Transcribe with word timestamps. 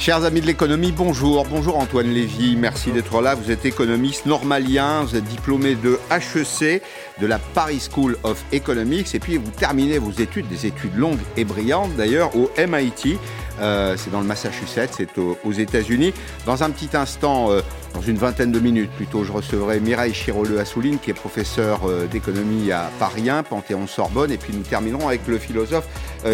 Chers 0.00 0.24
amis 0.24 0.40
de 0.40 0.46
l'économie, 0.46 0.92
bonjour. 0.92 1.44
Bonjour 1.44 1.76
Antoine 1.76 2.08
Lévy, 2.08 2.56
merci 2.56 2.90
d'être 2.90 3.20
là. 3.20 3.34
Vous 3.34 3.50
êtes 3.50 3.66
économiste 3.66 4.24
normalien, 4.24 5.02
vous 5.02 5.14
êtes 5.14 5.24
diplômé 5.24 5.74
de 5.74 6.00
HEC, 6.10 6.82
de 7.20 7.26
la 7.26 7.38
Paris 7.38 7.86
School 7.92 8.16
of 8.22 8.42
Economics, 8.50 9.14
et 9.14 9.18
puis 9.18 9.36
vous 9.36 9.50
terminez 9.50 9.98
vos 9.98 10.10
études, 10.12 10.48
des 10.48 10.64
études 10.64 10.96
longues 10.96 11.18
et 11.36 11.44
brillantes 11.44 11.94
d'ailleurs, 11.96 12.34
au 12.34 12.50
MIT. 12.56 13.18
Euh, 13.60 13.94
c'est 13.96 14.10
dans 14.10 14.20
le 14.20 14.26
Massachusetts, 14.26 14.90
c'est 14.96 15.18
aux, 15.18 15.52
États-Unis. 15.52 16.14
Dans 16.46 16.62
un 16.62 16.70
petit 16.70 16.96
instant, 16.96 17.50
euh, 17.50 17.60
dans 17.94 18.00
une 18.00 18.16
vingtaine 18.16 18.52
de 18.52 18.60
minutes 18.60 18.90
plutôt, 18.92 19.24
je 19.24 19.32
recevrai 19.32 19.80
Mireille 19.80 20.14
Chiroleux-Assouline, 20.14 20.98
qui 20.98 21.10
est 21.10 21.14
professeur 21.14 21.80
euh, 21.84 22.06
d'économie 22.06 22.72
à 22.72 22.90
Paris 22.98 23.28
1, 23.28 23.42
Panthéon-Sorbonne, 23.42 24.32
et 24.32 24.38
puis 24.38 24.52
nous 24.54 24.62
terminerons 24.62 25.08
avec 25.08 25.26
le 25.26 25.38
philosophe 25.38 25.86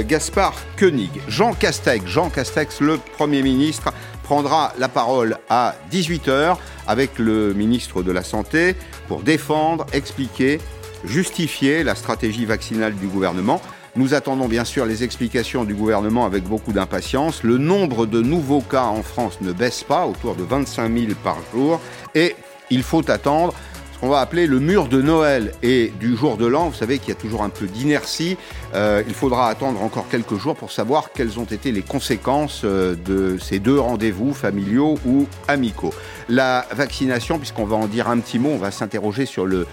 Gaspard 0.08 0.54
Koenig. 0.76 1.10
Jean 1.28 1.52
Castex, 1.52 2.04
Jean 2.06 2.28
Castex, 2.28 2.80
le 2.80 2.98
Premier 2.98 3.42
ministre, 3.42 3.92
prendra 4.22 4.72
la 4.78 4.88
parole 4.88 5.38
à 5.48 5.76
18h 5.92 6.56
avec 6.88 7.18
le 7.18 7.54
ministre 7.54 8.02
de 8.02 8.10
la 8.10 8.24
Santé 8.24 8.74
pour 9.06 9.20
défendre, 9.20 9.86
expliquer, 9.92 10.60
justifier 11.04 11.84
la 11.84 11.94
stratégie 11.94 12.44
vaccinale 12.44 12.94
du 12.94 13.06
gouvernement. 13.06 13.60
Nous 13.96 14.12
attendons 14.12 14.46
bien 14.46 14.66
sûr 14.66 14.84
les 14.84 15.04
explications 15.04 15.64
du 15.64 15.74
gouvernement 15.74 16.26
avec 16.26 16.44
beaucoup 16.44 16.74
d'impatience. 16.74 17.42
Le 17.42 17.56
nombre 17.56 18.04
de 18.04 18.20
nouveaux 18.20 18.60
cas 18.60 18.84
en 18.84 19.02
France 19.02 19.38
ne 19.40 19.52
baisse 19.52 19.84
pas, 19.84 20.06
autour 20.06 20.34
de 20.34 20.42
25 20.42 20.92
000 20.92 21.12
par 21.24 21.38
jour. 21.54 21.80
Et 22.14 22.36
il 22.68 22.82
faut 22.82 23.10
attendre 23.10 23.54
ce 23.94 23.98
qu'on 23.98 24.10
va 24.10 24.20
appeler 24.20 24.46
le 24.46 24.60
mur 24.60 24.88
de 24.88 25.00
Noël 25.00 25.52
et 25.62 25.94
du 25.98 26.14
jour 26.14 26.36
de 26.36 26.44
l'an. 26.44 26.68
Vous 26.68 26.76
savez 26.76 26.98
qu'il 26.98 27.08
y 27.08 27.12
a 27.12 27.18
toujours 27.18 27.42
un 27.42 27.48
peu 27.48 27.66
d'inertie. 27.66 28.36
Euh, 28.74 29.02
il 29.08 29.14
faudra 29.14 29.48
attendre 29.48 29.82
encore 29.82 30.08
quelques 30.10 30.36
jours 30.36 30.56
pour 30.56 30.72
savoir 30.72 31.12
quelles 31.12 31.40
ont 31.40 31.44
été 31.44 31.72
les 31.72 31.80
conséquences 31.80 32.62
euh, 32.64 32.94
de 32.96 33.38
ces 33.38 33.60
deux 33.60 33.80
rendez-vous 33.80 34.34
familiaux 34.34 34.98
ou 35.06 35.26
amicaux. 35.48 35.94
La 36.28 36.66
vaccination, 36.70 37.38
puisqu'on 37.38 37.64
va 37.64 37.76
en 37.76 37.86
dire 37.86 38.10
un 38.10 38.18
petit 38.18 38.38
mot, 38.38 38.50
on 38.50 38.58
va 38.58 38.70
s'interroger 38.70 39.24
sur 39.24 39.46
le, 39.46 39.66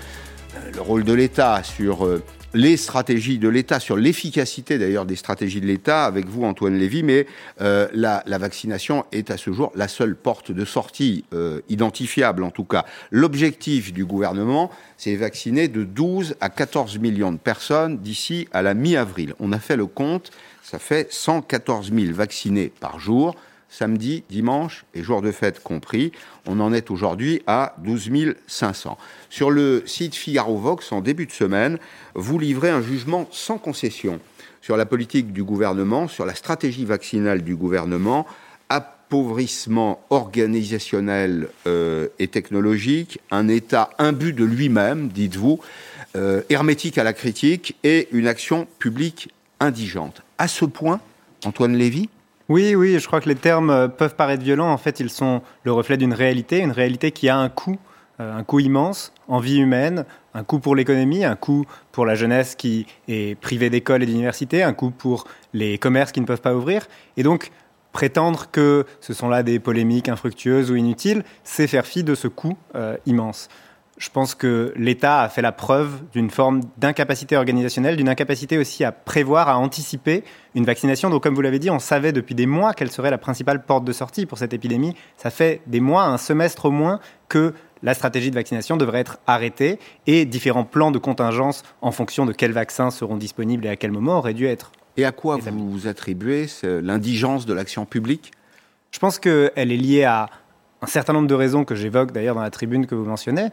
le 0.73 0.81
rôle 0.81 1.03
de 1.03 1.11
l'État, 1.11 1.61
sur 1.63 2.05
euh, 2.05 2.23
les 2.53 2.77
stratégies 2.77 3.39
de 3.39 3.49
l'État, 3.49 3.79
sur 3.79 3.97
l'efficacité 3.97 4.77
d'ailleurs 4.77 5.05
des 5.05 5.15
stratégies 5.15 5.61
de 5.61 5.65
l'État, 5.65 6.05
avec 6.05 6.27
vous 6.27 6.43
Antoine 6.43 6.77
Lévy, 6.77 7.03
mais 7.03 7.25
euh, 7.61 7.87
la, 7.93 8.23
vaccination 8.37 9.05
est 9.11 9.31
à 9.31 9.37
ce 9.37 9.51
jour 9.51 9.71
la 9.75 9.87
seule 9.87 10.15
porte 10.15 10.51
de 10.51 10.65
sortie 10.65 11.25
euh, 11.33 11.61
identifiable 11.69 12.43
en 12.43 12.51
tout 12.51 12.63
cas. 12.63 12.85
L'objectif 13.11 13.93
du 13.93 14.05
gouvernement, 14.05 14.69
c'est 14.97 15.15
vacciner 15.15 15.67
de 15.67 15.83
12 15.83 16.35
à 16.41 16.49
14 16.49 16.99
millions 16.99 17.31
de 17.31 17.37
personnes 17.37 17.97
d'ici 17.97 18.47
à 18.51 18.61
la 18.61 18.73
mi-avril. 18.73 19.33
On 19.39 19.51
a 19.51 19.59
fait 19.59 19.77
le 19.77 19.85
compte, 19.85 20.31
ça 20.61 20.79
fait 20.79 21.11
114 21.11 21.91
000 21.93 22.13
vaccinés 22.13 22.71
par 22.79 22.99
jour 22.99 23.35
samedi, 23.73 24.23
dimanche 24.29 24.85
et 24.93 25.01
jour 25.01 25.21
de 25.21 25.31
fête 25.31 25.63
compris. 25.63 26.11
On 26.45 26.59
en 26.59 26.71
est 26.73 26.91
aujourd'hui 26.91 27.41
à 27.47 27.75
12 27.79 28.35
500. 28.45 28.97
Sur 29.29 29.49
le 29.49 29.83
site 29.87 30.15
Figaro 30.15 30.57
Vox, 30.57 30.91
en 30.91 31.01
début 31.01 31.25
de 31.25 31.31
semaine, 31.31 31.79
vous 32.13 32.37
livrez 32.37 32.69
un 32.69 32.81
jugement 32.81 33.27
sans 33.31 33.57
concession 33.57 34.19
sur 34.61 34.77
la 34.77 34.85
politique 34.85 35.33
du 35.33 35.43
gouvernement, 35.43 36.07
sur 36.07 36.25
la 36.25 36.35
stratégie 36.35 36.85
vaccinale 36.85 37.41
du 37.41 37.55
gouvernement, 37.55 38.27
appauvrissement 38.69 40.05
organisationnel 40.09 41.49
euh, 41.67 42.07
et 42.19 42.27
technologique, 42.27 43.19
un 43.31 43.47
État 43.47 43.89
imbu 43.97 44.33
de 44.33 44.45
lui-même, 44.45 45.09
dites-vous, 45.09 45.59
euh, 46.15 46.43
hermétique 46.49 46.97
à 46.97 47.03
la 47.03 47.13
critique 47.13 47.75
et 47.83 48.07
une 48.11 48.27
action 48.27 48.67
publique 48.77 49.33
indigente. 49.59 50.21
À 50.37 50.47
ce 50.47 50.63
point, 50.63 51.01
Antoine 51.43 51.75
Lévy? 51.75 52.07
Oui, 52.49 52.99
je 52.99 53.07
crois 53.07 53.21
que 53.21 53.29
les 53.29 53.35
termes 53.35 53.69
euh, 53.69 53.87
peuvent 53.87 54.15
paraître 54.15 54.43
violents. 54.43 54.71
En 54.71 54.77
fait, 54.77 54.99
ils 54.99 55.09
sont 55.09 55.41
le 55.63 55.71
reflet 55.71 55.97
d'une 55.97 56.13
réalité, 56.13 56.59
une 56.59 56.71
réalité 56.71 57.11
qui 57.11 57.29
a 57.29 57.37
un 57.37 57.49
coût, 57.49 57.77
euh, 58.19 58.37
un 58.37 58.43
coût 58.43 58.59
immense 58.59 59.13
en 59.27 59.39
vie 59.39 59.57
humaine, 59.57 60.05
un 60.33 60.43
coût 60.43 60.59
pour 60.59 60.75
l'économie, 60.75 61.23
un 61.23 61.35
coût 61.35 61.65
pour 61.91 62.05
la 62.05 62.15
jeunesse 62.15 62.55
qui 62.55 62.85
est 63.07 63.39
privée 63.39 63.69
d'école 63.69 64.03
et 64.03 64.05
d'université, 64.05 64.63
un 64.63 64.73
coût 64.73 64.91
pour 64.91 65.25
les 65.53 65.77
commerces 65.77 66.11
qui 66.11 66.21
ne 66.21 66.25
peuvent 66.25 66.41
pas 66.41 66.55
ouvrir. 66.55 66.87
Et 67.17 67.23
donc, 67.23 67.51
prétendre 67.93 68.47
que 68.51 68.85
ce 68.99 69.13
sont 69.13 69.29
là 69.29 69.43
des 69.43 69.59
polémiques 69.59 70.09
infructueuses 70.09 70.71
ou 70.71 70.75
inutiles, 70.75 71.23
c'est 71.43 71.67
faire 71.67 71.85
fi 71.85 72.03
de 72.03 72.15
ce 72.15 72.27
coût 72.27 72.57
euh, 72.75 72.97
immense 73.05 73.47
je 73.97 74.09
pense 74.09 74.33
que 74.33 74.73
l'État 74.75 75.21
a 75.21 75.29
fait 75.29 75.41
la 75.41 75.51
preuve 75.51 76.01
d'une 76.13 76.29
forme 76.29 76.61
d'incapacité 76.77 77.37
organisationnelle, 77.37 77.95
d'une 77.95 78.09
incapacité 78.09 78.57
aussi 78.57 78.83
à 78.83 78.91
prévoir, 78.91 79.49
à 79.49 79.57
anticiper 79.57 80.23
une 80.55 80.65
vaccination 80.65 81.09
dont, 81.09 81.19
comme 81.19 81.35
vous 81.35 81.41
l'avez 81.41 81.59
dit, 81.59 81.69
on 81.69 81.79
savait 81.79 82.11
depuis 82.11 82.33
des 82.33 82.47
mois 82.47 82.73
quelle 82.73 82.91
serait 82.91 83.11
la 83.11 83.19
principale 83.19 83.63
porte 83.63 83.85
de 83.85 83.93
sortie 83.93 84.25
pour 84.25 84.37
cette 84.39 84.53
épidémie. 84.53 84.95
Ça 85.17 85.29
fait 85.29 85.61
des 85.67 85.79
mois, 85.79 86.05
un 86.05 86.17
semestre 86.17 86.65
au 86.65 86.71
moins, 86.71 86.99
que 87.29 87.53
la 87.83 87.93
stratégie 87.93 88.29
de 88.29 88.35
vaccination 88.35 88.77
devrait 88.77 88.99
être 88.99 89.19
arrêtée 89.27 89.77
et 90.07 90.25
différents 90.25 90.63
plans 90.63 90.91
de 90.91 90.99
contingence 90.99 91.63
en 91.81 91.91
fonction 91.91 92.25
de 92.25 92.33
quels 92.33 92.53
vaccins 92.53 92.89
seront 92.89 93.17
disponibles 93.17 93.65
et 93.65 93.69
à 93.69 93.75
quel 93.75 93.91
moment 93.91 94.17
auraient 94.17 94.33
dû 94.33 94.47
être. 94.47 94.71
Et 94.97 95.05
à 95.05 95.11
quoi 95.11 95.37
vous 95.37 95.71
vous 95.71 95.87
attribuez 95.87 96.47
l'indigence 96.63 97.45
de 97.45 97.53
l'action 97.53 97.85
publique? 97.85 98.31
Je 98.91 98.99
pense 98.99 99.19
qu'elle 99.19 99.51
est 99.55 99.65
liée 99.65 100.03
à 100.03 100.29
un 100.81 100.87
certain 100.87 101.13
nombre 101.13 101.27
de 101.27 101.33
raisons 101.33 101.63
que 101.63 101.75
j'évoque 101.75 102.11
d'ailleurs 102.11 102.35
dans 102.35 102.41
la 102.41 102.51
tribune 102.51 102.85
que 102.85 102.95
vous 102.95 103.05
mentionnez 103.05 103.49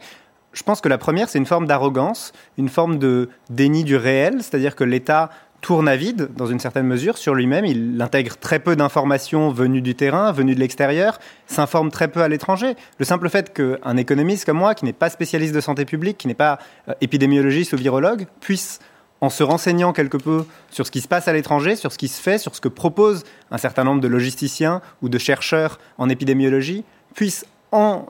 je 0.53 0.63
pense 0.63 0.81
que 0.81 0.89
la 0.89 0.97
première, 0.97 1.29
c'est 1.29 1.37
une 1.37 1.45
forme 1.45 1.65
d'arrogance, 1.65 2.33
une 2.57 2.69
forme 2.69 2.97
de 2.97 3.29
déni 3.49 3.83
du 3.83 3.95
réel, 3.95 4.35
c'est-à-dire 4.37 4.75
que 4.75 4.83
l'État 4.83 5.29
tourne 5.61 5.87
à 5.87 5.95
vide, 5.95 6.29
dans 6.35 6.47
une 6.47 6.59
certaine 6.59 6.87
mesure, 6.87 7.17
sur 7.17 7.35
lui-même. 7.35 7.65
Il 7.65 8.01
intègre 8.01 8.35
très 8.37 8.59
peu 8.59 8.75
d'informations 8.75 9.51
venues 9.51 9.81
du 9.81 9.95
terrain, 9.95 10.31
venues 10.31 10.55
de 10.55 10.59
l'extérieur, 10.59 11.19
s'informe 11.45 11.91
très 11.91 12.07
peu 12.07 12.21
à 12.21 12.27
l'étranger. 12.27 12.75
Le 12.97 13.05
simple 13.05 13.29
fait 13.29 13.53
qu'un 13.53 13.97
économiste 13.97 14.45
comme 14.45 14.57
moi, 14.57 14.75
qui 14.75 14.85
n'est 14.85 14.93
pas 14.93 15.09
spécialiste 15.09 15.53
de 15.53 15.61
santé 15.61 15.85
publique, 15.85 16.17
qui 16.17 16.27
n'est 16.27 16.33
pas 16.33 16.59
euh, 16.89 16.93
épidémiologiste 16.99 17.73
ou 17.73 17.77
virologue, 17.77 18.25
puisse, 18.39 18.79
en 19.21 19.29
se 19.29 19.43
renseignant 19.43 19.93
quelque 19.93 20.17
peu 20.17 20.45
sur 20.71 20.87
ce 20.87 20.91
qui 20.91 20.99
se 20.99 21.07
passe 21.07 21.27
à 21.27 21.33
l'étranger, 21.33 21.75
sur 21.75 21.91
ce 21.91 21.99
qui 21.99 22.07
se 22.07 22.19
fait, 22.19 22.39
sur 22.39 22.55
ce 22.55 22.61
que 22.61 22.67
proposent 22.67 23.23
un 23.51 23.59
certain 23.59 23.83
nombre 23.83 24.01
de 24.01 24.07
logisticiens 24.07 24.81
ou 25.03 25.09
de 25.09 25.17
chercheurs 25.19 25.79
en 25.99 26.09
épidémiologie, 26.09 26.83
puisse, 27.13 27.45
en, 27.71 28.07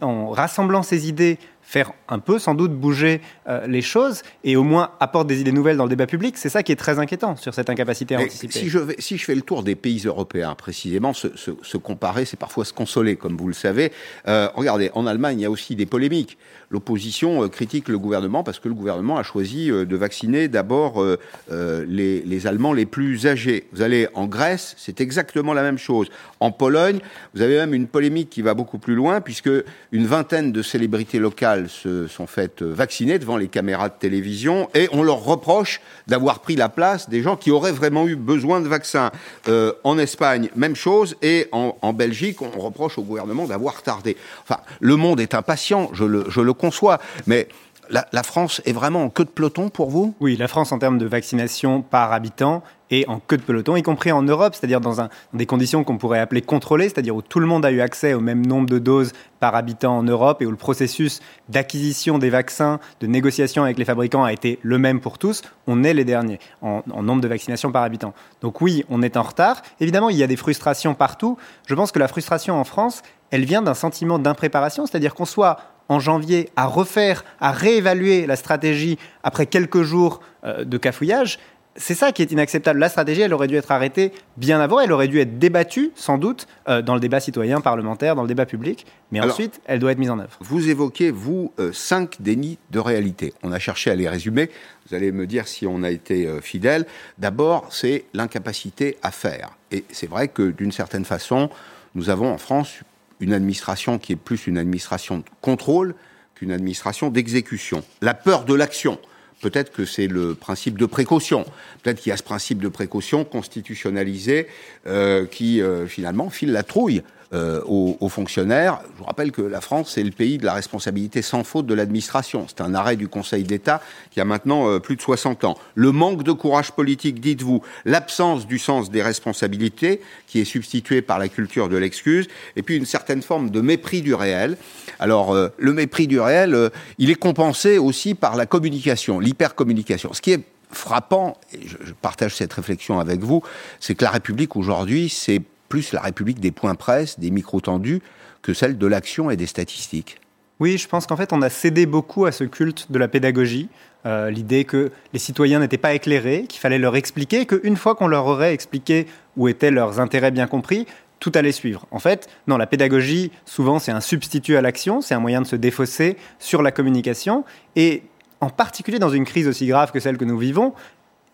en 0.00 0.30
rassemblant 0.30 0.82
ses 0.82 1.06
idées, 1.06 1.38
faire 1.64 1.92
un 2.08 2.18
peu, 2.18 2.38
sans 2.38 2.54
doute, 2.54 2.72
bouger 2.72 3.20
euh, 3.48 3.66
les 3.66 3.82
choses 3.82 4.22
et 4.44 4.56
au 4.56 4.62
moins 4.62 4.92
apporte 5.00 5.26
des 5.26 5.40
idées 5.40 5.52
nouvelles 5.52 5.76
dans 5.76 5.84
le 5.84 5.90
débat 5.90 6.06
public. 6.06 6.36
C'est 6.36 6.48
ça 6.48 6.62
qui 6.62 6.72
est 6.72 6.76
très 6.76 6.98
inquiétant 6.98 7.36
sur 7.36 7.54
cette 7.54 7.70
incapacité 7.70 8.14
à 8.14 8.20
anticiper. 8.20 8.52
Si 8.52 8.68
je, 8.68 8.78
si 8.98 9.16
je 9.16 9.24
fais 9.24 9.34
le 9.34 9.42
tour 9.42 9.62
des 9.62 9.74
pays 9.74 10.02
européens, 10.04 10.54
précisément, 10.54 11.12
se, 11.12 11.76
comparer, 11.78 12.26
c'est 12.26 12.36
parfois 12.36 12.64
se 12.64 12.72
consoler, 12.72 13.16
comme 13.16 13.36
vous 13.36 13.48
le 13.48 13.54
savez. 13.54 13.92
Euh, 14.28 14.48
regardez, 14.54 14.90
en 14.94 15.06
Allemagne, 15.06 15.40
il 15.40 15.42
y 15.42 15.46
a 15.46 15.50
aussi 15.50 15.74
des 15.74 15.86
polémiques. 15.86 16.38
L'opposition 16.74 17.44
euh, 17.44 17.48
critique 17.48 17.88
le 17.88 17.98
gouvernement 17.98 18.42
parce 18.42 18.58
que 18.58 18.68
le 18.68 18.74
gouvernement 18.74 19.16
a 19.16 19.22
choisi 19.22 19.68
de 19.68 19.96
vacciner 19.96 20.48
d'abord 20.48 21.02
les, 21.50 22.20
les 22.20 22.46
Allemands 22.46 22.72
les 22.72 22.86
plus 22.86 23.26
âgés. 23.26 23.66
Vous 23.72 23.82
allez 23.82 24.08
en 24.14 24.26
Grèce, 24.26 24.74
c'est 24.76 25.00
exactement 25.00 25.54
la 25.54 25.62
même 25.62 25.78
chose. 25.78 26.08
En 26.40 26.50
Pologne, 26.50 26.98
vous 27.34 27.42
avez 27.42 27.56
même 27.56 27.74
une 27.74 27.86
polémique 27.86 28.30
qui 28.30 28.42
va 28.42 28.54
beaucoup 28.54 28.78
plus 28.78 28.94
loin, 28.94 29.20
puisque 29.20 29.50
une 29.92 30.06
vingtaine 30.06 30.52
de 30.52 30.62
célébrités 30.62 31.18
locales 31.18 31.68
se 31.68 32.06
sont 32.06 32.26
faites 32.26 32.62
vacciner 32.62 33.18
devant 33.18 33.36
les 33.36 33.48
caméras 33.48 33.88
de 33.88 33.94
télévision 33.98 34.68
et 34.74 34.88
on 34.92 35.02
leur 35.02 35.24
reproche 35.24 35.80
d'avoir 36.06 36.40
pris 36.40 36.56
la 36.56 36.68
place 36.68 37.08
des 37.08 37.22
gens 37.22 37.36
qui 37.36 37.50
auraient 37.50 37.72
vraiment 37.72 38.06
eu 38.06 38.16
besoin 38.16 38.60
de 38.60 38.68
vaccins. 38.68 39.10
Euh, 39.48 39.72
en 39.84 39.98
Espagne, 39.98 40.50
même 40.56 40.76
chose, 40.76 41.16
et 41.22 41.48
en, 41.52 41.92
Belgique, 41.92 42.42
on 42.42 42.58
reproche 42.58 42.98
au 42.98 43.02
gouvernement 43.02 43.46
d'avoir 43.46 43.82
tardé. 43.82 44.16
Enfin, 44.42 44.60
le 44.80 44.96
monde 44.96 45.20
est 45.20 45.34
impatient, 45.34 45.90
je 45.92 46.04
le, 46.04 46.24
je 46.28 46.40
le 46.40 46.52
conçois, 46.64 46.98
mais 47.26 47.48
la, 47.90 48.22
France 48.22 48.62
est 48.64 48.72
vraiment 48.72 49.04
en 49.04 49.10
queue 49.10 49.24
de 49.24 49.30
peloton 49.30 49.68
pour 49.68 49.90
vous? 49.90 50.14
Oui, 50.20 50.36
la 50.36 50.48
France 50.48 50.72
en 50.72 50.78
termes 50.78 50.96
de 50.96 51.06
vaccination 51.06 51.82
par 51.82 52.12
habitant 52.12 52.62
est 52.90 53.06
en 53.08 53.18
queue 53.18 53.36
de 53.36 53.42
peloton, 53.42 53.76
y 53.76 53.82
compris 53.82 54.12
en 54.12 54.22
Europe, 54.22 54.54
c'est-à-dire 54.54 54.80
dans, 54.80 55.08
des 55.32 55.46
conditions 55.46 55.84
qu'on 55.84 55.98
pourrait 55.98 56.20
appeler 56.20 56.42
contrôlées, 56.42 56.88
c'est-à-dire 56.88 57.16
où 57.16 57.22
tout 57.22 57.40
le 57.40 57.46
monde 57.46 57.64
a 57.64 57.70
eu 57.70 57.80
accès 57.80 58.14
au 58.14 58.20
même 58.20 58.46
nombre 58.46 58.68
de 58.68 58.78
doses 58.78 59.12
par 59.40 59.54
habitant 59.54 59.98
en 59.98 60.02
Europe 60.02 60.40
et 60.40 60.46
où 60.46 60.50
le 60.50 60.56
processus 60.56 61.20
d'acquisition 61.48 62.18
des 62.18 62.30
vaccins, 62.30 62.78
de 63.00 63.06
négociation 63.06 63.64
avec 63.64 63.78
les 63.78 63.84
fabricants 63.84 64.24
a 64.24 64.32
été 64.32 64.58
le 64.62 64.78
même 64.78 65.00
pour 65.00 65.18
tous, 65.18 65.42
on 65.66 65.82
est 65.82 65.94
les 65.94 66.04
derniers 66.04 66.38
en, 66.62 66.82
en 66.90 67.02
nombre 67.02 67.20
de 67.20 67.28
vaccinations 67.28 67.72
par 67.72 67.82
habitant. 67.82 68.14
Donc 68.40 68.60
oui, 68.60 68.84
on 68.88 69.02
est 69.02 69.16
en 69.16 69.22
retard. 69.22 69.62
Évidemment, 69.80 70.08
il 70.08 70.16
y 70.16 70.22
a 70.22 70.26
des 70.26 70.36
frustrations 70.36 70.94
partout. 70.94 71.36
Je 71.66 71.74
pense 71.74 71.92
que 71.92 71.98
la 71.98 72.08
frustration 72.08 72.58
en 72.58 72.64
France, 72.64 73.02
elle 73.30 73.44
vient 73.44 73.62
d'un 73.62 73.74
sentiment 73.74 74.18
d'impréparation, 74.18 74.86
c'est-à-dire 74.86 75.14
qu'on 75.14 75.24
soit 75.24 75.58
en 75.88 76.00
janvier 76.00 76.50
à 76.56 76.66
refaire, 76.66 77.24
à 77.40 77.52
réévaluer 77.52 78.26
la 78.26 78.36
stratégie 78.36 78.98
après 79.22 79.46
quelques 79.46 79.82
jours 79.82 80.20
euh, 80.44 80.64
de 80.64 80.78
cafouillage, 80.78 81.38
c'est 81.76 81.94
ça 81.94 82.12
qui 82.12 82.22
est 82.22 82.30
inacceptable. 82.30 82.78
La 82.78 82.88
stratégie, 82.88 83.22
elle 83.22 83.34
aurait 83.34 83.48
dû 83.48 83.56
être 83.56 83.72
arrêtée 83.72 84.12
bien 84.36 84.60
avant, 84.60 84.78
elle 84.78 84.92
aurait 84.92 85.08
dû 85.08 85.18
être 85.18 85.40
débattue, 85.40 85.90
sans 85.96 86.18
doute, 86.18 86.46
euh, 86.68 86.82
dans 86.82 86.94
le 86.94 87.00
débat 87.00 87.18
citoyen, 87.18 87.60
parlementaire, 87.60 88.14
dans 88.14 88.22
le 88.22 88.28
débat 88.28 88.46
public, 88.46 88.86
mais 89.10 89.20
ensuite, 89.20 89.60
elle 89.64 89.80
doit 89.80 89.90
être 89.90 89.98
mise 89.98 90.10
en 90.10 90.20
œuvre. 90.20 90.38
Vous 90.40 90.68
évoquez, 90.68 91.10
vous, 91.10 91.52
euh, 91.58 91.72
cinq 91.72 92.22
dénis 92.22 92.58
de 92.70 92.78
réalité. 92.78 93.34
On 93.42 93.50
a 93.50 93.58
cherché 93.58 93.90
à 93.90 93.96
les 93.96 94.08
résumer, 94.08 94.50
vous 94.88 94.94
allez 94.94 95.10
me 95.10 95.26
dire 95.26 95.48
si 95.48 95.66
on 95.66 95.82
a 95.82 95.90
été 95.90 96.28
fidèle. 96.40 96.86
D'abord, 97.18 97.66
c'est 97.70 98.04
l'incapacité 98.14 98.96
à 99.02 99.10
faire. 99.10 99.50
Et 99.72 99.84
c'est 99.90 100.08
vrai 100.08 100.28
que, 100.28 100.50
d'une 100.50 100.72
certaine 100.72 101.04
façon, 101.04 101.50
nous 101.96 102.10
avons 102.10 102.32
en 102.32 102.38
France 102.38 102.82
une 103.24 103.32
administration 103.32 103.98
qui 103.98 104.12
est 104.12 104.16
plus 104.16 104.46
une 104.46 104.58
administration 104.58 105.18
de 105.18 105.24
contrôle 105.40 105.94
qu'une 106.34 106.52
administration 106.52 107.08
d'exécution. 107.08 107.82
La 108.02 108.12
peur 108.12 108.44
de 108.44 108.54
l'action. 108.54 108.98
Peut-être 109.40 109.72
que 109.72 109.84
c'est 109.84 110.06
le 110.06 110.34
principe 110.34 110.78
de 110.78 110.86
précaution. 110.86 111.44
Peut-être 111.82 112.00
qu'il 112.00 112.10
y 112.10 112.12
a 112.12 112.16
ce 112.16 112.22
principe 112.22 112.62
de 112.62 112.68
précaution 112.68 113.24
constitutionnalisé 113.24 114.46
euh, 114.86 115.26
qui 115.26 115.60
euh, 115.60 115.86
finalement 115.86 116.28
file 116.30 116.52
la 116.52 116.62
trouille 116.62 117.02
euh, 117.34 117.60
aux, 117.66 118.08
fonctionnaires. 118.08 118.80
Je 118.92 118.98
vous 118.98 119.04
rappelle 119.04 119.32
que 119.32 119.42
la 119.42 119.60
France, 119.60 119.92
c'est 119.94 120.04
le 120.04 120.12
pays 120.12 120.38
de 120.38 120.44
la 120.44 120.52
responsabilité 120.52 121.20
sans 121.20 121.42
faute 121.42 121.66
de 121.66 121.74
l'administration. 121.74 122.46
C'est 122.48 122.60
un 122.60 122.74
arrêt 122.74 122.94
du 122.94 123.08
Conseil 123.08 123.42
d'État 123.42 123.80
qui 124.12 124.20
a 124.20 124.24
maintenant 124.24 124.68
euh, 124.68 124.78
plus 124.78 124.94
de 124.94 125.00
60 125.00 125.42
ans. 125.42 125.58
Le 125.74 125.90
manque 125.90 126.22
de 126.22 126.30
courage 126.30 126.70
politique, 126.72 127.20
dites-vous, 127.20 127.60
l'absence 127.86 128.46
du 128.46 128.58
sens 128.58 128.90
des 128.90 129.02
responsabilités, 129.02 130.00
qui 130.28 130.40
est 130.40 130.44
substitué 130.44 131.02
par 131.02 131.18
la 131.18 131.28
culture 131.28 131.68
de 131.68 131.76
l'excuse, 131.76 132.28
et 132.54 132.62
puis 132.62 132.76
une 132.76 132.86
certaine 132.86 133.22
forme 133.22 133.50
de 133.50 133.60
mépris 133.60 134.00
du 134.00 134.14
réel. 134.14 134.56
Alors, 135.00 135.32
euh, 135.32 135.48
le 135.58 135.72
mépris 135.72 136.06
du 136.06 136.20
réel, 136.20 136.70
il 136.98 137.10
est 137.10 137.16
compensé 137.16 137.78
aussi 137.78 138.14
par 138.14 138.36
la 138.36 138.46
communication, 138.46 139.18
l'hypercommunication. 139.18 140.12
Ce 140.12 140.20
qui 140.20 140.32
est 140.32 140.44
frappant, 140.70 141.36
et 141.52 141.66
je 141.66 141.92
partage 142.00 142.36
cette 142.36 142.52
réflexion 142.52 143.00
avec 143.00 143.20
vous, 143.20 143.42
c'est 143.80 143.94
que 143.94 144.04
la 144.04 144.10
République 144.10 144.54
aujourd'hui, 144.56 145.08
c'est 145.08 145.42
plus 145.74 145.92
la 145.92 146.02
République 146.02 146.38
des 146.38 146.52
points 146.52 146.76
presse, 146.76 147.18
des 147.18 147.32
micros 147.32 147.60
tendus, 147.60 148.00
que 148.42 148.54
celle 148.54 148.78
de 148.78 148.86
l'action 148.86 149.28
et 149.28 149.36
des 149.36 149.46
statistiques. 149.46 150.20
Oui, 150.60 150.78
je 150.78 150.86
pense 150.86 151.04
qu'en 151.04 151.16
fait, 151.16 151.32
on 151.32 151.42
a 151.42 151.50
cédé 151.50 151.84
beaucoup 151.84 152.26
à 152.26 152.30
ce 152.30 152.44
culte 152.44 152.92
de 152.92 152.98
la 153.00 153.08
pédagogie, 153.08 153.68
euh, 154.06 154.30
l'idée 154.30 154.64
que 154.64 154.92
les 155.12 155.18
citoyens 155.18 155.58
n'étaient 155.58 155.76
pas 155.76 155.92
éclairés, 155.92 156.44
qu'il 156.48 156.60
fallait 156.60 156.78
leur 156.78 156.94
expliquer, 156.94 157.44
qu'une 157.44 157.74
fois 157.74 157.96
qu'on 157.96 158.06
leur 158.06 158.26
aurait 158.26 158.54
expliqué 158.54 159.08
où 159.36 159.48
étaient 159.48 159.72
leurs 159.72 159.98
intérêts 159.98 160.30
bien 160.30 160.46
compris, 160.46 160.86
tout 161.18 161.32
allait 161.34 161.50
suivre. 161.50 161.88
En 161.90 161.98
fait, 161.98 162.28
non, 162.46 162.56
la 162.56 162.68
pédagogie, 162.68 163.32
souvent, 163.44 163.80
c'est 163.80 163.90
un 163.90 164.00
substitut 164.00 164.56
à 164.56 164.60
l'action, 164.60 165.00
c'est 165.00 165.16
un 165.16 165.20
moyen 165.20 165.40
de 165.40 165.46
se 165.48 165.56
défausser 165.56 166.16
sur 166.38 166.62
la 166.62 166.70
communication, 166.70 167.44
et 167.74 168.04
en 168.40 168.50
particulier 168.50 169.00
dans 169.00 169.10
une 169.10 169.24
crise 169.24 169.48
aussi 169.48 169.66
grave 169.66 169.90
que 169.90 169.98
celle 169.98 170.18
que 170.18 170.24
nous 170.24 170.38
vivons, 170.38 170.72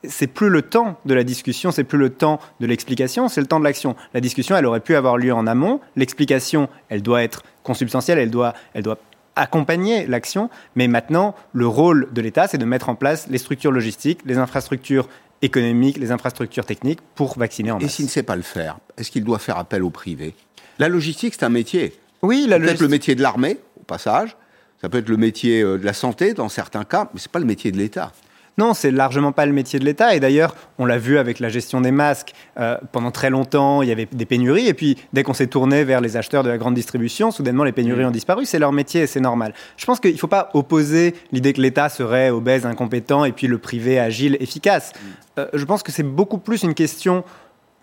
c'est 0.05 0.27
plus 0.27 0.49
le 0.49 0.63
temps 0.63 0.99
de 1.05 1.15
la 1.15 1.25
discussion, 1.25 1.71
c'est 1.71 1.85
plus 1.85 1.99
le 1.99 2.11
temps 2.11 2.41
de 2.61 2.67
l'explication, 2.67 3.29
c'est 3.29 3.41
le 3.41 3.47
temps 3.47 3.61
de 3.61 3.65
l'action. 3.65 3.97
La 4.15 4.21
discussion, 4.21 4.57
elle 4.57 4.67
aurait 4.67 4.81
pu 4.81 4.95
avoir 4.95 5.19
lieu 5.19 5.33
en 5.33 5.47
amont. 5.47 5.81
L'explication, 5.97 6.69
elle 6.89 7.03
doit 7.03 7.23
être 7.23 7.43
consubstantielle, 7.63 8.19
elle 8.19 8.31
doit, 8.31 8.55
elle 8.75 8.83
doit 8.83 8.99
accompagner 9.37 10.07
l'action. 10.07 10.51
Mais 10.75 10.89
maintenant, 10.89 11.35
le 11.53 11.67
rôle 11.67 12.09
de 12.13 12.21
l'État, 12.21 12.49
c'est 12.49 12.59
de 12.59 12.65
mettre 12.65 12.89
en 12.89 12.95
place 12.95 13.27
les 13.29 13.39
structures 13.39 13.73
logistiques, 13.73 14.21
les 14.25 14.39
infrastructures 14.39 15.09
économiques, 15.43 15.97
les 15.99 16.13
infrastructures 16.13 16.67
techniques 16.67 17.01
pour 17.15 17.39
vacciner 17.39 17.71
en 17.71 17.79
masse. 17.79 17.85
Et 17.85 17.89
s'il 17.89 18.05
ne 18.07 18.11
sait 18.11 18.23
pas 18.23 18.37
le 18.37 18.43
faire, 18.43 18.79
est-ce 18.97 19.11
qu'il 19.11 19.25
doit 19.25 19.39
faire 19.39 19.59
appel 19.59 19.83
au 19.83 19.91
privé? 19.91 20.35
La 20.79 20.89
logistique, 20.89 21.35
c'est 21.35 21.45
un 21.45 21.51
métier. 21.51 21.95
Oui, 22.23 22.47
la 22.49 22.59
Peut-être 22.59 22.81
le 22.81 22.89
métier 22.89 23.15
de 23.15 23.23
l'armée, 23.23 23.59
au 23.79 23.85
passage. 23.85 24.37
Ça 24.81 24.89
peut 24.89 24.99
être 24.99 25.09
le 25.09 25.19
métier 25.19 25.61
euh, 25.61 25.79
de 25.79 25.85
la 25.85 25.93
santé, 25.93 26.33
dans 26.33 26.49
certains 26.49 26.85
cas, 26.85 27.11
mais 27.13 27.21
ce 27.21 27.29
n'est 27.29 27.33
pas 27.33 27.39
le 27.39 27.45
métier 27.45 27.71
de 27.71 27.77
l'État. 27.77 28.13
Non, 28.61 28.75
c'est 28.75 28.91
largement 28.91 29.33
pas 29.33 29.47
le 29.47 29.55
métier 29.55 29.79
de 29.79 29.87
l'État. 29.87 30.15
Et 30.15 30.21
d'ailleurs, 30.21 30.55
on 30.79 30.85
l'a 30.85 30.99
vu 30.99 31.17
avec 31.17 31.41
la 31.41 31.49
gestion 31.49 31.81
des 31.81 31.93
masques. 31.93 32.35
Euh, 32.59 32.77
pendant 32.93 33.11
très 33.11 33.31
longtemps, 33.31 33.81
il 33.81 33.89
y 33.89 33.93
avait 33.93 34.07
des 34.13 34.27
pénuries. 34.27 34.67
Et 34.67 34.75
puis, 34.75 34.99
dès 35.15 35.23
qu'on 35.23 35.33
s'est 35.33 35.47
tourné 35.47 35.83
vers 35.83 36.03
les 36.03 36.19
acheteurs 36.19 36.43
de 36.43 36.51
la 36.51 36.59
grande 36.59 36.75
distribution, 36.75 37.31
soudainement, 37.31 37.65
les 37.65 37.73
pénuries 37.73 38.05
ont 38.05 38.11
disparu. 38.11 38.45
C'est 38.45 38.59
leur 38.59 38.73
métier 38.73 39.01
et 39.01 39.07
c'est 39.07 39.19
normal. 39.19 39.55
Je 39.79 39.87
pense 39.87 39.99
qu'il 39.99 40.13
ne 40.13 40.19
faut 40.19 40.27
pas 40.27 40.51
opposer 40.53 41.15
l'idée 41.33 41.55
que 41.55 41.61
l'État 41.63 41.89
serait 41.89 42.29
obèse, 42.29 42.67
incompétent, 42.67 43.25
et 43.25 43.33
puis 43.33 43.47
le 43.47 43.57
privé 43.57 43.99
agile, 43.99 44.37
efficace. 44.41 44.93
Euh, 45.39 45.47
je 45.55 45.65
pense 45.65 45.83
que 45.83 45.91
c'est 45.91 46.03
beaucoup 46.03 46.37
plus 46.37 46.63
une 46.63 46.75
question 46.75 47.25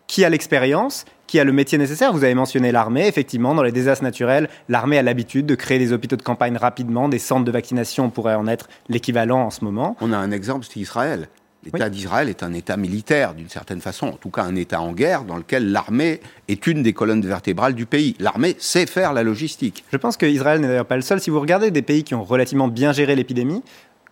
qui 0.07 0.23
a 0.23 0.29
l'expérience, 0.29 1.05
qui 1.27 1.39
a 1.39 1.43
le 1.43 1.51
métier 1.51 1.77
nécessaire. 1.77 2.13
Vous 2.13 2.23
avez 2.23 2.33
mentionné 2.33 2.71
l'armée. 2.71 3.07
Effectivement, 3.07 3.53
dans 3.53 3.63
les 3.63 3.71
désastres 3.71 4.03
naturels, 4.03 4.49
l'armée 4.69 4.97
a 4.97 5.03
l'habitude 5.03 5.45
de 5.45 5.55
créer 5.55 5.79
des 5.79 5.91
hôpitaux 5.93 6.15
de 6.15 6.21
campagne 6.21 6.57
rapidement, 6.57 7.09
des 7.09 7.19
centres 7.19 7.45
de 7.45 7.51
vaccination 7.51 8.09
pourraient 8.09 8.35
en 8.35 8.47
être 8.47 8.69
l'équivalent 8.87 9.41
en 9.41 9.49
ce 9.49 9.63
moment. 9.63 9.97
On 10.01 10.13
a 10.13 10.17
un 10.17 10.31
exemple, 10.31 10.65
c'est 10.67 10.79
Israël. 10.79 11.27
L'État 11.63 11.89
d'Israël 11.89 12.29
est 12.29 12.43
un 12.43 12.53
État 12.53 12.77
militaire, 12.77 13.33
d'une 13.33 13.49
certaine 13.49 13.81
façon, 13.81 14.07
en 14.07 14.13
tout 14.13 14.29
cas 14.29 14.43
un 14.43 14.55
État 14.55 14.79
en 14.79 14.93
guerre, 14.93 15.23
dans 15.23 15.35
lequel 15.35 15.71
l'armée 15.71 16.21
est 16.47 16.65
une 16.65 16.81
des 16.81 16.93
colonnes 16.93 17.25
vertébrales 17.25 17.73
du 17.73 17.85
pays. 17.85 18.15
L'armée 18.19 18.55
sait 18.57 18.85
faire 18.85 19.11
la 19.11 19.23
logistique. 19.23 19.83
Je 19.91 19.97
pense 19.97 20.15
qu'Israël 20.15 20.61
n'est 20.61 20.67
d'ailleurs 20.67 20.85
pas 20.85 20.95
le 20.95 21.01
seul. 21.01 21.19
Si 21.19 21.29
vous 21.29 21.41
regardez 21.41 21.71
des 21.71 21.81
pays 21.81 22.05
qui 22.05 22.15
ont 22.15 22.23
relativement 22.23 22.69
bien 22.69 22.93
géré 22.93 23.15
l'épidémie, 23.15 23.63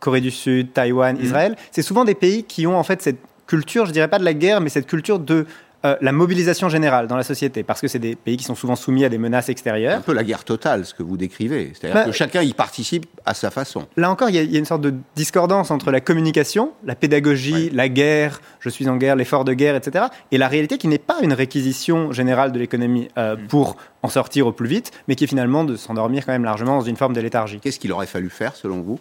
Corée 0.02 0.20
du 0.20 0.32
Sud, 0.32 0.74
Taïwan, 0.74 1.18
mmh. 1.18 1.24
Israël, 1.24 1.56
c'est 1.72 1.82
souvent 1.82 2.04
des 2.04 2.16
pays 2.16 2.44
qui 2.44 2.68
ont 2.68 2.78
en 2.78 2.84
fait 2.84 3.02
cette 3.02 3.20
culture, 3.48 3.86
je 3.86 3.92
dirais 3.92 4.08
pas 4.08 4.20
de 4.20 4.26
la 4.26 4.34
guerre, 4.34 4.60
mais 4.60 4.70
cette 4.70 4.88
culture 4.88 5.20
de 5.20 5.46
euh, 5.86 5.96
la 6.02 6.12
mobilisation 6.12 6.68
générale 6.68 7.06
dans 7.08 7.16
la 7.16 7.24
société, 7.24 7.62
parce 7.62 7.80
que 7.80 7.88
c'est 7.88 8.00
des 8.00 8.16
pays 8.16 8.38
qui 8.38 8.44
sont 8.44 8.56
souvent 8.56 8.76
soumis 8.76 9.06
à 9.06 9.10
des 9.10 9.20
menaces 9.20 9.50
extérieures. 9.50 9.98
Un 9.98 10.02
peu 10.02 10.14
la 10.14 10.24
guerre 10.24 10.44
totale, 10.44 10.84
ce 10.84 10.96
que 10.96 11.04
vous 11.04 11.16
décrivez. 11.16 11.74
C'est-à-dire 11.74 12.02
bah, 12.02 12.06
que 12.06 12.12
chacun 12.12 12.42
y 12.42 12.54
participe 12.54 13.06
à 13.24 13.36
sa 13.36 13.52
façon. 13.52 13.86
Là 13.96 14.10
encore, 14.10 14.30
il 14.30 14.36
y, 14.36 14.56
a 14.56 14.60
une 14.60 14.66
sorte 14.66 14.82
de 14.82 14.96
discordance 15.16 15.70
entre 15.70 15.92
la 15.92 16.02
communication, 16.02 16.72
la 16.84 16.96
pédagogie, 16.96 17.70
la 17.70 17.88
guerre, 17.88 18.42
je 18.60 18.70
suis 18.70 18.90
en 18.90 18.98
guerre, 18.98 19.16
l'effort 19.16 19.46
de 19.46 19.54
guerre, 19.54 19.76
etc., 19.76 20.06
et 20.32 20.40
la 20.40 20.48
réalité 20.48 20.80
qui 20.80 20.88
n'est 20.88 20.98
pas 20.98 21.18
une 21.22 21.34
réquisition 21.34 22.12
générale 22.12 22.52
de 22.52 22.58
l'économie 22.58 23.08
euh, 23.18 23.36
mm. 23.36 23.48
pour 23.48 23.78
en 24.02 24.10
sortir 24.10 24.48
au 24.48 24.52
plus 24.52 24.68
vite, 24.68 24.92
mais 25.08 25.16
qui 25.16 25.26
est 25.26 25.28
finalement 25.28 25.64
de 25.64 25.76
s'endormir 25.76 26.26
quand 26.26 26.32
même 26.32 26.46
largement 26.46 26.80
dans 26.80 26.86
une 26.86 26.98
forme 26.98 27.14
de 27.14 27.22
léthargie. 27.22 27.60
Qu'est-ce 27.60 27.80
qu'il 27.80 27.92
aurait 27.92 28.08
fallu 28.08 28.32
faire, 28.32 28.56
selon 28.56 28.82
vous? 28.82 29.00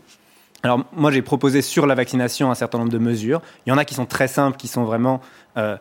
Alors 0.62 0.82
moi 0.96 1.10
j'ai 1.10 1.20
proposé 1.20 1.60
sur 1.60 1.86
la 1.86 1.94
vaccination 1.94 2.50
un 2.50 2.54
certain 2.54 2.78
nombre 2.78 2.90
de 2.90 2.98
mesures. 2.98 3.42
Il 3.66 3.70
y 3.70 3.72
en 3.72 3.76
a 3.76 3.84
qui 3.84 3.92
sont 3.92 4.06
très 4.06 4.28
simples, 4.28 4.56
qui 4.56 4.66
sont 4.66 4.84
vraiment 4.84 5.20
euh, 5.58 5.76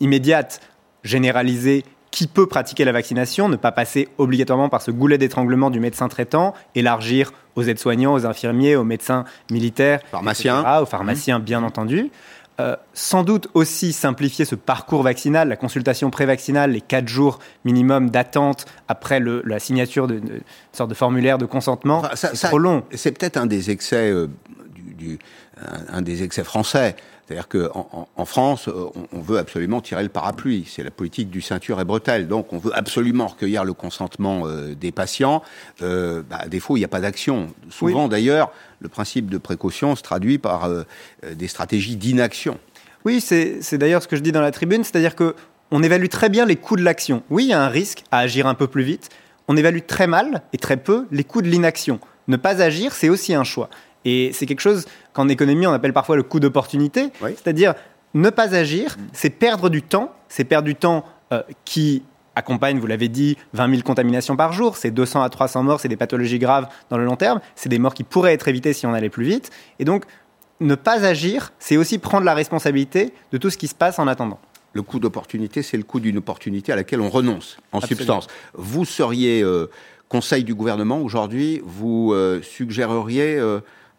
immédiate, 0.00 0.60
généralisée, 1.04 1.84
qui 2.10 2.26
peut 2.26 2.46
pratiquer 2.46 2.84
la 2.84 2.92
vaccination, 2.92 3.48
ne 3.48 3.56
pas 3.56 3.72
passer 3.72 4.08
obligatoirement 4.16 4.68
par 4.68 4.80
ce 4.80 4.90
goulet 4.90 5.18
d'étranglement 5.18 5.70
du 5.70 5.80
médecin 5.80 6.08
traitant, 6.08 6.54
élargir 6.74 7.32
aux 7.56 7.62
aides-soignants, 7.62 8.14
aux 8.14 8.24
infirmiers, 8.24 8.76
aux 8.76 8.84
médecins 8.84 9.24
militaires, 9.50 10.00
pharmaciens, 10.10 10.80
aux 10.80 10.86
pharmaciens 10.86 11.40
bien 11.40 11.62
entendu. 11.62 12.10
Euh, 12.58 12.74
sans 12.94 13.22
doute 13.22 13.48
aussi 13.52 13.92
simplifier 13.92 14.46
ce 14.46 14.54
parcours 14.54 15.02
vaccinal, 15.02 15.48
la 15.48 15.56
consultation 15.56 16.08
prévaccinale, 16.08 16.70
les 16.70 16.80
quatre 16.80 17.06
jours 17.06 17.38
minimum 17.66 18.08
d'attente 18.08 18.64
après 18.88 19.20
la 19.20 19.58
signature 19.58 20.06
d'une 20.06 20.40
sorte 20.72 20.88
de 20.88 20.94
formulaire 20.94 21.36
de 21.36 21.44
consentement. 21.44 22.02
c'est 22.14 22.32
trop 22.32 22.58
long. 22.58 22.84
C'est 22.92 23.12
peut-être 23.12 23.36
un 23.36 23.44
des 23.44 23.70
excès 23.70 24.10
euh, 24.10 24.28
du, 24.96 25.18
un, 25.92 26.00
des 26.00 26.22
excès 26.22 26.44
français. 26.44 26.96
C'est-à-dire 27.26 27.48
qu'en 27.48 28.08
en, 28.14 28.24
France, 28.24 28.68
euh, 28.68 28.86
on, 29.12 29.20
veut 29.20 29.38
absolument 29.38 29.80
tirer 29.80 30.02
le 30.02 30.08
parapluie. 30.08 30.64
C'est 30.68 30.84
la 30.84 30.92
politique 30.92 31.28
du 31.28 31.40
ceinture 31.40 31.80
et 31.80 31.84
bretelle. 31.84 32.28
Donc, 32.28 32.52
on 32.52 32.58
veut 32.58 32.70
absolument 32.76 33.26
recueillir 33.26 33.64
le 33.64 33.72
consentement 33.72 34.46
euh, 34.46 34.74
des 34.74 34.92
patients. 34.92 35.42
Euh, 35.82 36.22
bah, 36.28 36.38
à 36.42 36.48
défaut, 36.48 36.76
il 36.76 36.80
n'y 36.80 36.84
a 36.84 36.88
pas 36.88 37.00
d'action. 37.00 37.48
Souvent, 37.68 38.06
d'ailleurs, 38.06 38.52
le 38.80 38.88
principe 38.88 39.28
de 39.28 39.38
précaution 39.38 39.96
se 39.96 40.02
traduit 40.02 40.38
par 40.38 40.70
des 41.32 41.48
stratégies 41.48 41.96
d'inaction. 41.96 42.58
Oui, 43.04 43.20
c'est 43.20 43.78
d'ailleurs 43.78 44.02
ce 44.02 44.08
que 44.08 44.16
je 44.16 44.20
dis 44.20 44.32
dans 44.32 44.42
la 44.42 44.50
tribune, 44.50 44.84
c'est-à-dire 44.84 45.16
que 45.16 45.34
on 45.70 45.82
évalue 45.82 46.08
très 46.08 46.28
bien 46.28 46.44
les 46.44 46.56
coûts 46.56 46.76
de 46.76 46.82
l'action. 46.82 47.22
Oui, 47.30 47.44
il 47.44 47.48
y 47.48 47.52
a 47.52 47.62
un 47.62 47.68
risque 47.68 48.04
à 48.12 48.18
agir 48.18 48.46
un 48.46 48.54
peu 48.54 48.66
plus 48.66 48.84
vite. 48.84 49.08
On 49.48 49.56
évalue 49.56 49.80
très 49.86 50.06
mal 50.06 50.42
et 50.52 50.58
très 50.58 50.76
peu 50.76 51.06
les 51.10 51.24
coûts 51.24 51.42
de 51.42 51.48
l'inaction. 51.48 51.98
Ne 52.28 52.36
pas 52.36 52.62
agir, 52.62 52.92
c'est 52.92 53.08
aussi 53.08 53.34
un 53.34 53.44
choix. 53.44 53.70
Et 54.04 54.30
c'est 54.32 54.46
quelque 54.46 54.60
chose 54.60 54.86
qu'en 55.16 55.28
économie, 55.28 55.66
on 55.66 55.72
appelle 55.72 55.94
parfois 55.94 56.14
le 56.14 56.22
coût 56.22 56.40
d'opportunité. 56.40 57.08
C'est-à-dire, 57.20 57.74
ne 58.14 58.30
pas 58.30 58.54
agir, 58.54 58.96
mm. 58.96 59.02
c'est 59.12 59.30
perdre 59.30 59.70
du 59.70 59.82
temps. 59.82 60.12
C'est 60.28 60.44
perdre 60.44 60.66
du 60.66 60.74
temps 60.74 61.04
euh, 61.32 61.42
qui 61.64 62.02
accompagne, 62.34 62.78
vous 62.78 62.86
l'avez 62.86 63.08
dit, 63.08 63.38
20 63.54 63.70
000 63.70 63.82
contaminations 63.82 64.36
par 64.36 64.52
jour. 64.52 64.76
C'est 64.76 64.90
200 64.90 65.22
à 65.22 65.30
300 65.30 65.62
morts, 65.62 65.80
c'est 65.80 65.88
des 65.88 65.96
pathologies 65.96 66.38
graves 66.38 66.68
dans 66.90 66.98
le 66.98 67.04
long 67.04 67.16
terme. 67.16 67.40
C'est 67.54 67.70
des 67.70 67.78
morts 67.78 67.94
qui 67.94 68.04
pourraient 68.04 68.34
être 68.34 68.46
évitées 68.46 68.74
si 68.74 68.86
on 68.86 68.92
allait 68.92 69.08
plus 69.08 69.24
vite. 69.24 69.50
Et 69.78 69.86
donc, 69.86 70.04
ne 70.60 70.74
pas 70.74 71.04
agir, 71.04 71.52
c'est 71.58 71.78
aussi 71.78 71.98
prendre 71.98 72.24
la 72.24 72.34
responsabilité 72.34 73.14
de 73.32 73.38
tout 73.38 73.48
ce 73.48 73.56
qui 73.56 73.68
se 73.68 73.74
passe 73.74 73.98
en 73.98 74.06
attendant. 74.06 74.38
Le 74.74 74.82
coût 74.82 74.98
d'opportunité, 74.98 75.62
c'est 75.62 75.78
le 75.78 75.82
coût 75.82 76.00
d'une 76.00 76.18
opportunité 76.18 76.72
à 76.72 76.76
laquelle 76.76 77.00
on 77.00 77.08
renonce, 77.08 77.56
en 77.72 77.80
substance. 77.80 78.26
Vous 78.52 78.84
seriez 78.84 79.40
euh, 79.42 79.70
conseil 80.10 80.44
du 80.44 80.54
gouvernement 80.54 81.00
aujourd'hui, 81.00 81.62
vous 81.64 82.12
euh, 82.12 82.42
suggéreriez 82.42 83.40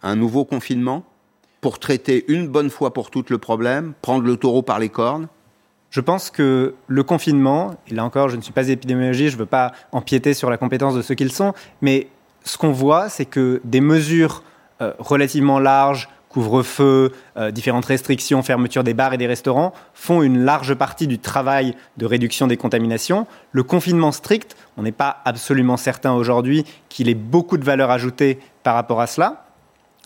un 0.03 0.15
nouveau 0.15 0.45
confinement 0.45 1.03
pour 1.61 1.79
traiter 1.79 2.25
une 2.27 2.47
bonne 2.47 2.69
fois 2.69 2.93
pour 2.93 3.09
toutes 3.11 3.29
le 3.29 3.37
problème, 3.37 3.93
prendre 4.01 4.25
le 4.25 4.37
taureau 4.37 4.61
par 4.61 4.79
les 4.79 4.89
cornes 4.89 5.27
je 5.89 6.01
pense 6.01 6.29
que 6.29 6.75
le 6.87 7.03
confinement, 7.03 7.75
et 7.87 7.93
là 7.93 8.03
encore, 8.03 8.29
je 8.29 8.35
ne 8.35 8.41
suis 8.41 8.51
pas 8.51 8.67
épidémiologiste, 8.67 9.31
je 9.31 9.35
ne 9.35 9.39
veux 9.39 9.45
pas 9.45 9.71
empiéter 9.91 10.33
sur 10.33 10.49
la 10.49 10.57
compétence 10.57 10.95
de 10.95 11.01
ceux 11.01 11.15
qu'ils 11.15 11.31
sont, 11.31 11.53
mais 11.81 12.07
ce 12.43 12.57
qu'on 12.57 12.71
voit, 12.71 13.09
c'est 13.09 13.25
que 13.25 13.61
des 13.63 13.81
mesures 13.81 14.43
euh, 14.81 14.93
relativement 14.99 15.59
larges, 15.59 16.09
couvre-feu, 16.29 17.13
euh, 17.37 17.51
différentes 17.51 17.85
restrictions, 17.85 18.43
fermeture 18.43 18.83
des 18.83 18.93
bars 18.93 19.13
et 19.13 19.17
des 19.17 19.27
restaurants, 19.27 19.73
font 19.93 20.21
une 20.21 20.43
large 20.43 20.75
partie 20.75 21.07
du 21.07 21.19
travail 21.19 21.73
de 21.95 22.05
réduction 22.05 22.47
des 22.47 22.57
contaminations. 22.57 23.25
Le 23.53 23.63
confinement 23.63 24.11
strict, 24.11 24.55
on 24.75 24.83
n'est 24.83 24.91
pas 24.91 25.21
absolument 25.23 25.77
certain 25.77 26.13
aujourd'hui 26.13 26.65
qu'il 26.89 27.09
ait 27.09 27.15
beaucoup 27.15 27.57
de 27.57 27.63
valeur 27.63 27.89
ajoutée 27.91 28.39
par 28.63 28.75
rapport 28.75 29.01
à 29.01 29.07
cela. 29.07 29.46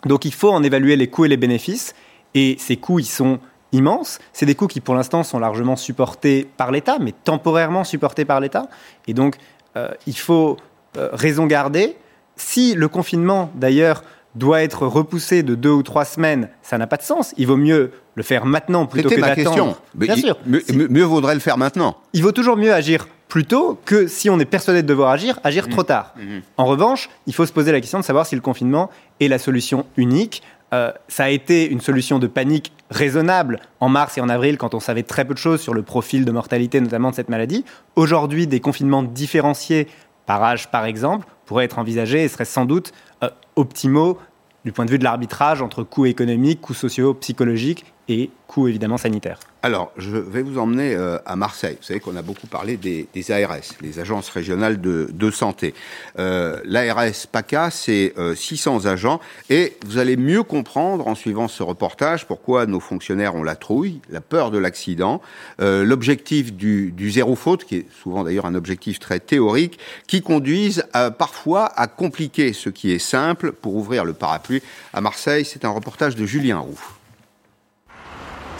Donc 0.06 0.24
il 0.24 0.34
faut 0.34 0.50
en 0.50 0.62
évaluer 0.62 0.96
les 0.96 1.08
coûts 1.08 1.24
et 1.24 1.28
les 1.28 1.36
bénéfices. 1.36 1.94
Et 2.34 2.56
ces 2.58 2.76
coûts, 2.76 2.98
ils 2.98 3.04
sont 3.04 3.38
immenses. 3.72 4.18
C'est 4.32 4.46
des 4.46 4.54
coûts 4.54 4.66
qui, 4.66 4.80
pour 4.80 4.94
l'instant, 4.94 5.22
sont 5.22 5.38
largement 5.38 5.76
supportés 5.76 6.48
par 6.56 6.70
l'État, 6.70 6.98
mais 7.00 7.12
temporairement 7.24 7.84
supportés 7.84 8.24
par 8.24 8.40
l'État. 8.40 8.68
Et 9.06 9.14
donc, 9.14 9.36
euh, 9.76 9.88
il 10.06 10.16
faut 10.16 10.56
euh, 10.96 11.08
raison 11.12 11.46
garder. 11.46 11.96
Si 12.36 12.74
le 12.74 12.88
confinement, 12.88 13.50
d'ailleurs, 13.54 14.02
doit 14.34 14.62
être 14.62 14.86
repoussé 14.86 15.42
de 15.42 15.54
deux 15.54 15.70
ou 15.70 15.82
trois 15.82 16.04
semaines, 16.04 16.48
ça 16.62 16.78
n'a 16.78 16.86
pas 16.86 16.96
de 16.96 17.02
sens. 17.02 17.34
Il 17.36 17.46
vaut 17.46 17.56
mieux 17.56 17.92
le 18.14 18.22
faire 18.22 18.46
maintenant 18.46 18.86
plutôt 18.86 19.10
que 19.10 19.20
d'attendre. 19.20 19.80
Bien 19.94 20.16
sûr. 20.16 20.38
Mieux, 20.46 21.04
vaudrait 21.04 21.34
le 21.34 21.40
faire 21.40 21.58
maintenant. 21.58 21.96
Il 22.12 22.22
vaut 22.22 22.32
toujours 22.32 22.56
mieux 22.56 22.72
agir 22.72 23.08
plus 23.32 23.46
tôt 23.46 23.80
que 23.86 24.08
si 24.08 24.28
on 24.28 24.38
est 24.40 24.44
persuadé 24.44 24.82
de 24.82 24.86
devoir 24.86 25.10
agir, 25.10 25.40
agir 25.42 25.66
trop 25.70 25.80
mmh. 25.80 25.86
tard. 25.86 26.12
Mmh. 26.18 26.40
En 26.58 26.66
revanche, 26.66 27.08
il 27.26 27.32
faut 27.32 27.46
se 27.46 27.52
poser 27.54 27.72
la 27.72 27.80
question 27.80 27.98
de 27.98 28.04
savoir 28.04 28.26
si 28.26 28.34
le 28.34 28.42
confinement 28.42 28.90
est 29.20 29.28
la 29.28 29.38
solution 29.38 29.86
unique. 29.96 30.42
Euh, 30.74 30.92
ça 31.08 31.24
a 31.24 31.28
été 31.30 31.66
une 31.66 31.80
solution 31.80 32.18
de 32.18 32.26
panique 32.26 32.74
raisonnable 32.90 33.60
en 33.80 33.88
mars 33.88 34.18
et 34.18 34.20
en 34.20 34.28
avril 34.28 34.58
quand 34.58 34.74
on 34.74 34.80
savait 34.80 35.02
très 35.02 35.24
peu 35.24 35.32
de 35.32 35.38
choses 35.38 35.62
sur 35.62 35.72
le 35.72 35.80
profil 35.80 36.26
de 36.26 36.30
mortalité 36.30 36.78
notamment 36.82 37.08
de 37.08 37.14
cette 37.14 37.30
maladie. 37.30 37.64
Aujourd'hui, 37.96 38.46
des 38.46 38.60
confinements 38.60 39.02
différenciés 39.02 39.88
par 40.26 40.44
âge 40.44 40.70
par 40.70 40.84
exemple 40.84 41.26
pourraient 41.46 41.64
être 41.64 41.78
envisagés 41.78 42.24
et 42.24 42.28
seraient 42.28 42.44
sans 42.44 42.66
doute 42.66 42.92
euh, 43.24 43.30
optimaux 43.56 44.18
du 44.66 44.72
point 44.72 44.84
de 44.84 44.90
vue 44.90 44.98
de 44.98 45.04
l'arbitrage 45.04 45.62
entre 45.62 45.84
coûts 45.84 46.04
économiques, 46.04 46.60
coûts 46.60 46.74
sociaux, 46.74 47.14
psychologiques 47.14 47.86
et 48.08 48.30
coûts 48.46 48.68
évidemment 48.68 48.98
sanitaires. 48.98 49.38
Alors, 49.64 49.92
je 49.96 50.16
vais 50.16 50.42
vous 50.42 50.58
emmener 50.58 50.94
euh, 50.94 51.18
à 51.24 51.36
Marseille. 51.36 51.76
Vous 51.80 51.86
savez 51.86 52.00
qu'on 52.00 52.16
a 52.16 52.22
beaucoup 52.22 52.48
parlé 52.48 52.76
des, 52.76 53.06
ARS, 53.30 53.60
les 53.80 54.00
agences 54.00 54.28
régionales 54.28 54.80
de, 54.80 55.30
santé. 55.30 55.72
Euh, 56.18 56.60
L'ARS 56.64 57.28
PACA, 57.30 57.70
c'est 57.70 58.12
600 58.34 58.86
euh, 58.86 58.90
agents, 58.90 59.20
et 59.50 59.76
vous 59.86 59.98
allez 59.98 60.16
mieux 60.16 60.42
comprendre 60.42 61.06
en 61.06 61.14
suivant 61.14 61.46
ce 61.46 61.62
reportage 61.62 62.26
pourquoi 62.26 62.66
nos 62.66 62.80
fonctionnaires 62.80 63.36
ont 63.36 63.44
la 63.44 63.54
trouille, 63.54 64.00
la 64.10 64.20
peur 64.20 64.50
de 64.50 64.58
l'accident, 64.58 65.22
l'objectif 65.60 66.52
du, 66.52 67.10
zéro 67.10 67.36
faute, 67.36 67.64
qui 67.64 67.76
est 67.76 67.86
souvent 68.02 68.24
d'ailleurs 68.24 68.46
un 68.46 68.56
objectif 68.56 68.98
très 68.98 69.20
théorique, 69.20 69.78
qui 70.08 70.22
conduisent 70.22 70.84
parfois 71.18 71.66
à 71.76 71.86
compliquer 71.86 72.52
ce 72.52 72.68
qui 72.68 72.90
est 72.90 72.98
simple 72.98 73.52
pour 73.52 73.76
ouvrir 73.76 74.04
le 74.04 74.12
parapluie. 74.12 74.62
À 74.92 75.00
Marseille, 75.00 75.44
c'est 75.44 75.64
un 75.64 75.70
reportage 75.70 76.16
de 76.16 76.26
Julien 76.26 76.58
Roux. 76.58 76.80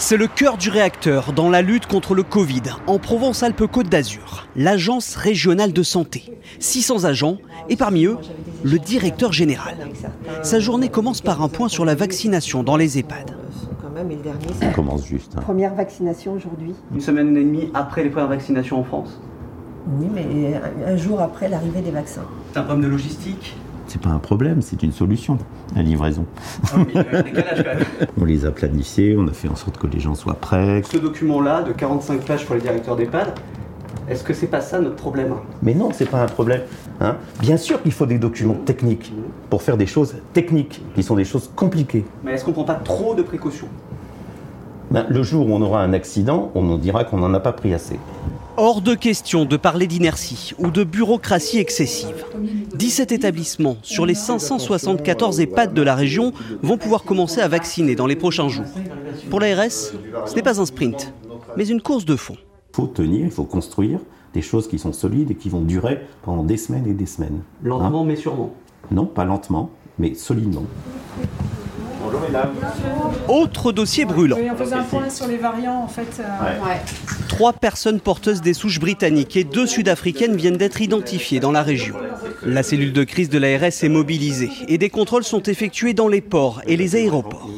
C'est 0.04 0.16
le 0.16 0.26
cœur 0.26 0.58
du 0.58 0.68
réacteur 0.68 1.32
dans 1.32 1.48
la 1.48 1.62
lutte 1.62 1.86
contre 1.86 2.16
le 2.16 2.24
Covid 2.24 2.62
en 2.88 2.98
Provence-Alpes-Côte 2.98 3.88
d'Azur, 3.88 4.48
l'agence 4.56 5.14
régionale 5.14 5.72
de 5.72 5.82
santé. 5.84 6.36
600 6.58 7.04
agents 7.04 7.38
et 7.68 7.76
parmi 7.76 8.06
eux, 8.06 8.18
le 8.64 8.80
directeur 8.80 9.32
général. 9.32 9.76
Sa 10.42 10.58
journée 10.58 10.88
commence 10.88 11.20
par 11.20 11.40
un 11.40 11.48
point 11.48 11.68
sur 11.68 11.84
la 11.84 11.94
vaccination 11.94 12.64
dans 12.64 12.76
les 12.76 12.98
EHPAD. 12.98 13.36
Ça 14.60 14.66
commence 14.70 15.06
juste. 15.06 15.34
Hein. 15.36 15.40
Première 15.40 15.74
vaccination 15.76 16.32
aujourd'hui. 16.32 16.74
Une 16.92 17.00
semaine 17.00 17.36
et 17.36 17.44
demie 17.44 17.70
après 17.72 18.02
les 18.02 18.10
premières 18.10 18.28
vaccinations 18.28 18.80
en 18.80 18.84
France 18.84 19.20
Oui, 19.86 20.08
mais 20.12 20.60
un 20.84 20.96
jour 20.96 21.20
après 21.20 21.48
l'arrivée 21.48 21.80
des 21.80 21.92
vaccins. 21.92 22.26
C'est 22.52 22.58
un 22.58 22.64
problème 22.64 22.84
de 22.84 22.90
logistique 22.90 23.54
c'est 23.92 24.00
pas 24.00 24.08
un 24.08 24.18
problème, 24.18 24.62
c'est 24.62 24.82
une 24.82 24.92
solution, 24.92 25.36
la 25.76 25.82
livraison. 25.82 26.24
Ah 26.72 26.78
on 28.18 28.24
les 28.24 28.46
a 28.46 28.50
planifiés, 28.50 29.16
on 29.18 29.28
a 29.28 29.32
fait 29.32 29.48
en 29.48 29.54
sorte 29.54 29.76
que 29.76 29.86
les 29.86 30.00
gens 30.00 30.14
soient 30.14 30.32
prêts. 30.32 30.82
Ce 30.90 30.96
document-là, 30.96 31.62
de 31.62 31.72
45 31.72 32.24
pages 32.24 32.46
pour 32.46 32.54
les 32.54 32.62
directeurs 32.62 32.96
d'EHPAD, 32.96 33.34
est-ce 34.08 34.24
que 34.24 34.32
c'est 34.32 34.46
pas 34.46 34.62
ça 34.62 34.80
notre 34.80 34.96
problème? 34.96 35.34
Mais 35.62 35.74
non, 35.74 35.90
c'est 35.92 36.08
pas 36.08 36.22
un 36.22 36.26
problème. 36.26 36.62
Hein. 37.02 37.16
Bien 37.40 37.58
sûr 37.58 37.82
qu'il 37.82 37.92
faut 37.92 38.06
des 38.06 38.18
documents 38.18 38.54
techniques 38.54 39.12
pour 39.50 39.60
faire 39.60 39.76
des 39.76 39.86
choses 39.86 40.14
techniques, 40.32 40.80
qui 40.94 41.02
sont 41.02 41.16
des 41.16 41.26
choses 41.26 41.50
compliquées. 41.54 42.06
Mais 42.24 42.32
est-ce 42.32 42.46
qu'on 42.46 42.52
prend 42.52 42.64
pas 42.64 42.76
trop 42.76 43.14
de 43.14 43.22
précautions? 43.22 43.68
Ben, 44.90 45.04
Le 45.10 45.22
jour 45.22 45.50
où 45.50 45.52
on 45.52 45.60
aura 45.60 45.82
un 45.82 45.92
accident, 45.92 46.50
on 46.54 46.62
nous 46.62 46.78
dira 46.78 47.04
qu'on 47.04 47.18
n'en 47.18 47.34
a 47.34 47.40
pas 47.40 47.52
pris 47.52 47.74
assez. 47.74 47.98
Hors 48.58 48.82
de 48.82 48.94
question 48.94 49.46
de 49.46 49.56
parler 49.56 49.86
d'inertie 49.86 50.52
ou 50.58 50.70
de 50.70 50.84
bureaucratie 50.84 51.58
excessive. 51.58 52.24
17 52.74 53.12
établissements 53.12 53.78
sur 53.82 54.04
les 54.04 54.14
574 54.14 55.40
EHPAD 55.40 55.72
de 55.72 55.80
la 55.80 55.94
région 55.94 56.32
vont 56.62 56.76
pouvoir 56.76 57.02
commencer 57.04 57.40
à 57.40 57.48
vacciner 57.48 57.94
dans 57.94 58.06
les 58.06 58.16
prochains 58.16 58.48
jours. 58.48 58.66
Pour 59.30 59.40
l'ARS, 59.40 59.70
ce 59.70 60.34
n'est 60.34 60.42
pas 60.42 60.60
un 60.60 60.66
sprint, 60.66 61.14
mais 61.56 61.66
une 61.66 61.80
course 61.80 62.04
de 62.04 62.14
fond. 62.16 62.36
Il 62.72 62.76
faut 62.76 62.86
tenir, 62.86 63.24
il 63.24 63.30
faut 63.30 63.44
construire 63.44 64.00
des 64.34 64.42
choses 64.42 64.68
qui 64.68 64.78
sont 64.78 64.92
solides 64.92 65.30
et 65.30 65.34
qui 65.34 65.48
vont 65.48 65.62
durer 65.62 66.00
pendant 66.22 66.44
des 66.44 66.58
semaines 66.58 66.86
et 66.86 66.94
des 66.94 67.06
semaines. 67.06 67.42
Lentement 67.62 68.04
mais 68.04 68.16
sûrement 68.16 68.54
Non, 68.90 69.06
pas 69.06 69.24
lentement, 69.24 69.70
mais 69.98 70.14
solidement. 70.14 70.64
Autre 73.28 73.72
dossier 73.72 74.04
brûlant. 74.04 74.36
on 74.52 74.56
faisait 74.56 74.74
un 74.74 74.82
point 74.82 75.10
sur 75.10 75.26
les 75.26 75.36
variants 75.36 75.82
en 75.82 75.88
fait. 75.88 76.20
Euh, 76.20 76.74
Trois 77.28 77.52
personnes 77.52 78.00
porteuses 78.00 78.42
des 78.42 78.54
souches 78.54 78.78
britanniques 78.80 79.36
et 79.36 79.44
deux 79.44 79.66
sud-africaines 79.66 80.36
viennent 80.36 80.56
d'être 80.56 80.80
identifiées 80.80 81.40
dans 81.40 81.52
la 81.52 81.62
région. 81.62 81.96
La 82.44 82.62
cellule 82.62 82.92
de 82.92 83.04
crise 83.04 83.28
de 83.30 83.38
l'ARS 83.38 83.82
est 83.82 83.88
mobilisée 83.88 84.50
et 84.68 84.78
des 84.78 84.90
contrôles 84.90 85.24
sont 85.24 85.42
effectués 85.42 85.94
dans 85.94 86.08
les 86.08 86.20
ports 86.20 86.60
et 86.66 86.76
les 86.76 86.96
aéroports. 86.96 87.48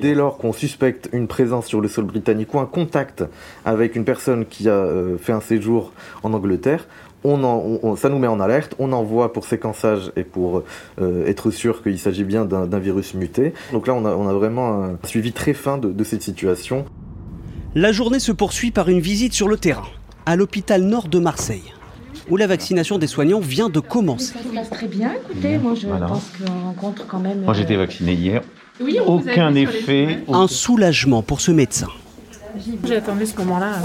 Dès 0.00 0.14
lors 0.14 0.38
qu'on 0.38 0.52
suspecte 0.52 1.08
une 1.12 1.28
présence 1.28 1.66
sur 1.66 1.80
le 1.80 1.88
sol 1.88 2.04
britannique 2.04 2.54
ou 2.54 2.58
un 2.58 2.66
contact 2.66 3.24
avec 3.64 3.94
une 3.94 4.04
personne 4.04 4.46
qui 4.46 4.68
a 4.68 4.72
euh, 4.72 5.18
fait 5.18 5.32
un 5.32 5.40
séjour 5.40 5.92
en 6.22 6.32
Angleterre, 6.32 6.86
on, 7.24 7.96
ça 7.96 8.08
nous 8.08 8.18
met 8.18 8.26
en 8.26 8.40
alerte, 8.40 8.74
on 8.78 8.92
envoie 8.92 9.32
pour 9.32 9.44
séquençage 9.44 10.12
et 10.16 10.24
pour 10.24 10.62
euh, 11.00 11.26
être 11.26 11.50
sûr 11.50 11.82
qu'il 11.82 11.98
s'agit 11.98 12.24
bien 12.24 12.44
d'un 12.44 12.78
virus 12.78 13.14
muté. 13.14 13.54
Donc 13.72 13.86
là, 13.86 13.94
on 13.94 14.04
a, 14.06 14.32
vraiment 14.32 14.84
un 14.84 14.98
suivi 15.04 15.32
très 15.32 15.52
fin 15.52 15.78
de, 15.78 16.04
cette 16.04 16.22
situation. 16.22 16.84
La 17.74 17.92
journée 17.92 18.18
se 18.18 18.32
poursuit 18.32 18.70
par 18.70 18.88
une 18.88 19.00
visite 19.00 19.32
sur 19.32 19.48
le 19.48 19.56
terrain, 19.56 19.86
à 20.26 20.36
l'hôpital 20.36 20.82
nord 20.82 21.08
de 21.08 21.18
Marseille, 21.18 21.72
où 22.28 22.36
la 22.36 22.46
vaccination 22.46 22.98
des 22.98 23.06
soignants 23.06 23.40
vient 23.40 23.68
de 23.68 23.80
commencer. 23.80 24.34
Ça 24.34 24.42
se 24.42 24.54
passe 24.54 24.70
très 24.70 24.88
bien, 24.88 25.12
écoutez, 25.12 25.58
moi 25.58 25.74
je 25.74 25.86
pense 25.86 26.32
qu'on 26.36 26.64
rencontre 26.64 27.06
quand 27.06 27.20
même... 27.20 27.42
Moi 27.42 27.54
j'étais 27.54 27.74
euh, 27.76 27.78
vacciné 27.78 28.14
hier, 28.14 28.42
aucun 29.06 29.54
effet. 29.54 30.18
Un 30.28 30.48
soulagement 30.48 31.22
pour 31.22 31.40
ce 31.40 31.52
médecin. 31.52 31.88
J'ai 32.84 32.96
attendu 32.96 33.26
ce 33.26 33.36
moment-là 33.38 33.76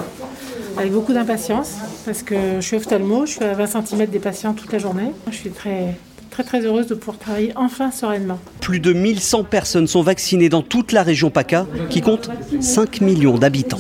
avec 0.77 0.91
beaucoup 0.91 1.13
d'impatience 1.13 1.75
parce 2.05 2.23
que 2.23 2.35
je 2.55 2.61
suis 2.61 2.77
ophtalmo, 2.77 3.25
je 3.25 3.33
suis 3.33 3.43
à 3.43 3.53
20 3.53 3.85
cm 3.85 4.05
des 4.07 4.19
patients 4.19 4.53
toute 4.53 4.71
la 4.71 4.79
journée. 4.79 5.11
Je 5.29 5.35
suis 5.35 5.49
très 5.49 5.95
très 6.29 6.43
très 6.43 6.65
heureuse 6.65 6.87
de 6.87 6.93
pouvoir 6.93 7.17
travailler 7.17 7.51
enfin 7.55 7.89
sereinement. 7.89 8.39
Plus 8.61 8.79
de 8.79 8.93
1100 8.93 9.45
personnes 9.45 9.87
sont 9.87 10.03
vaccinées 10.03 10.49
dans 10.49 10.61
toute 10.61 10.91
la 10.91 11.01
région 11.01 11.31
PACA 11.31 11.65
qui 11.89 12.01
compte 12.01 12.29
5 12.59 13.01
millions 13.01 13.37
d'habitants. 13.37 13.79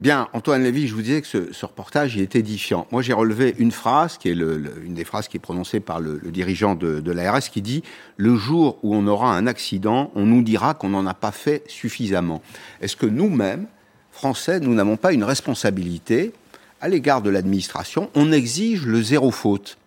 Bien, 0.00 0.28
Antoine 0.32 0.62
Lévy, 0.62 0.86
je 0.86 0.94
vous 0.94 1.02
disais 1.02 1.20
que 1.20 1.26
ce, 1.26 1.66
reportage 1.66 2.14
il 2.14 2.22
est 2.22 2.34
édifiant. 2.34 2.86
Moi, 2.90 3.02
j'ai 3.02 3.12
relevé 3.12 3.54
une 3.58 3.70
phrase, 3.70 4.16
qui 4.16 4.30
est 4.30 4.32
une 4.32 4.94
des 4.94 5.04
phrases 5.04 5.28
qui 5.28 5.36
est 5.36 5.40
prononcée 5.40 5.78
par 5.78 6.00
le, 6.00 6.18
dirigeant 6.30 6.74
de, 6.74 7.00
de 7.00 7.12
l'ARS, 7.12 7.40
qui 7.40 7.60
dit 7.60 7.82
Le 8.16 8.34
jour 8.34 8.78
où 8.82 8.94
on 8.94 9.06
aura 9.06 9.36
un 9.36 9.46
accident, 9.46 10.10
on 10.14 10.24
nous 10.24 10.42
dira 10.42 10.72
qu'on 10.72 10.88
n'en 10.88 11.04
a 11.06 11.12
pas 11.12 11.32
fait 11.32 11.64
suffisamment. 11.66 12.40
Est-ce 12.80 12.96
que 12.96 13.04
nous-mêmes, 13.04 13.66
Français, 14.12 14.60
nous 14.60 14.74
n'avons 14.74 14.96
pas 14.96 15.12
une 15.12 15.24
responsabilité 15.24 16.32
à 16.80 16.88
l'égard 16.88 17.22
de 17.22 17.30
l'administration. 17.30 18.10
On 18.14 18.32
exige 18.32 18.86
le 18.86 19.02
zéro 19.02 19.30
faute. 19.30 19.78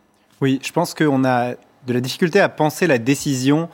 Oui, 0.42 0.60
je 0.64 0.72
pense 0.72 0.94
qu'on 0.94 1.26
a 1.26 1.52
de 1.88 1.94
la 1.94 2.02
difficulté 2.02 2.40
à 2.40 2.50
penser 2.50 2.88
la 2.88 2.98
décision 2.98 3.70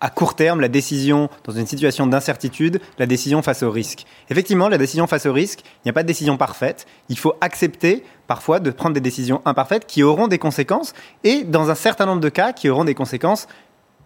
à 0.00 0.10
court 0.10 0.36
terme, 0.36 0.60
la 0.60 0.68
décision 0.68 1.28
dans 1.44 1.52
une 1.52 1.66
situation 1.66 2.06
d'incertitude, 2.06 2.80
la 2.98 3.06
décision 3.06 3.42
face 3.42 3.62
au 3.62 3.70
risque. 3.70 4.06
Effectivement, 4.30 4.68
la 4.68 4.78
décision 4.78 5.06
face 5.06 5.26
au 5.26 5.32
risque, 5.32 5.60
il 5.64 5.86
n'y 5.86 5.90
a 5.90 5.92
pas 5.92 6.02
de 6.02 6.08
décision 6.08 6.36
parfaite. 6.36 6.86
Il 7.08 7.18
faut 7.18 7.34
accepter 7.40 8.04
parfois 8.26 8.60
de 8.60 8.70
prendre 8.70 8.94
des 8.94 9.00
décisions 9.00 9.42
imparfaites 9.44 9.86
qui 9.86 10.02
auront 10.02 10.28
des 10.28 10.38
conséquences 10.38 10.94
et 11.24 11.42
dans 11.42 11.70
un 11.70 11.74
certain 11.74 12.06
nombre 12.06 12.20
de 12.20 12.28
cas 12.28 12.52
qui 12.52 12.68
auront 12.68 12.84
des 12.84 12.94
conséquences 12.94 13.48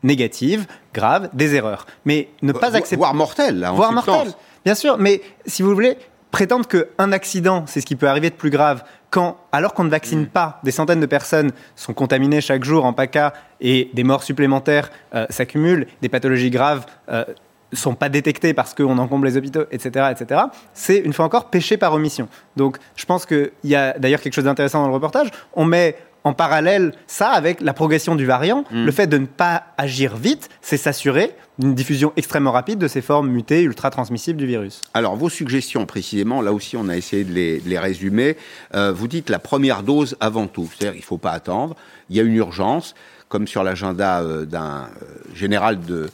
négatives, 0.03 0.67
graves, 0.95 1.29
des 1.33 1.55
erreurs. 1.55 1.87
Mais 2.05 2.29
ne 2.41 2.53
pas 2.53 2.75
accepter... 2.75 2.97
Voire 2.97 3.15
mortelles, 3.15 3.59
là, 3.59 3.73
Voire 3.73 3.93
mortelles. 3.93 4.33
Bien 4.65 4.75
sûr, 4.75 4.99
mais 4.99 5.21
si 5.47 5.63
vous 5.63 5.75
voulez, 5.75 5.97
prétendre 6.33 6.67
qu'un 6.67 7.13
accident, 7.13 7.65
c'est 7.67 7.81
ce 7.81 7.87
qui 7.87 7.95
peut 7.95 8.09
arriver 8.09 8.31
de 8.31 8.35
plus 8.35 8.51
grave, 8.51 8.83
quand, 9.11 9.37
alors 9.53 9.75
qu'on 9.75 9.85
ne 9.85 9.91
vaccine 9.91 10.23
mm. 10.23 10.27
pas, 10.27 10.61
des 10.65 10.71
centaines 10.71 11.01
de 11.01 11.07
personnes 11.07 11.53
sont 11.77 11.93
contaminées 11.93 12.41
chaque 12.41 12.65
jour 12.65 12.85
en 12.85 12.93
PACA 12.93 13.35
et 13.61 13.91
des 13.93 14.03
morts 14.03 14.23
supplémentaires 14.23 14.91
euh, 15.15 15.27
s'accumulent, 15.29 15.87
des 16.01 16.09
pathologies 16.09 16.51
graves 16.51 16.87
ne 17.09 17.15
euh, 17.15 17.25
sont 17.75 17.95
pas 17.95 18.09
détectées 18.09 18.55
parce 18.55 18.73
qu'on 18.75 18.99
encombre 18.99 19.27
les 19.27 19.37
hôpitaux, 19.37 19.65
etc., 19.71 20.07
etc., 20.11 20.41
c'est 20.73 20.99
une 20.99 21.13
fois 21.13 21.27
encore 21.27 21.51
péché 21.51 21.77
par 21.77 21.93
omission. 21.93 22.29
Donc 22.57 22.79
je 22.97 23.05
pense 23.05 23.27
qu'il 23.27 23.51
y 23.65 23.75
a 23.75 23.99
d'ailleurs 23.99 24.21
quelque 24.21 24.35
chose 24.35 24.45
d'intéressant 24.45 24.83
dans 24.83 24.89
le 24.89 24.95
reportage. 24.95 25.29
On 25.53 25.67
met 25.67 25.97
en 26.25 26.33
parallèle 26.33 26.93
ça 27.07 27.29
avec 27.31 27.61
la 27.61 27.73
progression 27.73 28.15
du 28.15 28.27
variant. 28.27 28.65
Mm. 28.71 28.85
Le 28.85 28.93
fait 28.93 29.07
de 29.07 29.19
ne 29.19 29.27
pas 29.27 29.65
agir 29.77 30.17
vite, 30.17 30.49
c'est 30.61 30.77
s'assurer 30.77 31.35
d'une 31.59 31.75
diffusion 31.75 32.13
extrêmement 32.17 32.53
rapide 32.53 32.79
de 32.79 32.89
ces 32.89 33.03
formes 33.03 33.29
mutées 33.29 33.63
ultra 33.63 33.91
transmissibles 33.91 34.39
du 34.39 34.47
virus. 34.47 34.81
Alors 34.95 35.17
vos 35.17 35.29
suggestions 35.29 35.87
précisément, 35.87 36.41
là 36.41 36.53
aussi 36.53 36.77
on 36.77 36.89
a 36.89 36.97
essayé 36.97 37.25
de 37.25 37.33
les, 37.33 37.79
résumer. 37.79 38.37
Euh, 38.75 38.93
vous 38.93 39.09
dites 39.09 39.29
la 39.29 39.39
première 39.39 39.83
dose 39.83 40.17
avant 40.21 40.47
tout, 40.47 40.69
c'est-à-dire 40.73 40.95
il 40.97 41.03
ne 41.03 41.07
faut 41.07 41.19
pas 41.19 41.33
attendre, 41.33 41.77
il 42.11 42.17
y 42.17 42.21
a 42.21 42.23
une 42.23 42.35
urgence. 42.35 42.95
Comme 43.33 43.49
sur 43.49 43.65
l'agenda 43.65 44.23
d'un 44.45 44.91
général 45.35 45.79
de, 45.81 46.11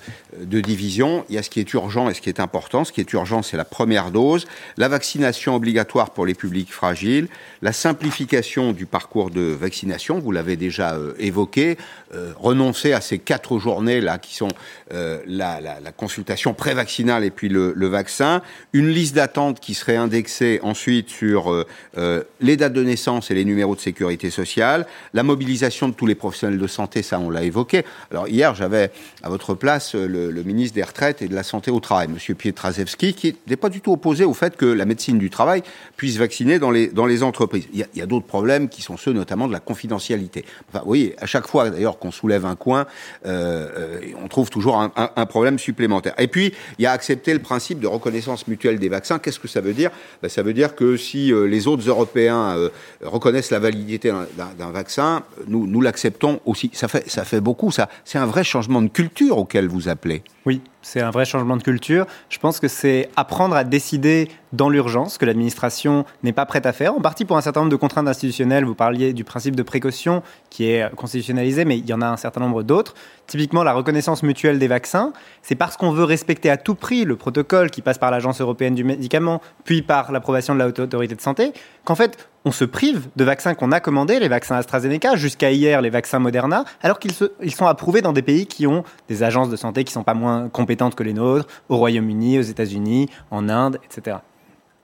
division. 0.61 1.25
Il 1.29 1.35
y 1.35 1.39
a 1.39 1.43
ce 1.43 1.51
qui 1.51 1.59
est 1.59 1.73
urgent 1.73 2.09
et 2.09 2.15
ce 2.15 2.21
qui 2.21 2.29
est 2.29 2.39
important. 2.39 2.85
Ce 2.85 2.93
qui 2.93 3.01
est 3.01 3.13
urgent, 3.13 3.43
c'est 3.43 3.57
la 3.57 3.65
première 3.65 4.13
dose, 4.13 4.47
la 4.77 4.87
vaccination 4.87 5.57
obligatoire 5.57 6.11
pour 6.11 6.27
les 6.27 6.35
publics 6.35 6.73
fragiles, 6.73 7.27
la 7.61 7.73
simplification 7.73 8.73
du 8.73 8.87
parcours 8.87 9.31
de 9.31 9.41
vaccination, 9.41 10.21
vous 10.21 10.31
l'avez 10.31 10.55
déjà 10.55 10.95
euh, 10.95 11.15
évoqué, 11.19 11.77
euh, 12.15 12.33
renoncer 12.39 12.95
à 12.95 13.03
ces 13.03 13.19
quatre 13.19 13.59
journées 13.59 14.01
là 14.01 14.17
qui 14.17 14.35
sont 14.35 14.49
euh, 14.95 15.21
la, 15.27 15.61
la, 15.61 15.79
la, 15.79 15.93
consultation 15.93 16.55
pré-vaccinale 16.55 17.23
et 17.23 17.31
puis 17.31 17.51
le, 17.51 17.87
vaccin, 17.87 18.41
une 18.73 18.89
liste 18.89 19.15
d'attente 19.15 19.61
qui 19.61 19.75
serait 19.75 19.97
indexée 19.97 20.59
ensuite 20.63 21.11
sur 21.11 21.53
euh, 21.99 22.23
les 22.41 22.57
dates 22.57 22.73
de 22.73 22.83
naissance 22.83 23.31
et 23.31 23.35
les 23.35 23.45
numéros 23.45 23.75
de 23.75 23.81
sécurité 23.81 24.31
sociale, 24.31 24.87
la 25.13 25.23
mobilisation 25.23 25.89
de 25.89 25.93
tous 25.93 26.07
les 26.07 26.15
professionnels 26.15 26.59
de 26.59 26.67
santé, 26.67 27.03
ça 27.09 27.19
on 27.19 27.31
l'a 27.31 27.43
évoqué. 27.43 27.85
Alors 28.11 28.29
hier 28.29 28.55
j'avais 28.55 28.91
à 29.23 29.29
votre 29.29 29.55
place 29.55 29.95
le, 29.95 30.31
le, 30.31 30.43
ministre 30.43 30.75
des 30.75 30.83
retraites 30.83 31.23
et 31.23 31.29
de 31.29 31.35
la 31.35 31.43
santé 31.43 31.71
au 31.71 31.81
travail, 31.81 32.09
Monsieur 32.09 32.35
Pietraszewski, 32.35 33.15
qui 33.15 33.37
n'est 33.47 33.57
pas 33.57 33.69
du 33.69 33.81
tout 33.81 33.93
opposé 33.93 34.25
au 34.25 34.35
fait 34.35 34.57
que 34.57 34.67
la 34.67 34.85
médecine 34.85 35.19
du 35.19 35.31
travail 35.31 35.63
puisse 35.97 36.17
vacciner 36.17 36.59
dans 36.59 36.71
les 36.71 37.23
entreprises. 37.23 37.69
Il 37.73 37.87
y 37.95 38.03
a, 38.03 38.07
d'autres 38.07 38.27
problèmes 38.27 38.69
qui 38.69 38.83
sont 38.83 38.97
ceux 38.97 39.13
notamment 39.13 39.49
de 39.49 39.53
la 39.53 39.61
confidentialité. 39.61 40.45
Enfin, 40.69 40.81
vous 40.81 40.87
voyez, 40.87 41.15
à 41.19 41.27
chaque 41.27 41.47
fois 41.47 41.71
d'ailleurs 41.71 41.99
qu'on 41.99 42.11
soulève 42.11 42.47
un 42.47 42.57
coin, 42.57 42.87
euh, 43.27 43.69
euh, 43.77 44.01
on 44.23 44.29
trouve 44.29 44.51
toujours 44.51 44.79
un, 44.79 45.27
problème 45.27 45.59
supplémentaire. 45.59 46.15
Et 46.19 46.29
puis, 46.29 46.55
il 46.79 46.83
y 46.83 46.87
a 46.87 46.93
accepté 46.93 47.33
le 47.33 47.41
principe 47.41 47.81
de 47.81 47.87
reconnaissance 47.87 48.47
mutuelle 48.49 48.79
des 48.79 48.89
vaccins. 48.89 49.19
Qu'est-ce 49.19 49.41
que 49.41 49.49
ça 49.49 49.61
veut 49.61 49.75
dire? 49.75 49.91
Ben, 50.23 50.29
Ça 50.29 50.43
veut 50.43 50.55
dire 50.55 50.75
que 50.75 50.97
si 50.97 51.33
euh, 51.33 51.45
les 51.45 51.67
autres 51.67 51.87
Européens 51.87 52.57
euh, 52.57 52.71
reconnaissent 53.03 53.51
la 53.51 53.59
validité 53.59 54.13
d'un 54.59 54.71
vaccin, 54.71 55.23
nous, 55.47 55.67
nous 55.67 55.81
l'acceptons 55.81 56.41
aussi. 56.47 56.71
Ça 56.73 56.89
fait, 56.89 56.98
ça 57.07 57.25
fait 57.25 57.41
beaucoup. 57.41 57.71
Ça, 57.71 57.89
c'est 58.05 58.19
un 58.19 58.27
vrai 58.27 58.45
changement 58.45 58.83
de 58.83 58.89
culture 58.89 59.39
auquel 59.39 59.69
vous 59.69 59.89
appelez. 59.89 60.23
Oui, 60.49 60.63
c'est 60.81 61.03
un 61.03 61.11
vrai 61.11 61.27
changement 61.27 61.59
de 61.59 61.63
culture. 61.63 62.07
Je 62.31 62.39
pense 62.39 62.59
que 62.59 62.69
c'est 62.69 63.11
apprendre 63.17 63.55
à 63.55 63.65
décider 63.65 64.31
dans 64.55 64.71
l'urgence, 64.71 65.19
que 65.19 65.27
l'administration 65.27 66.07
n'est 66.23 66.33
pas 66.33 66.47
prête 66.47 66.65
à 66.65 66.73
faire, 66.73 66.95
en 66.95 67.01
partie 67.01 67.27
pour 67.27 67.37
un 67.37 67.43
certain 67.43 67.61
nombre 67.61 67.71
de 67.71 67.77
contraintes 67.77 68.09
institutionnelles. 68.09 68.65
Vous 68.65 68.75
parliez 68.75 69.13
du 69.13 69.25
principe 69.25 69.55
de 69.55 69.63
précaution 69.63 70.23
qui 70.49 70.71
est 70.71 70.91
constitutionnalisé, 70.95 71.67
mais 71.67 71.77
il 71.77 71.87
y 71.87 71.93
en 71.93 72.01
a 72.01 72.07
un 72.07 72.17
certain 72.17 72.41
nombre 72.41 72.63
d'autres. 72.63 72.95
Typiquement, 73.27 73.63
la 73.63 73.75
reconnaissance 73.75 74.23
mutuelle 74.23 74.59
des 74.59 74.69
vaccins, 74.69 75.13
c'est 75.43 75.55
parce 75.55 75.77
qu'on 75.77 75.91
veut 75.91 76.05
respecter 76.05 76.49
à 76.49 76.57
tout 76.57 76.75
prix 76.75 77.05
le 77.05 77.17
protocole 77.17 77.71
qui 77.71 77.83
passe 77.83 77.99
par 77.99 78.11
l'Agence 78.11 78.41
européenne 78.41 78.75
du 78.75 78.85
médicament, 78.85 79.43
puis 79.65 79.83
par 79.83 80.13
l'approbation 80.13 80.55
de 80.55 80.61
la 80.61 80.69
Haute 80.69 80.79
Autorité 80.79 81.15
de 81.15 81.21
Santé, 81.21 81.53
qu'en 81.85 81.95
fait, 81.95 82.17
on 82.45 82.53
se 82.53 82.65
prive 82.65 83.09
de 83.17 83.25
vaccins 83.25 83.55
qu'on 83.55 83.73
a 83.73 83.81
commandés, 83.81 84.19
les 84.19 84.29
vaccins 84.29 84.57
AstraZeneca, 84.57 85.17
jusqu'à 85.17 85.51
hier 85.51 85.83
les 85.83 85.91
vaccins 85.91 86.19
Moderna, 86.19 86.65
alors 86.81 86.99
qu'ils 86.99 87.13
ils 87.43 87.55
sont 87.55 87.67
approuvés 87.67 88.01
dans 88.01 88.15
des 88.15 88.23
pays 88.23 88.47
qui 88.47 88.67
ont 88.67 88.85
des 89.09 89.23
agences 89.23 89.51
de 89.51 89.57
santé 89.57 89.85
qui 89.85 89.91
ne 89.91 89.95
sont 89.95 90.05
pas 90.05 90.15
moins 90.15 90.38
compétentes 90.49 90.95
que 90.95 91.03
les 91.03 91.13
nôtres, 91.13 91.49
au 91.69 91.77
Royaume-Uni, 91.77 92.39
aux 92.39 92.43
États-Unis, 92.43 93.09
en 93.31 93.49
Inde, 93.49 93.79
etc. 93.85 94.19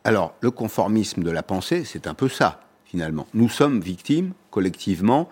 Alors, 0.04 0.34
le 0.40 0.50
conformisme 0.50 1.22
de 1.22 1.30
la 1.30 1.42
pensée, 1.42 1.84
c'est 1.84 2.06
un 2.06 2.14
peu 2.14 2.28
ça, 2.28 2.60
finalement. 2.84 3.26
Nous 3.32 3.48
sommes 3.48 3.80
victimes, 3.80 4.32
collectivement, 4.50 5.28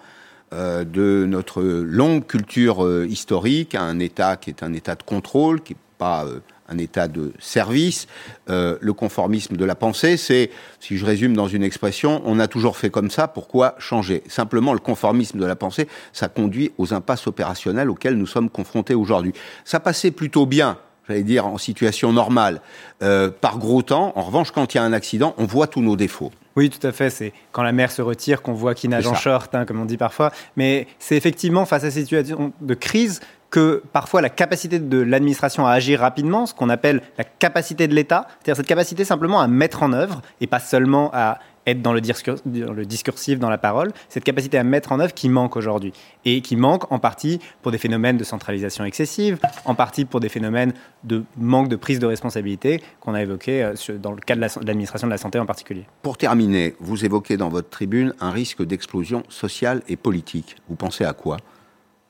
euh, 0.53 0.85
de 0.85 1.25
notre 1.27 1.63
longue 1.63 2.27
culture 2.27 2.85
euh, 2.85 3.07
historique, 3.07 3.75
un 3.75 3.99
État 3.99 4.37
qui 4.37 4.51
est 4.51 4.63
un 4.63 4.73
État 4.73 4.95
de 4.95 5.03
contrôle, 5.03 5.63
qui 5.63 5.73
n'est 5.73 5.79
pas 6.03 6.25
euh, 6.25 6.41
un 6.69 6.79
état 6.79 7.07
de 7.07 7.33
service. 7.39 8.09
Euh, 8.51 8.77
le 8.81 8.93
conformisme 8.93 9.57
de 9.57 9.65
la 9.65 9.77
pensée, 9.77 10.17
c'est, 10.17 10.51
si 10.81 10.97
je 10.97 11.07
résume 11.07 11.37
dans 11.37 11.47
une 11.47 11.63
expression, 11.63 12.21
on 12.25 12.41
a 12.41 12.49
toujours 12.49 12.77
fait 12.77 12.91
comme 12.91 13.09
ça, 13.09 13.29
pourquoi 13.29 13.77
changer? 13.79 14.25
Simplement, 14.27 14.73
le 14.73 14.81
conformisme 14.81 15.39
de 15.39 15.47
la 15.47 15.55
pensée, 15.55 15.87
ça 16.13 16.29
conduit 16.29 16.73
aux 16.79 16.93
impasses 16.93 17.29
opérationnelles 17.29 17.89
auxquelles 17.89 18.17
nous 18.17 18.27
sommes 18.27 18.51
confrontés 18.51 18.95
aujourd'hui. 18.95 19.33
Ça 19.65 19.79
passait 19.79 20.11
plutôt 20.11 20.45
bien 20.45 20.77
j'allais 21.09 21.25
dire, 21.25 21.47
en 21.47 21.59
situation 21.59 22.13
normale, 22.13 22.61
euh, 23.03 23.29
par 23.29 23.59
gros 23.59 23.83
temps. 23.83 24.13
En 24.15 24.23
revanche, 24.23 24.53
quand 24.53 24.73
il 24.73 24.77
y 24.77 24.81
a 24.81 24.85
un 24.85 24.93
accident, 24.93 25.35
on 25.37 25.47
voit 25.47 25.67
tous 25.67 25.83
nos 25.83 25.97
défauts. 25.97 26.31
Oui, 26.55 26.71
tout 26.71 26.87
à 26.87 26.93
fait. 26.93 27.11
C'est 27.11 27.33
quand 27.51 27.65
la 27.65 27.73
mer 27.73 27.91
se 27.91 28.03
retire 28.03 28.41
qu'on 28.41 28.53
voit 28.53 28.75
qui 28.75 28.87
nage 28.87 29.07
en 29.09 29.15
short, 29.15 29.53
hein, 29.55 29.65
comme 29.65 29.81
on 29.81 29.85
dit 29.85 29.97
parfois. 29.97 30.31
Mais 30.57 30.87
c'est 31.01 31.17
effectivement 31.17 31.65
face 31.65 31.83
à 31.83 31.91
ces 31.91 32.03
situations 32.03 32.53
de 32.61 32.75
crise 32.75 33.21
que 33.53 33.83
parfois 33.93 34.23
la 34.23 34.31
capacité 34.31 34.79
de 34.81 34.99
l'administration 34.99 35.67
à 35.67 35.73
agir 35.73 36.01
rapidement, 36.01 36.47
ce 36.47 36.55
qu'on 36.55 36.71
appelle 36.71 37.03
la 37.19 37.25
capacité 37.25 37.87
de 37.87 37.95
l'État, 37.95 38.27
c'est-à-dire 38.31 38.57
cette 38.57 38.67
capacité 38.67 39.05
simplement 39.05 39.41
à 39.41 39.47
mettre 39.47 39.83
en 39.83 39.93
œuvre 39.93 40.23
et 40.41 40.47
pas 40.47 40.59
seulement 40.59 41.11
à 41.13 41.39
être 41.67 41.83
dans 41.83 41.93
le, 41.93 42.01
discurs, 42.01 42.37
le 42.47 42.85
discursif, 42.87 43.39
dans 43.39 43.51
la 43.51 43.59
parole, 43.59 43.93
cette 44.09 44.25
capacité 44.25 44.59
à 44.59 44.65
mettre 44.65 44.91
en 44.91 44.99
œuvre 44.99 45.13
qui 45.13 45.29
manque 45.29 45.55
aujourd'hui. 45.55 45.93
Et 46.25 46.41
qui 46.41 46.57
manque 46.57 46.91
en 46.91 46.99
partie 46.99 47.41
pour 47.61 47.71
des 47.71 47.79
phénomènes 47.79 48.17
de 48.17 48.25
centralisation 48.25 48.85
excessive, 48.85 49.39
en 49.67 49.75
partie 49.75 50.07
pour 50.07 50.19
des 50.19 50.31
phénomènes 50.31 50.73
de 51.05 51.23
manque 51.37 51.69
de 51.69 51.77
prise 51.77 51.99
de 51.99 52.07
responsabilité 52.07 52.83
qu'on 53.01 53.15
a 53.15 53.23
évoqué 53.23 53.63
euh, 53.63 53.75
dans 53.99 54.13
le 54.13 54.21
cas 54.21 54.35
de 54.35 54.41
l'administration 54.41 55.07
de 55.07 55.13
la 55.13 55.19
santé 55.19 55.39
en 55.39 55.47
particulier. 55.47 55.85
Pour 56.03 56.17
terminer, 56.17 56.75
vous 56.81 57.05
évoquez 57.05 57.37
dans 57.37 57.51
votre 57.51 57.69
tribune 57.69 58.15
un 58.19 58.31
risque 58.31 58.65
d'explosion 58.65 59.23
sociale 59.29 59.83
et 59.89 59.97
politique. 59.97 60.57
Vous 60.69 60.75
pensez 60.75 61.05
à 61.05 61.13
quoi? 61.13 61.37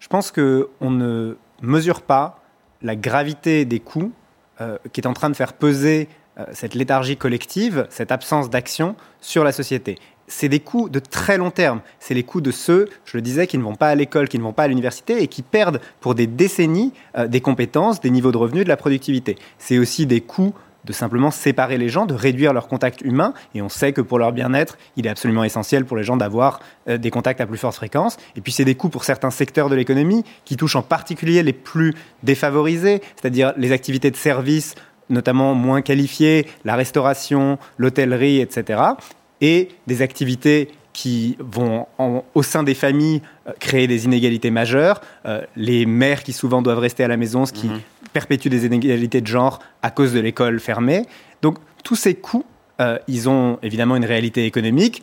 Je 0.02 0.08
pense 0.08 0.32
qu'on 0.32 0.90
ne 0.90 1.36
mesure 1.62 2.02
pas 2.02 2.42
la 2.82 2.96
gravité 2.96 3.64
des 3.64 3.78
coûts 3.78 4.10
euh, 4.60 4.76
qui 4.92 5.00
est 5.00 5.06
en 5.06 5.12
train 5.12 5.30
de 5.30 5.36
faire 5.36 5.52
peser 5.52 6.08
euh, 6.40 6.44
cette 6.52 6.74
léthargie 6.74 7.16
collective, 7.16 7.86
cette 7.88 8.10
absence 8.10 8.50
d'action 8.50 8.96
sur 9.20 9.44
la 9.44 9.52
société. 9.52 9.96
C'est 10.26 10.48
des 10.48 10.58
coûts 10.58 10.88
de 10.88 10.98
très 10.98 11.38
long 11.38 11.52
terme. 11.52 11.82
C'est 12.00 12.14
les 12.14 12.24
coûts 12.24 12.40
de 12.40 12.50
ceux, 12.50 12.88
je 13.04 13.16
le 13.16 13.22
disais, 13.22 13.46
qui 13.46 13.58
ne 13.58 13.62
vont 13.62 13.76
pas 13.76 13.90
à 13.90 13.94
l'école, 13.94 14.28
qui 14.28 14.38
ne 14.38 14.42
vont 14.42 14.52
pas 14.52 14.64
à 14.64 14.68
l'université 14.68 15.22
et 15.22 15.28
qui 15.28 15.42
perdent 15.42 15.80
pour 16.00 16.16
des 16.16 16.26
décennies 16.26 16.92
euh, 17.16 17.28
des 17.28 17.40
compétences, 17.40 18.00
des 18.00 18.10
niveaux 18.10 18.32
de 18.32 18.38
revenus, 18.38 18.64
de 18.64 18.68
la 18.68 18.76
productivité. 18.76 19.38
C'est 19.58 19.78
aussi 19.78 20.06
des 20.06 20.20
coûts 20.20 20.52
de 20.84 20.92
simplement 20.92 21.30
séparer 21.30 21.78
les 21.78 21.88
gens, 21.88 22.06
de 22.06 22.14
réduire 22.14 22.52
leur 22.52 22.68
contact 22.68 23.00
humain. 23.02 23.34
Et 23.54 23.62
on 23.62 23.68
sait 23.68 23.92
que 23.92 24.00
pour 24.00 24.18
leur 24.18 24.32
bien-être, 24.32 24.78
il 24.96 25.06
est 25.06 25.10
absolument 25.10 25.44
essentiel 25.44 25.84
pour 25.84 25.96
les 25.96 26.04
gens 26.04 26.16
d'avoir 26.16 26.60
euh, 26.88 26.98
des 26.98 27.10
contacts 27.10 27.40
à 27.40 27.46
plus 27.46 27.58
forte 27.58 27.76
fréquence. 27.76 28.16
Et 28.36 28.40
puis 28.40 28.52
c'est 28.52 28.64
des 28.64 28.74
coûts 28.74 28.88
pour 28.88 29.04
certains 29.04 29.30
secteurs 29.30 29.68
de 29.68 29.74
l'économie 29.74 30.24
qui 30.44 30.56
touchent 30.56 30.76
en 30.76 30.82
particulier 30.82 31.42
les 31.42 31.52
plus 31.52 31.94
défavorisés, 32.22 33.00
c'est-à-dire 33.16 33.52
les 33.56 33.72
activités 33.72 34.10
de 34.10 34.16
service 34.16 34.74
notamment 35.10 35.54
moins 35.54 35.82
qualifiés, 35.82 36.46
la 36.64 36.74
restauration, 36.74 37.58
l'hôtellerie, 37.76 38.40
etc. 38.40 38.80
Et 39.40 39.68
des 39.86 40.00
activités 40.00 40.70
qui 41.02 41.36
vont, 41.40 41.88
au 42.32 42.44
sein 42.44 42.62
des 42.62 42.74
familles, 42.74 43.22
euh, 43.48 43.52
créer 43.58 43.88
des 43.88 44.04
inégalités 44.04 44.52
majeures. 44.52 45.00
Euh, 45.26 45.42
les 45.56 45.84
mères 45.84 46.22
qui 46.22 46.32
souvent 46.32 46.62
doivent 46.62 46.78
rester 46.78 47.02
à 47.02 47.08
la 47.08 47.16
maison, 47.16 47.44
ce 47.44 47.52
qui 47.52 47.66
mhm. 47.66 47.80
perpétue 48.12 48.46
des 48.46 48.66
inégalités 48.66 49.20
de 49.20 49.26
genre 49.26 49.58
à 49.82 49.90
cause 49.90 50.12
de 50.12 50.20
l'école 50.20 50.60
fermée. 50.60 51.04
Donc 51.42 51.58
tous 51.82 51.96
ces 51.96 52.14
coûts, 52.14 52.44
euh, 52.80 53.00
ils 53.08 53.28
ont 53.28 53.58
évidemment 53.64 53.96
une 53.96 54.04
réalité 54.04 54.46
économique 54.46 55.02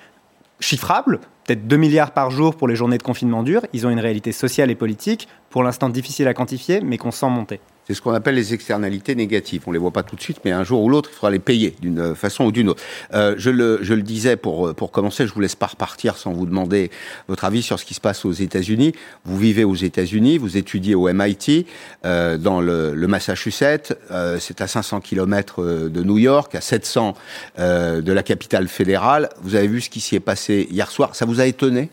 chiffrable, 0.61 1.19
peut-être 1.43 1.67
2 1.67 1.75
milliards 1.75 2.11
par 2.11 2.31
jour 2.31 2.55
pour 2.55 2.69
les 2.69 2.77
journées 2.77 2.97
de 2.97 3.03
confinement 3.03 3.43
dur. 3.43 3.65
Ils 3.73 3.85
ont 3.85 3.89
une 3.89 3.99
réalité 3.99 4.31
sociale 4.31 4.71
et 4.71 4.75
politique, 4.75 5.27
pour 5.49 5.63
l'instant 5.63 5.89
difficile 5.89 6.29
à 6.29 6.33
quantifier, 6.33 6.79
mais 6.79 6.97
qu'on 6.97 7.11
sent 7.11 7.29
monter. 7.29 7.59
C'est 7.89 7.95
ce 7.95 8.03
qu'on 8.03 8.13
appelle 8.13 8.35
les 8.35 8.53
externalités 8.53 9.15
négatives. 9.15 9.63
On 9.65 9.71
les 9.71 9.79
voit 9.79 9.89
pas 9.89 10.03
tout 10.03 10.15
de 10.15 10.21
suite, 10.21 10.41
mais 10.45 10.51
un 10.51 10.63
jour 10.63 10.83
ou 10.83 10.89
l'autre, 10.89 11.09
il 11.11 11.15
faudra 11.15 11.31
les 11.31 11.39
payer 11.39 11.75
d'une 11.81 12.13
façon 12.13 12.45
ou 12.45 12.51
d'une 12.51 12.69
autre. 12.69 12.83
Euh, 13.15 13.33
je, 13.39 13.49
le, 13.49 13.79
je 13.81 13.95
le 13.95 14.03
disais 14.03 14.37
pour, 14.37 14.75
pour 14.75 14.91
commencer, 14.91 15.25
je 15.25 15.33
vous 15.33 15.41
laisse 15.41 15.55
pas 15.55 15.65
repartir 15.65 16.15
sans 16.15 16.31
vous 16.31 16.45
demander 16.45 16.91
votre 17.27 17.45
avis 17.45 17.63
sur 17.63 17.79
ce 17.79 17.85
qui 17.85 17.95
se 17.95 17.99
passe 17.99 18.25
aux 18.25 18.31
États-Unis. 18.31 18.93
Vous 19.25 19.39
vivez 19.39 19.63
aux 19.63 19.73
États-Unis, 19.73 20.37
vous 20.37 20.55
étudiez 20.55 20.93
au 20.93 21.11
MIT, 21.11 21.65
euh, 22.05 22.37
dans 22.37 22.61
le, 22.61 22.93
le 22.93 23.07
Massachusetts. 23.07 23.97
Euh, 24.11 24.37
c'est 24.39 24.61
à 24.61 24.67
500 24.67 25.01
km 25.01 25.63
euh, 25.63 25.89
de 25.89 26.03
New 26.03 26.19
York, 26.19 26.53
à 26.53 26.61
700 26.61 27.15
euh, 27.57 28.01
de 28.01 28.13
la 28.13 28.21
capitale 28.21 28.67
fédérale. 28.67 29.29
Vous 29.41 29.55
avez 29.55 29.67
vu 29.67 29.81
ce 29.81 29.89
qui 29.89 29.99
s'y 29.99 30.15
est 30.15 30.19
passé 30.19 30.67
hier 30.69 30.91
soir. 30.91 31.15
Ça 31.15 31.25
vous 31.25 31.41
a 31.41 31.45
étonné? 31.45 31.89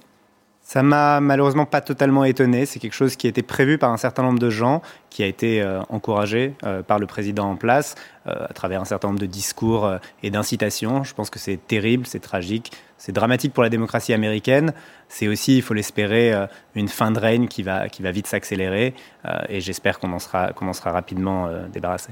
Ça 0.66 0.82
m'a 0.82 1.20
malheureusement 1.20 1.64
pas 1.64 1.80
totalement 1.80 2.24
étonné. 2.24 2.66
C'est 2.66 2.80
quelque 2.80 2.92
chose 2.92 3.14
qui 3.14 3.28
a 3.28 3.30
été 3.30 3.42
prévu 3.42 3.78
par 3.78 3.92
un 3.92 3.96
certain 3.96 4.24
nombre 4.24 4.40
de 4.40 4.50
gens, 4.50 4.82
qui 5.10 5.22
a 5.22 5.26
été 5.26 5.62
euh, 5.62 5.80
encouragé 5.90 6.54
euh, 6.64 6.82
par 6.82 6.98
le 6.98 7.06
président 7.06 7.48
en 7.48 7.54
place 7.54 7.94
euh, 8.26 8.32
à 8.50 8.52
travers 8.52 8.80
un 8.80 8.84
certain 8.84 9.08
nombre 9.08 9.20
de 9.20 9.26
discours 9.26 9.88
et 10.24 10.30
d'incitations. 10.30 11.04
Je 11.04 11.14
pense 11.14 11.30
que 11.30 11.38
c'est 11.38 11.64
terrible, 11.68 12.04
c'est 12.04 12.18
tragique, 12.18 12.72
c'est 12.98 13.12
dramatique 13.12 13.52
pour 13.52 13.62
la 13.62 13.68
démocratie 13.68 14.12
américaine. 14.12 14.72
C'est 15.08 15.28
aussi, 15.28 15.56
il 15.56 15.62
faut 15.62 15.74
l'espérer, 15.74 16.32
euh, 16.32 16.46
une 16.74 16.88
fin 16.88 17.10
de 17.10 17.18
règne 17.18 17.48
qui 17.48 17.62
va, 17.62 17.88
qui 17.88 18.02
va 18.02 18.10
vite 18.10 18.26
s'accélérer. 18.26 18.92
Euh, 19.24 19.38
et 19.48 19.60
j'espère 19.60 19.98
qu'on 19.98 20.12
en 20.12 20.18
sera, 20.18 20.52
en 20.60 20.72
sera 20.72 20.92
rapidement 20.92 21.46
euh, 21.46 21.66
débarrassé. 21.72 22.10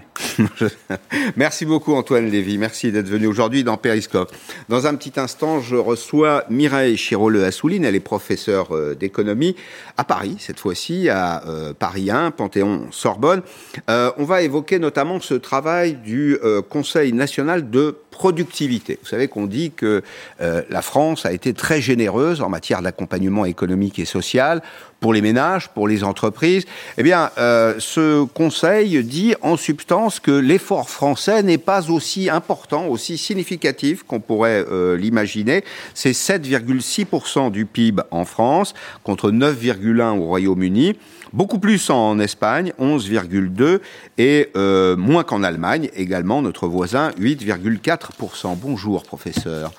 Merci 1.37 1.66
beaucoup 1.66 1.94
Antoine 1.94 2.30
Lévy. 2.30 2.57
Merci 2.57 2.92
d'être 2.92 3.09
venu 3.09 3.26
aujourd'hui 3.26 3.64
dans 3.64 3.76
Périscope. 3.76 4.33
Dans 4.68 4.87
un 4.87 4.94
petit 4.94 5.18
instant, 5.18 5.61
je 5.61 5.76
reçois 5.76 6.44
Mireille 6.50 6.96
Chiroleux 6.96 7.44
Assouline. 7.44 7.85
Elle 7.85 7.96
est 7.96 8.00
professeure 8.00 8.70
d'économie 8.96 9.54
à 9.96 10.04
Paris, 10.04 10.37
cette 10.38 10.61
fois-ci, 10.61 11.09
à 11.09 11.42
Paris 11.78 12.11
1, 12.11 12.30
Panthéon-Sorbonne. 12.30 13.42
on 13.88 14.24
va 14.24 14.42
évoquer 14.42 14.78
notamment 14.78 15.20
ce 15.20 15.35
travail 15.35 15.94
du 15.94 16.38
Conseil 16.68 17.12
national 17.12 17.70
de 17.70 17.96
productivité. 18.11 18.98
Vous 19.02 19.09
savez 19.09 19.28
qu'on 19.28 19.46
dit 19.46 19.72
que 19.72 20.02
la 20.40 20.83
France 20.83 21.26
a 21.26 21.33
été 21.33 21.52
très 21.52 21.80
généreuse 21.80 22.40
en 22.40 22.48
matière 22.48 22.83
d'accompagnement 22.85 23.44
économique 23.44 23.99
et 23.99 24.05
social 24.05 24.62
pour 25.01 25.12
les 25.12 25.20
ménages, 25.20 25.68
pour 25.68 25.87
les 25.87 26.03
entreprises. 26.03 26.64
Eh 26.97 27.03
bien, 27.03 27.31
euh, 27.37 27.75
ce 27.79 28.25
conseil 28.25 29.05
dit 29.05 29.35
en 29.42 29.57
substance 29.57 30.18
que 30.18 30.31
l'effort 30.31 30.88
français 30.88 31.42
n'est 31.42 31.59
pas 31.59 31.90
aussi 31.90 32.31
important, 32.31 32.87
aussi 32.87 33.18
significatif 33.18 34.03
qu'on 34.03 34.20
pourrait 34.20 34.64
euh, 34.70 34.97
l'imaginer. 34.97 35.64
C'est 35.92 36.12
7,6% 36.12 37.51
du 37.51 37.66
PIB 37.66 38.03
en 38.11 38.25
France 38.25 38.73
contre 39.03 39.31
9,1% 39.31 40.18
au 40.20 40.25
Royaume-Uni. 40.25 40.97
Beaucoup 41.35 41.59
plus 41.59 41.90
en 41.90 42.20
Espagne, 42.20 42.73
11,2, 42.81 43.81
et 44.18 44.51
euh, 44.57 44.97
moins 44.97 45.25
qu'en 45.25 45.42
Allemagne, 45.42 45.90
également 45.97 46.40
notre 46.40 46.68
voisin, 46.68 47.11
8,4%. 47.20 48.57
Bonjour, 48.57 49.03
professeur. 49.03 49.73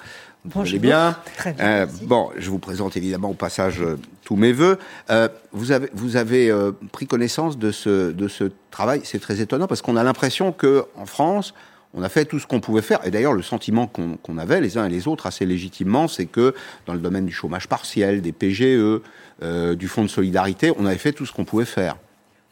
Vous 0.46 0.62
allez 0.62 0.80
bien 0.80 1.18
Très 1.38 1.54
bien. 1.54 1.66
Euh, 1.66 1.86
bon, 2.04 2.30
je 2.38 2.50
vous 2.50 2.60
présente 2.60 2.96
évidemment 2.98 3.30
au 3.30 3.34
passage 3.34 3.82
euh, 3.82 3.98
tous 4.24 4.36
mes 4.36 4.52
voeux. 4.52 4.78
Euh, 5.10 5.28
vous 5.52 5.72
avez, 5.72 5.90
vous 5.94 6.16
avez 6.16 6.54
pris 6.92 7.08
connaissance 7.08 7.58
de 7.58 7.72
ce, 7.72 8.12
de 8.12 8.28
ce 8.28 8.52
travail. 8.72 9.02
C'est 9.04 9.20
très 9.20 9.42
étonnant 9.42 9.68
parce 9.68 9.82
qu'on 9.82 9.96
a 9.96 10.04
l'impression 10.04 10.52
que 10.52 10.86
en 10.96 11.06
France, 11.06 11.54
on 11.94 12.04
a 12.04 12.10
fait 12.10 12.26
tout 12.26 12.40
ce 12.40 12.48
qu'on 12.48 12.60
pouvait 12.60 12.82
faire. 12.82 13.00
Et 13.06 13.12
d'ailleurs, 13.12 13.34
le 13.34 13.42
sentiment 13.42 13.88
qu'on 13.88 14.38
avait 14.38 14.62
les 14.62 14.78
uns 14.78 14.86
et 14.86 14.90
les 14.90 15.08
autres 15.08 15.28
assez 15.28 15.46
légitimement, 15.46 16.08
c'est 16.08 16.26
que 16.26 16.54
dans 16.86 16.94
le 16.94 17.00
domaine 17.00 17.26
du 17.26 17.34
chômage 17.34 17.68
partiel, 17.68 18.22
des 18.22 18.34
PGE, 18.34 19.02
du 19.42 19.88
fonds 19.88 20.04
de 20.04 20.10
solidarité, 20.10 20.74
on 20.78 20.86
avait 20.86 20.98
fait 20.98 21.14
tout 21.14 21.26
ce 21.26 21.32
qu'on 21.32 21.46
pouvait 21.46 21.66
faire. 21.66 21.96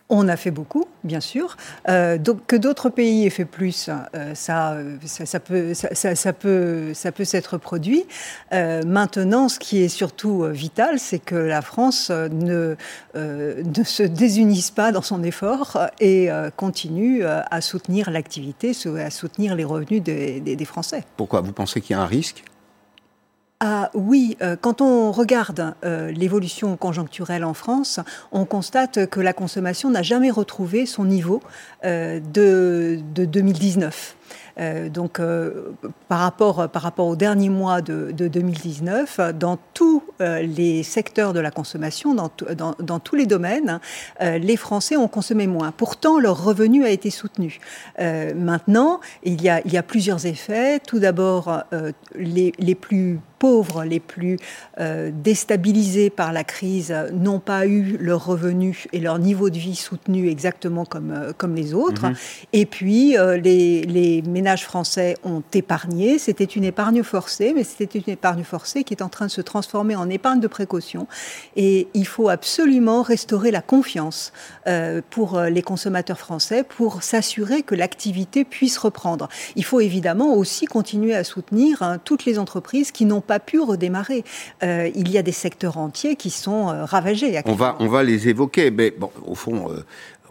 On 0.10 0.28
a 0.28 0.36
fait 0.36 0.52
beaucoup, 0.52 0.86
bien 1.04 1.22
sûr. 1.22 1.58
Euh, 1.88 2.18
donc, 2.18 2.46
que 2.46 2.56
d'autres 2.56 2.90
pays 2.90 3.26
aient 3.26 3.32
fait 3.32 3.46
plus, 3.46 3.90
euh, 3.90 4.36
ça, 4.36 4.78
ça, 5.06 5.40
peut, 5.40 5.74
ça, 5.74 6.34
peut, 6.34 6.94
ça 6.94 7.12
peut 7.12 7.24
s'être 7.24 7.58
produit. 7.58 8.06
Euh, 8.52 8.84
maintenant, 8.86 9.50
ce 9.50 9.60
qui 9.60 9.82
est 9.82 9.90
surtout 9.90 10.44
vital, 10.44 11.00
c'est 11.00 11.20
que 11.20 11.36
la 11.36 11.62
France 11.62 12.12
ne, 12.12 12.76
ne 13.16 13.84
se 13.84 14.04
désunisse 14.04 14.72
pas 14.72 14.92
dans 14.92 15.02
son 15.02 15.24
effort 15.24 15.80
et 16.00 16.30
continue 16.58 17.24
à 17.26 17.62
soutenir 17.62 18.12
l'activité, 18.12 18.74
à 19.00 19.10
soutenir 19.10 19.56
les 19.56 19.64
revenus 19.64 20.04
des, 20.04 20.40
des 20.42 20.66
Français. 20.66 21.04
Pourquoi? 21.18 21.42
Vous 21.42 21.54
pensez 21.54 21.82
qu'il 21.82 21.96
y 21.96 22.00
a 22.00 22.02
un 22.02 22.08
risque? 22.08 22.44
Ah, 23.66 23.90
oui, 23.94 24.36
euh, 24.42 24.58
quand 24.60 24.82
on 24.82 25.14
regarde 25.14 25.74
euh, 25.86 26.12
l'évolution 26.12 26.76
conjoncturelle 26.76 27.46
en 27.46 27.54
France, 27.54 28.02
on 28.34 28.44
constate 28.44 29.06
que 29.06 29.22
la 29.22 29.32
consommation 29.32 29.90
n'a 29.90 30.02
jamais 30.02 30.32
retrouvé 30.32 30.86
son 30.86 31.06
niveau 31.06 31.42
euh, 31.86 32.20
de, 32.20 33.00
de 33.16 33.24
2019. 33.24 34.18
Euh, 34.60 34.90
donc, 34.90 35.22
par, 36.10 36.20
rapport, 36.20 36.68
par 36.68 36.82
rapport 36.82 37.08
au 37.08 37.16
dernier 37.16 37.48
mois 37.48 37.82
de, 37.82 38.12
2019, 38.12 39.32
dans 39.40 39.58
tous 39.74 40.04
les 40.20 40.84
secteurs 40.84 41.32
de 41.32 41.40
la 41.40 41.50
consommation, 41.50 42.14
dans, 42.14 42.30
dans, 42.80 43.00
tous 43.00 43.16
les 43.16 43.26
domaines, 43.26 43.80
les 44.20 44.58
Français 44.58 44.98
ont 44.98 45.08
consommé 45.08 45.48
moins. 45.48 45.72
Pourtant, 45.72 46.20
leur 46.20 46.44
revenu 46.44 46.84
a 46.84 46.90
été 46.90 47.10
soutenu. 47.10 47.60
maintenant, 48.36 49.00
il 49.24 49.42
y, 49.42 49.50
a, 49.50 49.62
il 49.66 49.72
y 49.72 49.78
a 49.78 49.84
plusieurs 49.84 50.26
effets. 50.26 50.80
Tout 50.80 51.00
d'abord, 51.00 51.64
les, 52.16 52.54
les 52.60 52.76
plus 52.76 53.20
pauvres, 53.44 53.84
les 53.84 54.00
plus 54.00 54.38
déstabilisés 55.12 56.10
par 56.10 56.32
la 56.32 56.46
crise, 56.46 56.94
n'ont 57.12 57.40
pas 57.40 57.68
eu 57.68 57.98
leur 58.00 58.26
revenu 58.26 58.86
et 58.94 59.00
leur 59.00 59.20
niveau 59.20 59.50
de 59.50 59.58
vie 59.58 59.76
soutenu 59.76 60.30
exactement 60.30 60.86
comme, 60.86 61.34
comme 61.38 61.54
les 61.56 61.74
autres. 61.74 62.08
Mhm. 62.08 62.16
Et 62.54 62.66
puis, 62.66 63.16
les, 63.42 63.82
les 63.82 64.22
ménages 64.22 64.64
français 64.64 65.18
ont 65.24 65.44
épargné. 65.54 66.20
C'était 66.20 66.44
une 66.46 66.64
épargne 66.64 67.04
forcée, 67.04 67.54
mais 67.54 67.64
c'était 67.64 68.00
une 68.00 68.14
épargne 68.14 68.44
forcée 68.44 68.84
qui 68.84 68.94
est 68.94 69.04
en 69.04 69.10
train 69.10 69.26
de 69.26 69.32
se 69.32 69.42
transformer 69.42 69.96
en 69.96 70.10
épargne 70.10 70.40
de 70.40 70.48
précaution. 70.48 71.08
Et 71.56 71.88
il 71.94 72.08
faut 72.08 72.30
absolument 72.30 73.02
restaurer 73.02 73.52
la 73.52 73.62
confiance 73.62 74.32
euh, 74.68 75.02
pour 75.10 75.38
euh, 75.38 75.50
les 75.50 75.62
consommateurs 75.62 76.20
français 76.20 76.64
pour 76.64 77.04
s'assurer 77.04 77.64
que 77.64 77.76
l'activité 77.76 78.44
puisse 78.44 78.78
reprendre. 78.78 79.28
Il 79.56 79.66
faut 79.66 79.80
évidemment 79.80 80.36
aussi 80.36 80.66
continuer 80.66 81.16
à 81.16 81.24
soutenir 81.24 81.82
hein, 81.82 82.00
toutes 82.04 82.26
les 82.26 82.40
entreprises 82.40 82.92
qui 82.92 83.06
n'ont 83.06 83.22
pas 83.22 83.33
pu 83.40 83.60
redémarrer. 83.60 84.24
Euh, 84.64 84.90
il 84.96 85.10
y 85.12 85.18
a 85.18 85.22
des 85.22 85.32
secteurs 85.32 85.78
entiers 85.78 86.16
qui 86.16 86.30
sont 86.30 86.66
ravagés. 86.86 87.42
On 87.46 87.54
va, 87.54 87.76
on 87.80 87.88
va 87.88 88.04
les 88.04 88.28
évoquer, 88.28 88.72
mais 88.72 88.92
bon, 88.92 89.12
au 89.26 89.36
fond, 89.36 89.70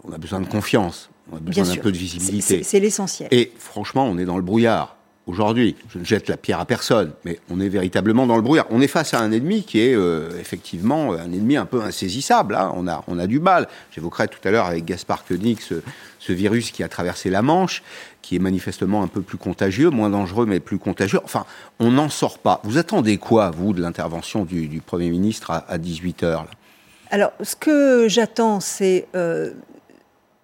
on 0.03 0.11
a 0.11 0.17
besoin 0.17 0.39
de 0.39 0.47
confiance. 0.47 1.09
On 1.31 1.37
a 1.37 1.39
besoin 1.39 1.63
d'un 1.63 1.81
peu 1.81 1.91
de 1.91 1.97
visibilité. 1.97 2.63
C'est 2.63 2.79
l'essentiel. 2.79 3.29
Et 3.31 3.51
franchement, 3.57 4.05
on 4.05 4.17
est 4.17 4.25
dans 4.25 4.37
le 4.37 4.43
brouillard. 4.43 4.97
Aujourd'hui, 5.25 5.77
je 5.89 5.99
ne 5.99 6.03
jette 6.03 6.27
la 6.27 6.35
pierre 6.35 6.59
à 6.59 6.65
personne, 6.65 7.13
mais 7.23 7.39
on 7.49 7.61
est 7.61 7.69
véritablement 7.69 8.27
dans 8.27 8.35
le 8.35 8.41
brouillard. 8.41 8.65
On 8.71 8.81
est 8.81 8.87
face 8.87 9.13
à 9.13 9.21
un 9.21 9.31
ennemi 9.31 9.63
qui 9.63 9.79
est 9.79 9.95
euh, 9.95 10.29
effectivement 10.37 11.13
un 11.13 11.31
ennemi 11.31 11.55
un 11.55 11.65
peu 11.65 11.81
insaisissable. 11.81 12.55
Hein. 12.55 12.73
On, 12.75 12.89
a, 12.89 13.05
on 13.07 13.17
a 13.17 13.25
du 13.25 13.39
mal. 13.39 13.69
J'évoquerai 13.91 14.27
tout 14.27 14.45
à 14.45 14.51
l'heure 14.51 14.65
avec 14.65 14.83
Gaspard 14.83 15.23
Koenig 15.23 15.61
ce, 15.61 15.75
ce, 16.19 16.33
virus 16.33 16.71
qui 16.71 16.83
a 16.83 16.89
traversé 16.89 17.29
la 17.29 17.41
Manche, 17.41 17.83
qui 18.21 18.35
est 18.35 18.39
manifestement 18.39 19.01
un 19.01 19.07
peu 19.07 19.21
plus 19.21 19.37
contagieux, 19.37 19.89
moins 19.89 20.09
dangereux, 20.09 20.45
mais 20.45 20.59
plus 20.59 20.77
contagieux. 20.77 21.21
Enfin, 21.23 21.45
on 21.79 21.91
n'en 21.91 22.09
sort 22.09 22.39
pas. 22.39 22.59
Vous 22.65 22.77
attendez 22.77 23.17
quoi, 23.17 23.49
vous, 23.49 23.71
de 23.71 23.81
l'intervention 23.81 24.43
du, 24.43 24.81
Premier 24.85 25.09
ministre 25.09 25.51
à, 25.51 25.77
18h 25.77 26.45
alors, 27.11 27.31
ce 27.43 27.55
que 27.55 28.07
j'attends, 28.07 28.59
c'est 28.59 29.05
euh, 29.15 29.51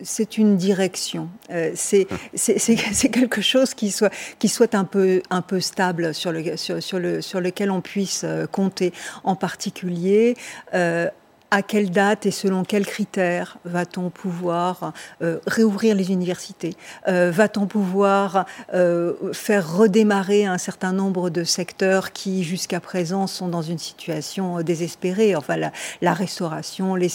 c'est 0.01 0.37
une 0.37 0.57
direction. 0.57 1.29
Euh, 1.51 1.71
c'est 2.33 3.09
quelque 3.11 3.41
chose 3.41 3.73
qui 3.73 3.91
soit, 3.91 4.11
qui 4.39 4.47
soit 4.47 4.75
un, 4.75 4.85
peu, 4.85 5.21
un 5.29 5.41
peu 5.41 5.59
stable 5.59 6.13
sur, 6.13 6.31
le, 6.31 6.57
sur, 6.57 6.81
sur, 6.81 6.99
le, 6.99 7.21
sur 7.21 7.41
lequel 7.41 7.71
on 7.71 7.81
puisse 7.81 8.23
euh, 8.23 8.45
compter. 8.47 8.93
En 9.23 9.35
particulier, 9.35 10.35
euh, 10.73 11.09
à 11.51 11.63
quelle 11.63 11.89
date 11.89 12.25
et 12.25 12.31
selon 12.31 12.63
quels 12.63 12.85
critères 12.85 13.57
va-t-on 13.65 14.09
pouvoir 14.09 14.93
euh, 15.21 15.39
réouvrir 15.47 15.95
les 15.95 16.11
universités 16.11 16.75
euh, 17.07 17.31
Va-t-on 17.31 17.65
pouvoir 17.65 18.45
euh, 18.73 19.13
faire 19.33 19.77
redémarrer 19.77 20.45
un 20.45 20.57
certain 20.57 20.93
nombre 20.93 21.29
de 21.29 21.43
secteurs 21.43 22.11
qui, 22.11 22.43
jusqu'à 22.43 22.79
présent, 22.79 23.25
sont 23.25 23.47
dans 23.47 23.61
une 23.61 23.79
situation 23.79 24.61
désespérée? 24.61 25.35
Enfin, 25.35 25.55
la, 26.01 26.13
restauration, 26.13 26.95
les, 26.95 27.09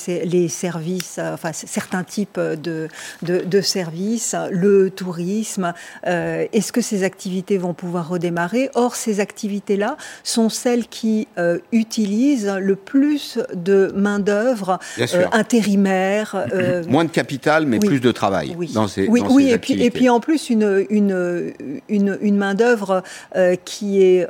services, 0.48 1.18
enfin, 1.18 1.52
certains 1.52 2.04
types 2.04 2.40
de, 2.40 2.88
de, 3.22 3.40
de 3.40 3.60
services, 3.60 4.34
le 4.50 4.90
tourisme. 4.90 5.72
Est-ce 6.04 6.72
que 6.72 6.80
ces 6.80 7.04
activités 7.04 7.58
vont 7.58 7.74
pouvoir 7.74 8.08
redémarrer? 8.08 8.70
Or, 8.74 8.96
ces 8.96 9.20
activités-là 9.20 9.96
sont 10.22 10.48
celles 10.48 10.86
qui 10.86 11.28
utilisent 11.72 12.52
le 12.60 12.76
plus 12.76 13.38
de 13.54 13.92
main 13.94 14.20
d'œuvre 14.24 14.78
euh, 14.98 15.24
intérimaire. 15.32 16.46
Euh, 16.52 16.82
Moins 16.88 17.04
de 17.04 17.10
capital, 17.10 17.66
mais 17.66 17.78
plus 17.78 18.00
de 18.00 18.10
travail 18.12 18.54
oui. 18.56 18.70
dans 18.72 18.88
ces, 18.88 19.06
oui, 19.06 19.22
oui 19.28 19.50
et, 19.50 19.58
puis, 19.58 19.82
et 19.82 19.90
puis 19.90 20.08
en 20.08 20.20
plus 20.20 20.50
une, 20.50 20.86
une, 20.90 21.52
une, 21.88 22.18
une 22.20 22.36
main 22.36 22.54
d'œuvre 22.54 23.02
euh, 23.36 23.56
qui 23.64 24.02
est 24.02 24.26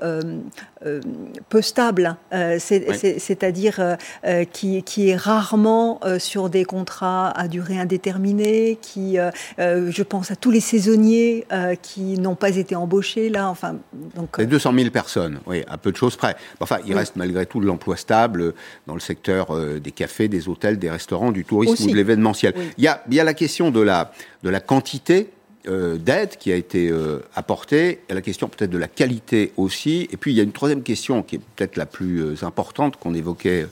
peu 1.48 1.62
stable, 1.62 2.16
euh, 2.32 2.58
c'est-à-dire 2.58 3.96
euh, 4.24 4.44
qui, 4.44 4.82
qui, 4.82 5.08
est 5.08 5.16
rarement 5.16 6.00
sur 6.18 6.50
des 6.50 6.64
contrats 6.64 7.30
à 7.30 7.48
durée 7.48 7.78
indéterminée, 7.78 8.78
qui, 8.80 9.16
je 9.58 10.02
pense 10.02 10.30
à 10.30 10.36
tous 10.36 10.50
les 10.50 10.60
saisonniers 10.60 11.46
qui 11.82 12.18
n'ont 12.18 12.34
pas 12.34 12.56
été 12.56 12.74
embauchés 12.76 13.28
là. 13.28 13.48
Enfin, 13.48 13.76
donc, 14.14 14.40
200 14.40 14.72
000 14.74 14.90
personnes, 14.90 15.40
oui, 15.46 15.62
à 15.68 15.78
peu 15.78 15.92
de 15.92 15.96
choses 15.96 16.16
près. 16.16 16.36
Enfin, 16.60 16.78
il 16.86 16.94
reste 16.94 17.16
malgré 17.16 17.46
tout 17.46 17.60
de 17.60 17.66
l'emploi 17.66 17.96
stable 17.96 18.54
dans 18.86 18.94
le 18.94 19.00
secteur 19.00 19.56
des 19.80 19.92
cafés, 19.92 20.28
des 20.28 20.48
hôtels, 20.48 20.78
des 20.78 20.90
restaurants, 20.90 21.32
du 21.32 21.44
tourisme 21.44 21.84
ou 21.84 21.90
de 21.90 21.96
l'événementiel. 21.96 22.54
Il, 22.78 22.84
y 22.84 22.88
a, 22.88 23.02
il 23.08 23.14
y 23.14 23.20
a 23.20 23.24
la 23.24 23.34
question 23.34 23.70
de 23.70 23.80
la, 23.80 24.12
de 24.42 24.50
la 24.50 24.60
quantité 24.60 25.30
euh, 25.66 25.96
d'aide 25.96 26.36
qui 26.36 26.52
a 26.52 26.56
été 26.56 26.90
euh, 26.90 27.20
apportée, 27.34 28.00
la 28.10 28.20
question 28.20 28.48
peut-être 28.48 28.70
de 28.70 28.76
la 28.76 28.86
qualité 28.86 29.52
aussi. 29.56 30.06
Et 30.12 30.18
puis 30.18 30.32
il 30.32 30.36
y 30.36 30.40
a 30.40 30.42
une 30.42 30.52
troisième 30.52 30.82
question 30.82 31.22
qui 31.22 31.36
est 31.36 31.40
peut-être 31.56 31.76
la 31.76 31.86
plus 31.86 32.22
euh, 32.22 32.34
importante 32.42 32.96
qu'on 32.96 33.14
évoquait 33.14 33.66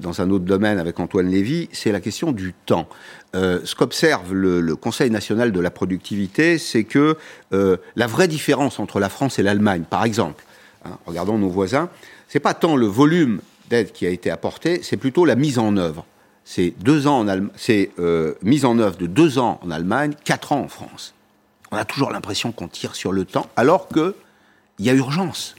dans 0.00 0.20
un 0.20 0.30
autre 0.30 0.44
domaine 0.44 0.80
avec 0.80 0.98
Antoine 0.98 1.28
Lévy, 1.28 1.68
c'est 1.70 1.92
la 1.92 2.00
question 2.00 2.32
du 2.32 2.52
temps. 2.66 2.88
ce 3.32 3.74
qu'observe 3.76 4.34
le, 4.34 4.74
Conseil 4.74 5.08
national 5.08 5.52
de 5.52 5.60
la 5.60 5.70
productivité, 5.70 6.58
c'est 6.58 6.82
que 6.82 7.16
la 7.52 8.06
vraie 8.08 8.26
différence 8.26 8.80
entre 8.80 8.98
la 8.98 9.08
France 9.08 9.38
et 9.38 9.44
l'Allemagne, 9.44 9.84
par 9.88 10.04
exemple, 10.04 10.44
hein, 10.84 10.98
regardons 11.06 11.38
nos 11.38 11.48
voisins, 11.48 11.90
c'est 12.26 12.40
pas 12.40 12.54
tant 12.54 12.74
le 12.74 12.86
volume 12.86 13.40
d'aide 13.70 13.92
qui 13.92 14.04
a 14.04 14.10
été 14.10 14.32
apporté, 14.32 14.80
c'est 14.82 14.96
plutôt 14.96 15.24
la 15.24 15.36
mise 15.36 15.60
en 15.60 15.76
œuvre 15.76 16.04
c'est 16.48 16.72
deux 16.80 17.06
ans 17.06 17.28
en 17.28 17.48
c'est 17.56 17.90
euh, 17.98 18.32
mise 18.40 18.64
en 18.64 18.78
œuvre 18.78 18.96
de 18.96 19.06
deux 19.06 19.38
ans 19.38 19.60
en 19.62 19.70
Allemagne, 19.70 20.14
quatre 20.24 20.52
ans 20.52 20.60
en 20.60 20.68
France. 20.68 21.12
On 21.70 21.76
a 21.76 21.84
toujours 21.84 22.10
l'impression 22.10 22.52
qu'on 22.52 22.68
tire 22.68 22.94
sur 22.94 23.12
le 23.12 23.26
temps, 23.26 23.50
alors 23.54 23.86
que 23.88 24.14
il 24.78 24.86
y 24.86 24.90
a 24.90 24.94
urgence. 24.94 25.56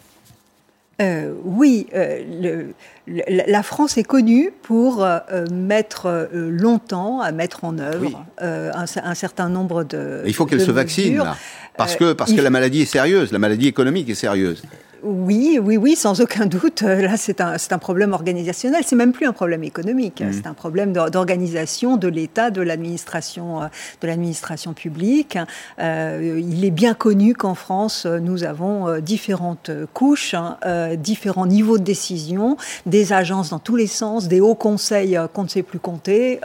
Euh, 0.99 1.31
oui, 1.43 1.85
euh, 1.93 2.71
la 3.07 3.61
France 3.61 3.99
est 3.99 4.03
connue 4.03 4.51
pour 4.63 5.07
mettre 5.51 6.27
longtemps 6.33 7.21
à 7.21 7.31
mettre 7.31 7.65
en 7.65 7.77
œuvre 7.77 8.25
un, 8.39 9.15
certain 9.15 9.47
nombre 9.47 9.83
de. 9.83 10.23
Il 10.25 10.33
faut 10.33 10.47
qu'elle 10.47 10.59
se 10.59 10.71
vaccine. 10.71 11.17
Là. 11.17 11.37
Parce 11.77 11.95
que, 11.95 12.13
parce 12.13 12.33
que 12.33 12.41
la 12.41 12.49
maladie 12.49 12.81
est 12.81 12.91
sérieuse, 12.91 13.31
la 13.31 13.39
maladie 13.39 13.67
économique 13.67 14.09
est 14.09 14.15
sérieuse. 14.15 14.63
Oui, 15.03 15.59
oui, 15.61 15.77
oui, 15.77 15.95
sans 15.95 16.21
aucun 16.21 16.45
doute. 16.45 16.83
Euh, 16.83 17.01
là, 17.01 17.17
c'est 17.17 17.41
un, 17.41 17.55
un, 17.69 17.77
problème 17.77 18.13
organisationnel. 18.13 18.83
C'est 18.85 18.95
même 18.95 19.11
plus 19.11 19.25
un 19.25 19.33
problème 19.33 19.63
économique. 19.63 20.21
Mmh. 20.21 20.33
C'est 20.33 20.47
un 20.47 20.53
problème 20.53 20.93
d'organisation 20.93 21.97
de 21.97 22.07
l'État, 22.07 22.51
de 22.51 22.61
l'administration, 22.61 23.63
euh, 23.63 23.67
de 24.01 24.07
l'administration 24.07 24.73
publique. 24.73 25.37
Euh, 25.79 26.41
il 26.41 26.65
est 26.65 26.71
bien 26.71 26.93
connu 26.93 27.33
qu'en 27.33 27.55
France, 27.55 28.05
nous 28.05 28.43
avons 28.43 28.99
différentes 28.99 29.71
couches, 29.93 30.33
hein, 30.33 30.57
différents 30.97 31.45
niveaux 31.45 31.77
de 31.77 31.83
décision, 31.83 32.57
des 32.85 33.13
agences 33.13 33.49
dans 33.49 33.59
tous 33.59 33.75
les 33.75 33.87
sens, 33.87 34.27
des 34.27 34.41
hauts 34.41 34.55
conseils 34.55 35.17
qu'on 35.33 35.43
ne 35.43 35.47
sait 35.47 35.63
plus 35.63 35.79
compter. 35.79 36.39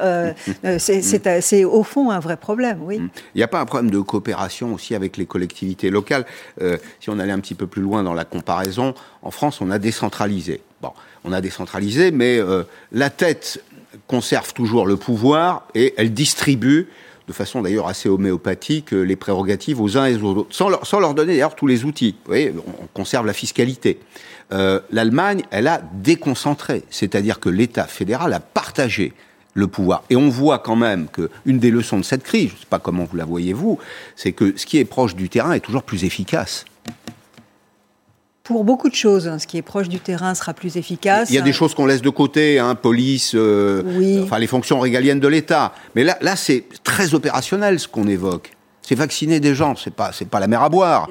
Mmh. 0.63 0.79
c'est 0.79 1.65
au 1.65 1.83
fond 1.83 2.11
un 2.11 2.21
vrai 2.21 2.37
problème, 2.37 2.79
oui. 2.83 3.01
Il 3.35 3.39
n'y 3.39 3.43
a 3.43 3.49
pas 3.49 3.61
un 3.61 3.65
problème 3.65 3.91
de 3.91 4.01
coopération 4.01 4.75
aussi 4.75 4.95
avec 4.95 5.17
les 5.17 5.27
collectivités 5.27 5.91
locales. 5.91 6.25
si 7.01 7.11
on 7.11 7.19
allait 7.19 7.33
un 7.33 7.41
petit 7.41 7.55
peu 7.55 7.67
plus 7.67 7.83
loin 7.83 8.03
dans 8.03 8.15
la 8.15 8.25
en 8.49 9.31
France, 9.31 9.61
on 9.61 9.71
a 9.71 9.79
décentralisé. 9.79 10.61
Bon, 10.83 10.91
on 11.25 11.33
a 11.33 11.41
décentralisé, 11.41 12.11
mais 12.11 12.39
euh, 12.39 12.65
la 12.93 13.11
tête 13.11 13.63
conserve 14.07 14.53
toujours 14.53 14.87
le 14.87 14.97
pouvoir 14.97 15.67
et 15.75 15.95
elle 15.97 16.13
distribue 16.13 16.89
de 17.27 17.33
façon 17.33 17.63
d'ailleurs 17.63 17.89
assez 17.89 18.09
homéopathique 18.09 18.93
euh, 18.93 19.03
les 19.03 19.17
prérogatives 19.17 19.81
aux 19.81 19.97
uns 19.97 20.07
et 20.07 20.17
aux 20.17 20.37
autres, 20.37 20.55
sans 20.55 21.01
leur, 21.01 21.15
donner 21.15 21.33
d'ailleurs 21.33 21.55
tous 21.55 21.67
les 21.67 21.85
outils. 21.85 22.17
Vous 22.25 22.31
voyez, 22.31 22.53
on 22.81 22.87
conserve 22.93 23.27
la 23.27 23.33
fiscalité. 23.33 24.01
Euh, 24.53 24.81
L'Allemagne, 24.91 25.43
elle 25.51 25.69
a 25.69 25.81
déconcentré, 25.95 26.83
c'est-à-dire 26.91 27.41
que 27.41 27.49
l'État 27.49 27.87
fédéral 27.87 28.33
a 28.35 28.41
partagé 28.41 29.15
le 29.55 29.69
pouvoir. 29.69 30.03
Et 30.11 30.17
on 30.17 30.29
voit 30.29 30.59
quand 30.59 30.77
même 30.77 31.07
qu'une 31.09 31.59
des 31.59 31.71
leçons 31.71 31.99
de 31.99 32.05
cette 32.05 32.25
crise, 32.25 32.49
je 32.51 32.55
ne 32.55 32.61
sais 32.61 32.67
pas 32.69 32.81
comment 32.81 33.05
vous 33.05 33.17
la 33.17 33.25
voyez 33.25 33.53
vous, 33.53 33.79
c'est 34.17 34.33
que 34.33 34.53
ce 34.57 34.67
qui 34.67 34.79
est 34.79 34.85
proche 34.85 35.15
du 35.15 35.29
terrain 35.29 35.53
est 35.53 35.61
toujours 35.61 35.85
plus 35.85 36.05
efficace 36.05 36.65
pour 38.45 38.63
beaucoup 38.63 38.91
de 38.91 38.95
choses. 38.95 39.31
Ce 39.39 39.47
qui 39.47 39.57
est 39.57 39.63
proche 39.63 39.89
du 39.89 39.99
terrain 39.99 40.35
sera 40.35 40.55
plus 40.55 40.77
efficace. 40.77 41.31
Il 41.31 41.35
y 41.35 41.39
a 41.39 41.43
des 41.43 41.53
choses 41.53 41.75
qu'on 41.75 41.87
laisse 41.87 42.03
de 42.03 42.11
côté, 42.11 42.59
hein, 42.59 42.75
police, 42.75 43.33
euh, 43.35 44.23
enfin 44.23 44.39
les 44.39 44.47
fonctions 44.47 44.79
régaliennes 44.79 45.21
de 45.21 45.29
l'État. 45.29 45.73
Mais 45.97 46.05
là, 46.05 46.17
là 46.21 46.37
c'est 46.37 46.65
très 46.85 47.15
opérationnel 47.15 47.81
ce 47.81 47.89
qu'on 47.89 48.07
évoque. 48.07 48.53
C'est 48.83 48.95
vacciner 48.95 49.41
des 49.41 49.55
gens, 49.55 49.75
c'est 49.77 49.95
pas, 49.95 50.13
c'est 50.13 50.29
pas 50.29 50.41
la 50.41 50.47
mer 50.47 50.63
à 50.63 50.69
boire 50.69 51.09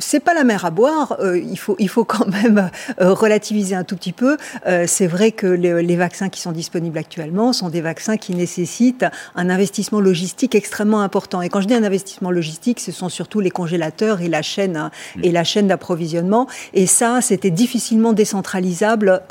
c'est 0.00 0.20
pas 0.20 0.34
la 0.34 0.44
mer 0.44 0.64
à 0.64 0.70
boire. 0.70 1.16
Euh, 1.20 1.38
il 1.38 1.58
faut, 1.58 1.76
il 1.78 1.88
faut 1.88 2.04
quand 2.04 2.26
même 2.26 2.70
euh, 3.00 3.12
relativiser 3.12 3.74
un 3.74 3.84
tout 3.84 3.96
petit 3.96 4.12
peu. 4.12 4.36
Euh, 4.66 4.84
c'est 4.86 5.06
vrai 5.06 5.30
que 5.30 5.46
les, 5.46 5.96
vaccins 5.96 6.30
qui 6.30 6.40
sont 6.40 6.52
disponibles 6.52 6.96
actuellement 6.98 7.52
sont 7.52 7.68
des 7.68 7.82
vaccins 7.82 8.16
qui 8.16 8.34
nécessitent 8.34 9.04
un 9.34 9.50
investissement 9.50 10.00
logistique 10.00 10.54
extrêmement 10.54 11.02
important. 11.02 11.42
Et 11.42 11.50
quand 11.50 11.60
je 11.60 11.66
dis 11.66 11.74
un 11.74 11.84
investissement 11.84 12.30
logistique, 12.30 12.80
ce 12.80 12.90
sont 12.90 13.08
surtout 13.10 13.40
les 13.40 13.50
congélateurs 13.50 14.22
et 14.22 14.28
la 14.28 14.40
chaîne 14.40 14.76
hein, 14.76 14.90
mm. 15.16 15.24
et 15.24 15.32
la 15.32 15.44
chaîne 15.44 15.68
d'approvisionnement. 15.68 16.46
Et 16.72 16.86
ça, 16.86 17.20
c'était 17.20 17.50
difficilement 17.50 18.12
décentralisable, 18.14 19.22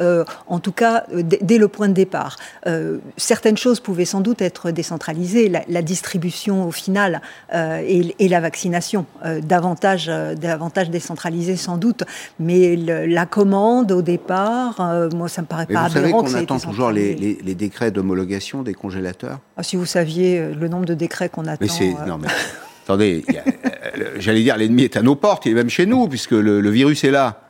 en 0.47 0.59
tout 0.59 0.71
cas 0.71 1.05
dès 1.13 1.57
le 1.57 1.67
point 1.67 1.87
de 1.87 1.93
départ. 1.93 2.37
certaines 3.17 3.57
choses 3.57 3.79
pouvaient 3.79 4.05
sans 4.05 4.21
doute 4.21 4.41
être 4.41 4.71
décentralisées, 4.71 5.49
la, 5.49 5.81
distribution 5.81 6.67
au 6.67 6.71
final 6.71 7.21
et, 7.53 8.15
et, 8.19 8.27
la 8.27 8.39
vaccination 8.39 9.05
davantage. 9.41 10.07
davantage 10.07 10.58
davantage 10.59 10.89
décentralisé 10.89 11.55
sans 11.55 11.77
doute, 11.77 12.03
mais 12.37 12.75
la 12.75 13.25
commande 13.25 13.93
au 13.93 14.01
départ, 14.01 14.81
euh, 14.81 15.09
moi 15.15 15.29
ça 15.29 15.41
me 15.41 15.47
paraît 15.47 15.65
pas 15.65 15.87
vous 15.87 15.93
savez 15.93 16.11
qu'on 16.11 16.33
attend 16.33 16.59
toujours 16.59 16.91
les, 16.91 17.55
décrets 17.55 17.91
d'homologation 17.91 18.61
des 18.61 18.73
congélateurs? 18.73 19.39
Ah, 19.55 19.63
Si 19.63 19.77
vous 19.77 19.85
saviez 19.85 20.37
euh, 20.37 20.53
le 20.53 20.67
nombre 20.67 20.85
de 20.85 20.93
décrets 20.93 21.29
qu'on 21.29 21.45
attend. 21.45 21.65
Mais 21.79 21.93
euh. 21.93 22.05
non, 22.05 22.17
mais, 22.17 22.27
attendez, 22.83 23.23
j'allais 24.17 24.43
dire 24.43 24.57
l'ennemi 24.57 24.83
est 24.83 24.97
à 24.97 25.01
nos 25.01 25.15
portes, 25.15 25.45
il 25.45 25.53
est 25.53 25.55
même 25.55 25.69
chez 25.69 25.85
nous 25.85 26.09
puisque 26.09 26.31
le, 26.31 26.69
virus 26.69 27.05
est 27.05 27.11
là. 27.11 27.48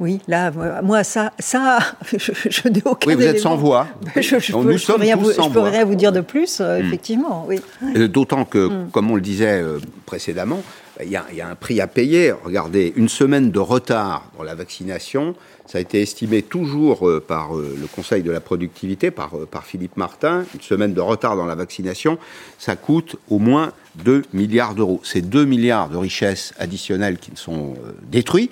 Oui, 0.00 0.18
là, 0.26 0.50
moi, 0.82 1.04
ça, 1.04 1.32
ça 1.38 1.78
je, 2.12 2.68
n'ai 2.68 2.82
aucun. 2.84 3.08
Oui, 3.08 3.14
vous 3.14 3.22
êtes 3.22 3.38
sans 3.38 3.56
voix. 3.56 3.86
Je, 4.16 4.34
ne 4.34 4.64
peux, 4.64 4.78
sommes 4.78 5.02
rien, 5.02 5.14
vous, 5.14 5.30
peux 5.50 5.60
rien 5.60 5.84
vous 5.84 5.94
dire 5.94 6.10
de 6.10 6.22
plus, 6.22 6.60
hmm. 6.60 6.80
effectivement. 6.80 7.46
Oui. 7.46 7.60
D'autant 8.08 8.44
que, 8.44 8.66
hmm. 8.66 8.90
comme 8.90 9.10
on 9.10 9.14
le 9.14 9.20
disait 9.20 9.62
précédemment, 10.06 10.62
il 11.04 11.10
y, 11.10 11.16
a, 11.16 11.48
un 11.48 11.54
prix 11.54 11.80
à 11.80 11.86
payer. 11.86 12.32
Regardez, 12.32 12.92
une 12.96 13.08
semaine 13.08 13.50
de 13.50 13.58
retard 13.58 14.30
dans 14.36 14.44
la 14.44 14.54
vaccination, 14.54 15.34
ça 15.66 15.78
a 15.78 15.80
été 15.80 16.02
estimé 16.02 16.42
toujours 16.42 17.08
euh, 17.08 17.20
par 17.20 17.56
euh, 17.56 17.76
le 17.80 17.86
Conseil 17.86 18.22
de 18.22 18.30
la 18.30 18.40
productivité, 18.40 19.10
par, 19.10 19.36
euh, 19.36 19.46
par 19.46 19.64
Philippe 19.64 19.96
Martin, 19.96 20.44
une 20.54 20.60
semaine 20.60 20.94
de 20.94 21.00
retard 21.00 21.36
dans 21.36 21.46
la 21.46 21.54
vaccination, 21.54 22.18
ça 22.58 22.76
coûte 22.76 23.16
au 23.28 23.38
moins 23.38 23.72
2 24.04 24.22
milliards 24.32 24.74
d'euros. 24.74 25.00
C'est 25.04 25.22
2 25.22 25.44
milliards 25.44 25.88
de 25.88 25.96
richesses 25.96 26.52
additionnelles 26.58 27.18
qui 27.18 27.30
sont 27.34 27.74
détruits. 28.10 28.50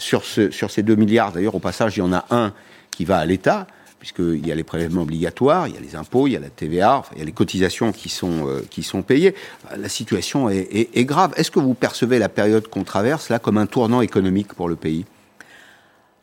Sur, 0.00 0.24
ce, 0.24 0.50
sur 0.50 0.70
ces 0.70 0.82
2 0.82 0.94
milliards, 0.96 1.30
d'ailleurs, 1.30 1.54
au 1.54 1.60
passage, 1.60 1.96
il 1.96 2.00
y 2.00 2.02
en 2.02 2.12
a 2.12 2.24
un 2.30 2.54
qui 2.90 3.04
va 3.04 3.18
à 3.18 3.26
l'État 3.26 3.66
puisqu'il 3.98 4.46
y 4.46 4.50
a 4.50 4.54
les 4.54 4.64
prélèvements 4.64 5.02
obligatoires, 5.02 5.68
il 5.68 5.74
y 5.74 5.76
a 5.76 5.80
les 5.80 5.94
impôts, 5.94 6.26
il 6.26 6.32
y 6.32 6.36
a 6.36 6.40
la 6.40 6.48
TVA, 6.48 7.02
il 7.12 7.18
y 7.18 7.20
a 7.20 7.24
les 7.26 7.32
cotisations 7.32 7.92
qui 7.92 8.08
sont, 8.08 8.48
euh, 8.48 8.64
qui 8.70 8.82
payées. 9.06 9.34
La 9.76 9.90
situation 9.90 10.48
est, 10.48 10.88
est 10.94 11.04
grave. 11.04 11.34
Est-ce 11.36 11.50
que 11.50 11.60
vous 11.60 11.74
percevez 11.74 12.18
la 12.18 12.30
période 12.30 12.66
qu'on 12.66 12.82
traverse 12.82 13.28
là 13.28 13.38
comme 13.38 13.58
un 13.58 13.66
tournant 13.66 14.00
économique 14.00 14.54
pour 14.54 14.70
le 14.70 14.76
pays? 14.76 15.04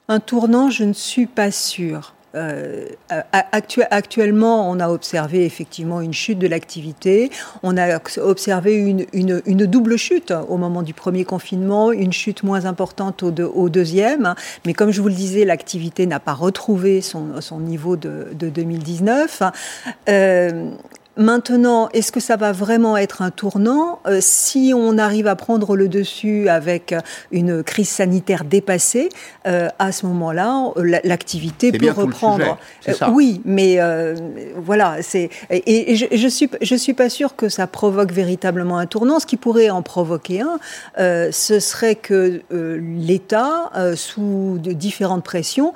Un 0.09 0.19
tournant, 0.19 0.71
je 0.71 0.85
ne 0.85 0.93
suis 0.93 1.27
pas 1.27 1.51
sûre. 1.51 2.15
Euh, 2.37 2.85
actuellement, 3.91 4.69
on 4.69 4.79
a 4.79 4.89
observé 4.89 5.45
effectivement 5.45 6.01
une 6.01 6.13
chute 6.13 6.39
de 6.39 6.47
l'activité. 6.47 7.31
On 7.63 7.77
a 7.77 7.99
observé 8.17 8.75
une, 8.75 9.65
double 9.67 9.97
chute 9.97 10.33
au 10.47 10.57
moment 10.57 10.83
du 10.83 10.93
premier 10.93 11.25
confinement, 11.25 11.91
une 11.91 12.13
chute 12.13 12.43
moins 12.43 12.65
importante 12.65 13.23
au, 13.23 13.69
deuxième. 13.69 14.35
Mais 14.65 14.73
comme 14.73 14.91
je 14.91 15.01
vous 15.01 15.07
le 15.07 15.13
disais, 15.13 15.45
l'activité 15.45 16.05
n'a 16.05 16.19
pas 16.19 16.33
retrouvé 16.33 17.01
son, 17.01 17.59
niveau 17.59 17.95
de, 17.95 18.27
2019. 18.33 19.43
Maintenant, 21.17 21.89
est-ce 21.93 22.11
que 22.11 22.19
ça 22.19 22.35
va 22.35 22.51
vraiment 22.51 22.95
être 22.95 23.23
un 23.23 23.31
tournant 23.31 23.99
euh, 24.05 24.19
Si 24.21 24.71
on 24.75 24.99
arrive 24.99 25.25
à 25.25 25.35
prendre 25.35 25.75
le 25.75 25.87
dessus 25.87 26.47
avec 26.47 26.93
une 27.31 27.63
crise 27.63 27.89
sanitaire 27.89 28.43
dépassée, 28.43 29.09
euh, 29.47 29.67
à 29.79 29.91
ce 29.91 30.05
moment-là, 30.05 30.71
l'activité 31.03 31.71
peut 31.71 31.89
reprendre. 31.89 32.59
Euh, 32.87 32.93
oui, 33.11 33.41
mais 33.45 33.79
voilà, 34.55 34.97
c'est 35.01 35.29
et, 35.49 35.95
je, 35.95 36.05
je, 36.11 36.27
suis 36.27 36.49
je 36.61 36.75
suis 36.75 36.93
pas 36.93 37.09
sûre 37.09 37.35
que 37.35 37.49
ça 37.49 37.65
provoque 37.65 38.11
véritablement 38.11 38.77
un 38.77 38.85
tournant. 38.85 39.19
Ce 39.19 39.25
qui 39.25 39.37
pourrait 39.37 39.71
en 39.71 39.81
provoquer 39.81 40.41
un, 40.41 40.59
ce 41.31 41.59
serait 41.59 41.95
que 41.95 42.41
l'État, 42.51 43.71
sous 43.95 44.59
de 44.61 44.71
différentes 44.71 45.23
pressions, 45.23 45.73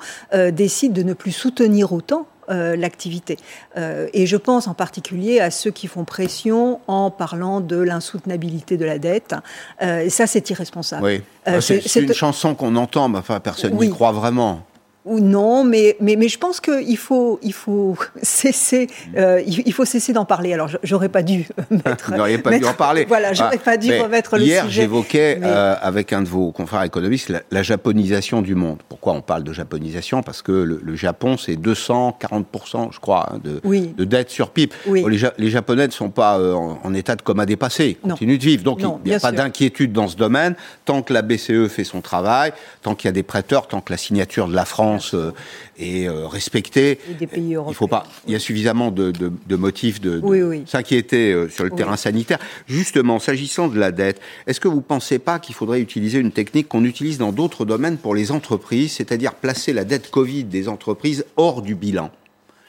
décide 0.52 0.92
de 0.92 1.02
ne 1.02 1.14
plus 1.14 1.32
soutenir 1.32 1.92
autant 1.92 2.26
euh, 2.48 2.76
l'activité. 2.76 3.36
Euh, 3.76 4.08
et 4.12 4.26
je 4.26 4.36
pense 4.36 4.66
en 4.66 4.74
particulier 4.74 5.40
à 5.40 5.50
ceux 5.50 5.70
qui 5.70 5.86
font 5.86 6.04
pression 6.04 6.80
en 6.88 7.10
parlant 7.10 7.60
de 7.60 7.76
l'insoutenabilité 7.76 8.76
de 8.76 8.84
la 8.84 8.98
dette. 8.98 9.34
Euh, 9.82 10.00
et 10.00 10.10
ça, 10.10 10.26
c'est 10.26 10.50
irresponsable. 10.50 11.04
Oui. 11.04 11.60
c'est 11.60 12.00
une 12.00 12.12
chanson 12.12 12.54
qu'on 12.54 12.76
entend, 12.76 13.08
mais 13.08 13.18
enfin, 13.18 13.40
personne 13.40 13.74
n'y 13.74 13.90
croit 13.90 14.12
vraiment 14.12 14.64
ou 15.04 15.18
non, 15.18 15.64
mais, 15.64 15.96
mais, 16.00 16.14
mais 16.16 16.28
je 16.28 16.38
pense 16.38 16.60
qu'il 16.60 16.96
faut, 16.96 17.40
il 17.42 17.52
faut 17.52 17.96
cesser, 18.22 18.88
euh, 19.16 19.42
il 19.44 19.72
faut 19.72 19.84
cesser 19.84 20.12
d'en 20.12 20.24
parler. 20.24 20.52
Alors, 20.52 20.70
j'aurais 20.82 21.08
pas 21.08 21.22
dû 21.22 21.46
mettre. 21.70 22.10
Vous 22.10 22.16
n'auriez 22.16 22.38
pas 22.38 22.58
dû 22.58 22.64
en 22.64 22.74
parler. 22.74 23.04
Voilà, 23.06 23.32
j'aurais 23.32 23.58
ah, 23.60 23.64
pas 23.64 23.76
dû 23.76 23.92
remettre 23.92 24.36
le 24.36 24.42
sujet. 24.42 24.52
Hier, 24.52 24.70
j'évoquais 24.70 25.40
euh, 25.42 25.74
avec 25.80 26.12
un 26.12 26.22
de 26.22 26.28
vos 26.28 26.52
confrères 26.52 26.82
économistes 26.82 27.32
la, 27.50 27.62
japonisation 27.62 28.42
du 28.42 28.54
monde. 28.54 28.78
Pourquoi 28.88 29.12
on 29.14 29.22
parle 29.22 29.44
de 29.44 29.52
japonisation? 29.52 30.22
Parce 30.22 30.42
que 30.42 30.52
le, 30.52 30.96
Japon, 30.96 31.36
c'est 31.36 31.54
240%, 31.54 32.92
je 32.92 33.00
crois, 33.00 33.30
hein, 33.32 33.40
de, 33.42 33.60
de 33.64 34.04
dette 34.04 34.30
sur 34.30 34.50
PIB. 34.50 34.72
Les, 34.86 35.18
les, 35.38 35.50
Japonais 35.50 35.86
ne 35.86 35.92
sont 35.92 36.10
pas 36.10 36.38
euh, 36.38 36.54
en, 36.54 36.94
état 36.94 37.16
de 37.16 37.22
coma 37.22 37.46
dépassé. 37.46 37.98
Ils 38.04 38.10
continuent 38.10 38.38
de 38.38 38.44
vivre. 38.44 38.62
Donc, 38.62 38.80
il 38.80 39.08
n'y 39.08 39.14
a 39.14 39.20
pas 39.20 39.32
d'inquiétude 39.32 39.92
dans 39.92 40.06
ce 40.06 40.16
domaine. 40.16 40.54
Tant 40.84 41.02
que 41.02 41.12
la 41.12 41.22
BCE 41.22 41.68
fait 41.68 41.84
son 41.84 42.00
travail, 42.00 42.52
tant 42.82 42.94
qu'il 42.94 43.08
y 43.08 43.10
a 43.10 43.12
des 43.12 43.22
prêteurs, 43.22 43.66
tant 43.66 43.80
que 43.80 43.92
la 43.92 43.96
signature 43.96 44.46
de 44.48 44.54
la 44.54 44.64
France 44.64 44.91
euh, 45.14 45.32
et 45.78 46.08
euh, 46.08 46.26
respecté. 46.26 46.98
il 47.20 47.74
faut 47.74 47.88
pas. 47.88 48.06
Il 48.26 48.32
y 48.32 48.36
a 48.36 48.38
suffisamment 48.38 48.90
de, 48.90 49.56
motifs 49.56 50.00
de, 50.00 50.22
s'inquiéter 50.66 51.32
euh, 51.32 51.48
sur 51.48 51.64
le 51.64 51.70
terrain 51.70 51.96
sanitaire. 51.96 52.38
Justement, 52.66 53.18
s'agissant 53.18 53.68
de 53.68 53.78
la 53.78 53.92
dette, 53.92 54.20
est-ce 54.46 54.60
que 54.60 54.68
vous 54.68 54.76
ne 54.76 54.80
pensez 54.80 55.18
pas 55.18 55.38
qu'il 55.38 55.54
faudrait 55.54 55.80
utiliser 55.80 56.18
une 56.18 56.32
technique 56.32 56.68
qu'on 56.68 56.84
utilise 56.84 57.18
dans 57.18 57.32
d'autres 57.32 57.64
domaines 57.64 57.96
pour 57.96 58.14
les 58.14 58.32
entreprises, 58.32 58.92
c'est-à-dire 58.92 59.34
placer 59.34 59.72
la 59.72 59.84
dette 59.84 60.10
Covid 60.10 60.44
des 60.44 60.68
entreprises 60.68 61.24
hors 61.36 61.62
du 61.62 61.74
bilan 61.74 62.10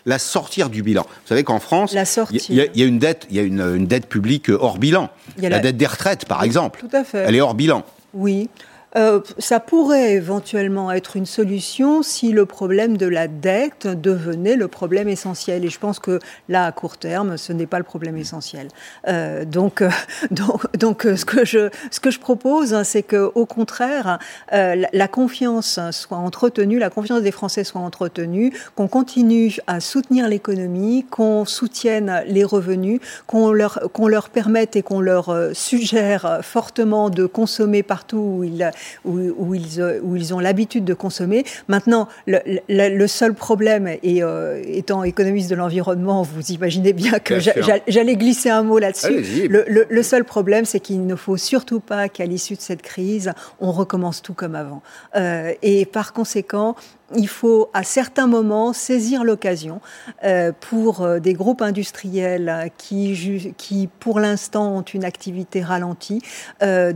la 0.05 0.19
sortir 0.19 0.69
du 0.69 0.83
bilan? 0.83 1.03
Vous 1.03 1.29
savez 1.29 1.45
qu'en 1.45 1.59
France, 1.59 1.95
il 2.29 2.55
y, 2.55 2.59
a 2.59 2.85
une 2.85 2.99
dette, 2.99 3.25
il 3.29 3.37
y 3.37 3.39
a 3.39 3.41
une, 3.41 3.87
dette 3.87 4.07
publique 4.07 4.49
hors 4.49 4.77
bilan. 4.77 5.09
la, 5.37 5.59
dette 5.59 5.77
des 5.77 5.85
retraites, 5.87 6.25
par 6.25 6.43
exemple. 6.43 6.81
Tout 6.81 6.93
à 6.93 7.05
fait. 7.05 7.19
Elle 7.19 7.35
est 7.35 7.41
hors 7.41 7.55
bilan. 7.55 7.85
Oui. 8.13 8.49
Euh, 8.95 9.21
ça 9.39 9.59
pourrait 9.59 10.13
éventuellement 10.13 10.91
être 10.91 11.15
une 11.15 11.25
solution 11.25 12.03
si 12.03 12.31
le 12.31 12.45
problème 12.45 12.97
de 12.97 13.07
la 13.07 13.27
dette 13.27 13.87
devenait 13.87 14.55
le 14.55 14.67
problème 14.67 15.07
essentiel. 15.09 15.65
Et 15.65 15.69
je 15.69 15.79
pense 15.79 15.99
que 15.99 16.19
là, 16.49 16.65
à 16.65 16.71
court 16.71 16.97
terme, 16.97 17.37
ce 17.37 17.53
n'est 17.53 17.65
pas 17.65 17.79
le 17.79 17.83
problème 17.83 18.17
essentiel. 18.17 18.67
Euh, 19.07 19.45
donc, 19.45 19.81
euh, 19.81 19.89
donc, 20.31 20.77
donc, 20.77 21.03
ce, 21.03 21.25
que 21.25 21.45
je, 21.45 21.69
ce 21.91 21.99
que 21.99 22.11
je 22.11 22.19
propose, 22.19 22.73
hein, 22.73 22.83
c'est 22.83 23.03
qu'au 23.03 23.45
contraire, 23.45 24.19
la, 24.51 25.07
confiance 25.07 25.79
soit 25.91 26.17
entretenue, 26.17 26.79
la 26.79 26.89
confiance 26.89 27.21
des 27.21 27.31
Français 27.31 27.63
soit 27.63 27.81
entretenue, 27.81 28.53
qu'on 28.75 28.87
continue 28.87 29.57
à 29.67 29.79
soutenir 29.79 30.27
l'économie, 30.27 31.05
qu'on 31.09 31.45
soutienne 31.45 32.23
les 32.27 32.43
revenus, 32.43 32.99
qu'on 33.27 33.51
leur, 33.51 33.79
qu'on 33.93 34.07
leur 34.07 34.29
permette 34.29 34.75
et 34.75 34.81
qu'on 34.81 35.01
leur 35.01 35.35
suggère 35.53 36.39
fortement 36.41 37.09
de 37.09 37.25
consommer 37.25 37.83
partout 37.83 38.17
où 38.17 38.43
ils, 38.43 38.71
où, 39.05 39.53
ils, 39.53 39.81
euh, 39.81 39.99
où 40.01 40.15
ils 40.15 40.33
ont 40.33 40.39
l'habitude 40.39 40.85
de 40.85 40.93
consommer. 40.93 41.45
Maintenant, 41.67 42.07
le, 42.27 43.07
seul 43.07 43.33
problème, 43.33 43.87
et 43.87 44.23
euh, 44.23 44.61
étant 44.65 45.03
économiste 45.03 45.49
de 45.49 45.55
l'environnement, 45.55 46.23
vous 46.23 46.51
imaginez 46.51 46.93
bien 46.93 47.19
que 47.19 47.39
j'allais 47.39 48.15
glisser 48.15 48.49
un 48.49 48.63
mot 48.63 48.79
là-dessus. 48.79 49.47
Le, 49.49 50.03
seul 50.03 50.23
problème, 50.23 50.65
c'est 50.65 50.79
qu'il 50.79 51.05
ne 51.05 51.15
faut 51.15 51.37
surtout 51.37 51.79
pas 51.79 52.09
qu'à 52.09 52.25
l'issue 52.25 52.55
de 52.55 52.61
cette 52.61 52.81
crise, 52.81 53.31
on 53.59 53.71
recommence 53.71 54.21
tout 54.21 54.33
comme 54.33 54.55
avant. 54.55 54.81
Euh, 55.15 55.53
et 55.61 55.85
par 55.85 56.13
conséquent, 56.13 56.75
il 57.15 57.27
faut 57.27 57.69
à 57.73 57.83
certains 57.83 58.27
moments 58.27 58.73
saisir 58.73 59.23
l'occasion 59.23 59.81
euh, 60.23 60.51
pour 60.59 61.01
euh, 61.01 61.19
des 61.19 61.33
groupes 61.33 61.61
industriels 61.61 62.71
qui, 62.77 63.53
qui 63.57 63.89
pour 63.99 64.19
l'instant 64.19 64.77
ont 64.77 64.81
une 64.81 65.05
activité 65.05 65.61
ralentie, 65.61 66.21
euh, 66.61 66.93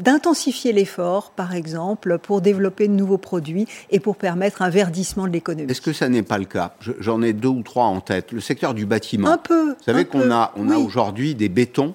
d'intensifier 0.00 0.72
l'effort, 0.72 1.30
par 1.30 1.54
exemple, 1.54 2.18
pour 2.18 2.40
développer 2.40 2.88
de 2.88 2.92
nouveaux 2.92 3.18
produits 3.18 3.66
et 3.90 4.00
pour 4.00 4.16
permettre 4.16 4.62
un 4.62 4.70
verdissement 4.70 5.26
de 5.26 5.32
l'économie. 5.32 5.70
Est-ce 5.70 5.80
que 5.80 5.92
ça 5.92 6.08
n'est 6.08 6.22
pas 6.22 6.38
le 6.38 6.44
cas? 6.44 6.74
J'en 6.80 7.22
ai 7.22 7.32
deux 7.32 7.48
ou 7.48 7.62
trois 7.62 7.84
en 7.84 8.00
tête. 8.00 8.32
Le 8.32 8.40
secteur 8.40 8.74
du 8.74 8.86
bâtiment. 8.86 9.28
Un 9.28 9.38
peu. 9.38 9.70
Vous 9.70 9.84
savez 9.84 10.04
qu'on 10.04 10.30
a, 10.30 10.52
on 10.56 10.70
a 10.70 10.76
aujourd'hui 10.76 11.34
des 11.34 11.48
bétons 11.48 11.94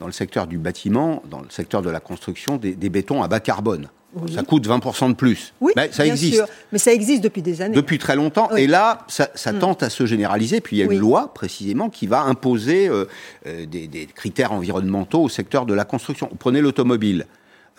dans 0.00 0.06
le 0.06 0.12
secteur 0.12 0.46
du 0.46 0.58
bâtiment, 0.58 1.22
dans 1.28 1.40
le 1.40 1.50
secteur 1.50 1.82
de 1.82 1.90
la 1.90 2.00
construction, 2.00 2.56
des, 2.56 2.74
des 2.74 2.88
bétons 2.88 3.22
à 3.22 3.28
bas 3.28 3.40
carbone. 3.40 3.88
Ça 4.34 4.42
coûte 4.42 4.66
20% 4.66 5.10
de 5.10 5.14
plus. 5.14 5.52
Oui, 5.60 5.72
mais 5.76 5.90
ça 5.92 6.06
existe. 6.06 6.44
Mais 6.72 6.78
ça 6.78 6.92
existe 6.92 7.22
depuis 7.22 7.42
des 7.42 7.62
années. 7.62 7.74
Depuis 7.74 7.98
très 7.98 8.16
longtemps. 8.16 8.54
Et 8.56 8.66
là, 8.66 9.06
ça, 9.08 9.28
mm. 9.52 9.58
tente 9.58 9.82
à 9.82 9.90
se 9.90 10.06
généraliser. 10.06 10.60
Puis 10.60 10.76
il 10.76 10.78
y 10.80 10.82
a 10.82 10.92
une 10.92 10.98
loi, 10.98 11.32
précisément, 11.34 11.88
qui 11.88 12.06
va 12.06 12.22
imposer 12.22 12.88
euh, 12.88 13.06
euh, 13.46 13.66
des, 13.66 14.08
critères 14.14 14.52
environnementaux 14.52 15.22
au 15.22 15.28
secteur 15.28 15.66
de 15.66 15.74
la 15.74 15.84
construction. 15.84 16.30
prenez 16.38 16.60
l'automobile. 16.60 17.26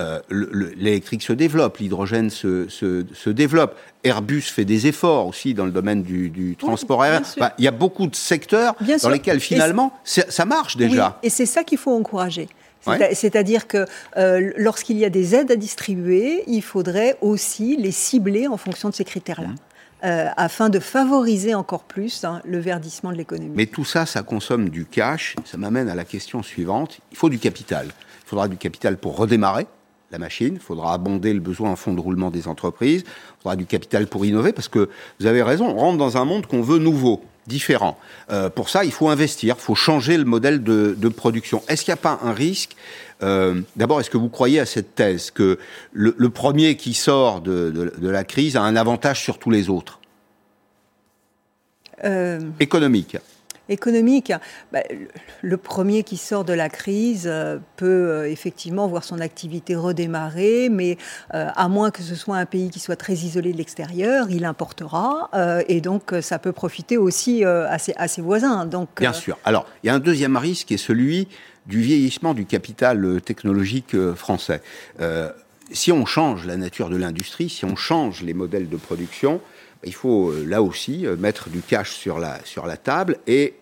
Euh, 0.02 0.21
l'électrique 0.30 1.23
se 1.23 1.34
développe, 1.34 1.80
l'hydrogène 1.80 2.30
se, 2.30 3.30
développe. 3.30 3.75
Airbus 4.06 4.43
fait 4.43 4.63
des 4.63 4.88
efforts 4.88 5.28
aussi 5.28 5.54
dans 5.54 5.65
le 5.65 5.71
domaine 5.71 6.04
du, 6.04 6.56
transport 6.58 7.04
aérien. 7.04 7.21
il 7.58 7.65
y 7.65 7.67
a 7.67 7.71
beaucoup 7.71 8.08
de 8.08 8.15
secteurs 8.15 8.75
dans 9.04 9.10
lesquels 9.10 9.41
finalement 9.41 9.93
ça 10.06 10.45
marche 10.45 10.78
déjà. 10.78 11.19
Et 11.21 11.30
c'est 11.30 11.45
ça 11.45 11.65
qu'il 11.65 11.78
faut 11.78 11.91
encourager. 11.91 12.47
C'est-à-dire 12.82 13.68
que 13.68 13.86
euh, 14.18 14.52
lorsqu'il 14.58 14.98
y 14.98 15.06
a 15.06 15.10
des 15.10 15.36
aides 15.36 15.52
à 15.52 15.56
distribuer, 15.56 16.44
il 16.48 16.62
faudrait 16.62 17.18
aussi 17.22 17.78
les 17.78 17.92
cibler 17.92 18.48
en 18.48 18.58
fonction 18.58 18.89
de 18.89 18.96
ces 18.96 19.06
critères-là. 19.06 19.50
Mmh. 19.50 19.56
Euh, 20.06 20.30
afin 20.38 20.70
de 20.70 20.80
favoriser 20.80 21.56
encore 21.56 21.84
plus 21.84 22.24
hein, 22.24 22.42
le 22.46 22.58
verdissement 22.58 23.12
de 23.12 23.18
l'économie. 23.18 23.52
Mais 23.54 23.65
tout 23.65 23.84
ça, 23.84 24.06
ça 24.06 24.24
consomme 24.24 24.70
du 24.70 24.86
cash. 24.86 25.36
Ça 25.44 25.58
m'amène 25.58 25.89
à 25.89 25.96
la 25.96 26.06
question 26.06 26.42
suivante. 26.42 27.00
Il 27.12 27.18
faut 27.18 27.28
du 27.28 27.38
capital. 27.38 27.88
Il 27.88 28.30
faudra 28.30 28.48
du 28.48 28.56
capital 28.56 28.96
pour 28.96 29.18
redémarrer 29.18 29.68
la 30.12 30.18
machine. 30.18 30.54
Il 30.54 30.62
faudra 30.62 30.94
abonder 30.94 31.34
le 31.34 31.42
besoin 31.42 31.72
en 31.72 31.76
fonds 31.76 31.94
de 31.94 32.00
roulement 32.00 32.32
des 32.32 32.48
entreprises. 32.48 33.04
Il 33.04 33.42
faudra 33.44 33.58
du 33.58 33.65
capital 33.65 34.08
pour 34.08 34.26
innover 34.26 34.54
parce 34.54 34.70
que 34.70 34.89
vous 35.20 35.26
avez 35.26 35.44
raison, 35.44 35.68
on 35.68 35.76
rentre 35.76 35.98
dans 35.98 36.15
un 36.15 36.24
monde 36.24 36.46
qu'on 36.46 36.62
veut 36.62 36.80
nouveau 36.80 37.22
différent. 37.49 37.99
Euh, 38.31 38.49
pour 38.49 38.69
ça, 38.69 38.85
il 38.85 38.93
faut 38.93 39.09
investir, 39.09 39.55
il 39.59 39.62
faut 39.62 39.75
changer 39.75 40.15
le 40.15 40.23
modèle 40.23 40.63
de, 40.63 41.09
production. 41.09 41.62
Est-ce 41.67 41.83
qu'il 41.83 41.91
n'y 41.91 41.99
a 41.99 42.01
pas 42.01 42.19
un 42.23 42.31
risque 42.31 42.77
euh, 43.23 43.62
D'abord, 43.75 43.99
est-ce 43.99 44.09
que 44.09 44.17
vous 44.17 44.29
croyez 44.29 44.62
à 44.62 44.65
cette 44.65 44.95
thèse 44.95 45.31
que 45.31 45.59
le, 45.91 46.29
premier 46.29 46.77
qui 46.77 46.93
sort 46.93 47.41
de, 47.41 47.91
la 47.99 48.23
crise 48.23 48.55
a 48.55 48.62
un 48.62 48.77
avantage 48.77 49.21
sur 49.21 49.38
tous 49.39 49.49
les 49.49 49.69
autres? 49.69 49.99
Euh, 52.05 52.39
Économique 52.62 53.17
économique. 53.69 54.34
Bah, 54.71 54.82
le 55.41 55.58
premier 55.58 56.03
qui 56.03 56.17
sort 56.17 56.43
de 56.43 56.53
la 56.53 56.69
crise 56.69 57.25
euh, 57.27 57.58
peut 57.77 57.86
euh, 57.86 58.29
effectivement 58.29 58.88
voir 58.88 59.03
son 59.03 59.19
activité 59.19 59.75
redémarrer, 59.75 60.69
mais 60.69 60.97
euh, 61.34 61.47
à 61.55 61.67
moins 61.69 61.91
que 61.91 62.01
ce 62.01 62.15
soit 62.15 62.38
un 62.38 62.45
pays 62.45 62.69
qui 62.69 62.79
soit 62.79 62.95
très 62.95 63.13
isolé 63.13 63.53
de 63.53 63.58
l'extérieur, 63.58 64.27
il 64.29 64.45
importera 64.45 65.29
et 65.67 65.82
donc 65.82 66.13
ça 66.21 66.39
peut 66.39 66.51
profiter 66.51 66.97
aussi 66.97 67.43
à 67.43 67.77
ses, 67.77 67.93
à, 67.95 68.08
ses, 68.08 68.21
voisins. 68.21 68.65
Donc, 68.65 68.89
Bien 68.99 69.13
sûr. 69.13 69.38
Alors, 69.43 69.65
il 69.84 69.88
y 69.88 69.89
a 69.89 69.93
un 69.93 69.99
deuxième 69.99 70.38
risque 70.38 70.67
qui 70.67 70.73
est 70.75 70.77
celui 70.77 71.27
du 71.65 71.82
vieillissement 71.82 72.34
du 72.34 72.45
capital 72.45 73.21
technologique 73.21 73.95
français. 74.15 74.62
si 75.71 75.91
on 75.91 76.05
change 76.05 76.45
la 76.45 76.58
nature 76.58 76.89
de 76.89 76.97
l'industrie, 76.97 77.49
si 77.49 77.65
on 77.65 77.75
change 77.75 78.21
les 78.21 78.34
modèles 78.34 78.69
de 78.69 78.77
production, 78.77 79.41
il 79.84 79.94
faut 79.94 80.34
là 80.46 80.62
aussi 80.62 81.06
mettre 81.18 81.50
du 81.50 81.62
cash 81.62 81.92
sur 81.92 82.20
la, 82.20 82.44
sur 82.46 82.65
la 82.65 82.78
table 82.78 83.18
et 83.28 83.56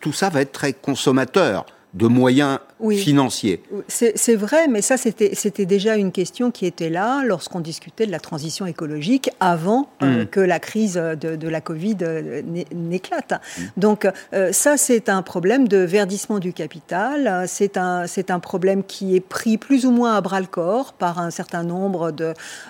tout 0.00 0.12
ça 0.12 0.28
va 0.28 0.40
être 0.40 0.52
très 0.52 0.72
consommateur 0.72 1.66
de 1.94 2.06
moyens 2.06 2.58
financiers. 2.90 3.62
C'est 3.86 4.34
vrai, 4.34 4.66
mais 4.66 4.82
ça, 4.82 4.96
c'était 4.96 5.66
déjà 5.66 5.96
une 5.96 6.10
question 6.10 6.50
qui 6.50 6.66
était 6.66 6.88
là 6.88 7.22
lorsqu'on 7.24 7.60
discutait 7.60 8.06
de 8.06 8.10
la 8.10 8.18
transition 8.18 8.66
écologique 8.66 9.30
avant 9.40 9.88
euh, 10.02 10.22
mm. 10.22 10.26
que 10.26 10.40
la 10.40 10.58
crise 10.58 10.94
de, 10.94 11.48
la 11.48 11.60
Covid 11.60 11.96
euh, 12.02 12.42
n'éclate. 12.74 13.32
Mm. 13.32 13.62
Donc, 13.76 14.08
euh, 14.32 14.52
ça, 14.52 14.76
c'est 14.76 15.08
un 15.08 15.22
problème 15.22 15.68
de 15.68 15.78
verdissement 15.78 16.38
du 16.38 16.52
capital. 16.52 17.44
C'est 17.46 17.76
un, 17.76 18.06
un 18.28 18.40
problème 18.40 18.82
qui 18.84 19.14
est 19.14 19.20
pris 19.20 19.58
plus 19.58 19.84
ou 19.84 19.90
moins 19.90 20.16
à 20.16 20.20
bras-le-corps 20.20 20.94
par 20.94 21.18
un 21.18 21.30
certain 21.30 21.62
nombre 21.62 22.12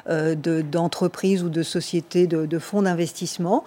d'entreprises 0.07 1.43
de, 1.43 1.47
ou 1.47 1.49
de 1.49 1.63
sociétés 1.63 2.27
de, 2.27 2.47
de 2.47 2.59
fonds 2.59 2.83
d'investissement 2.83 3.65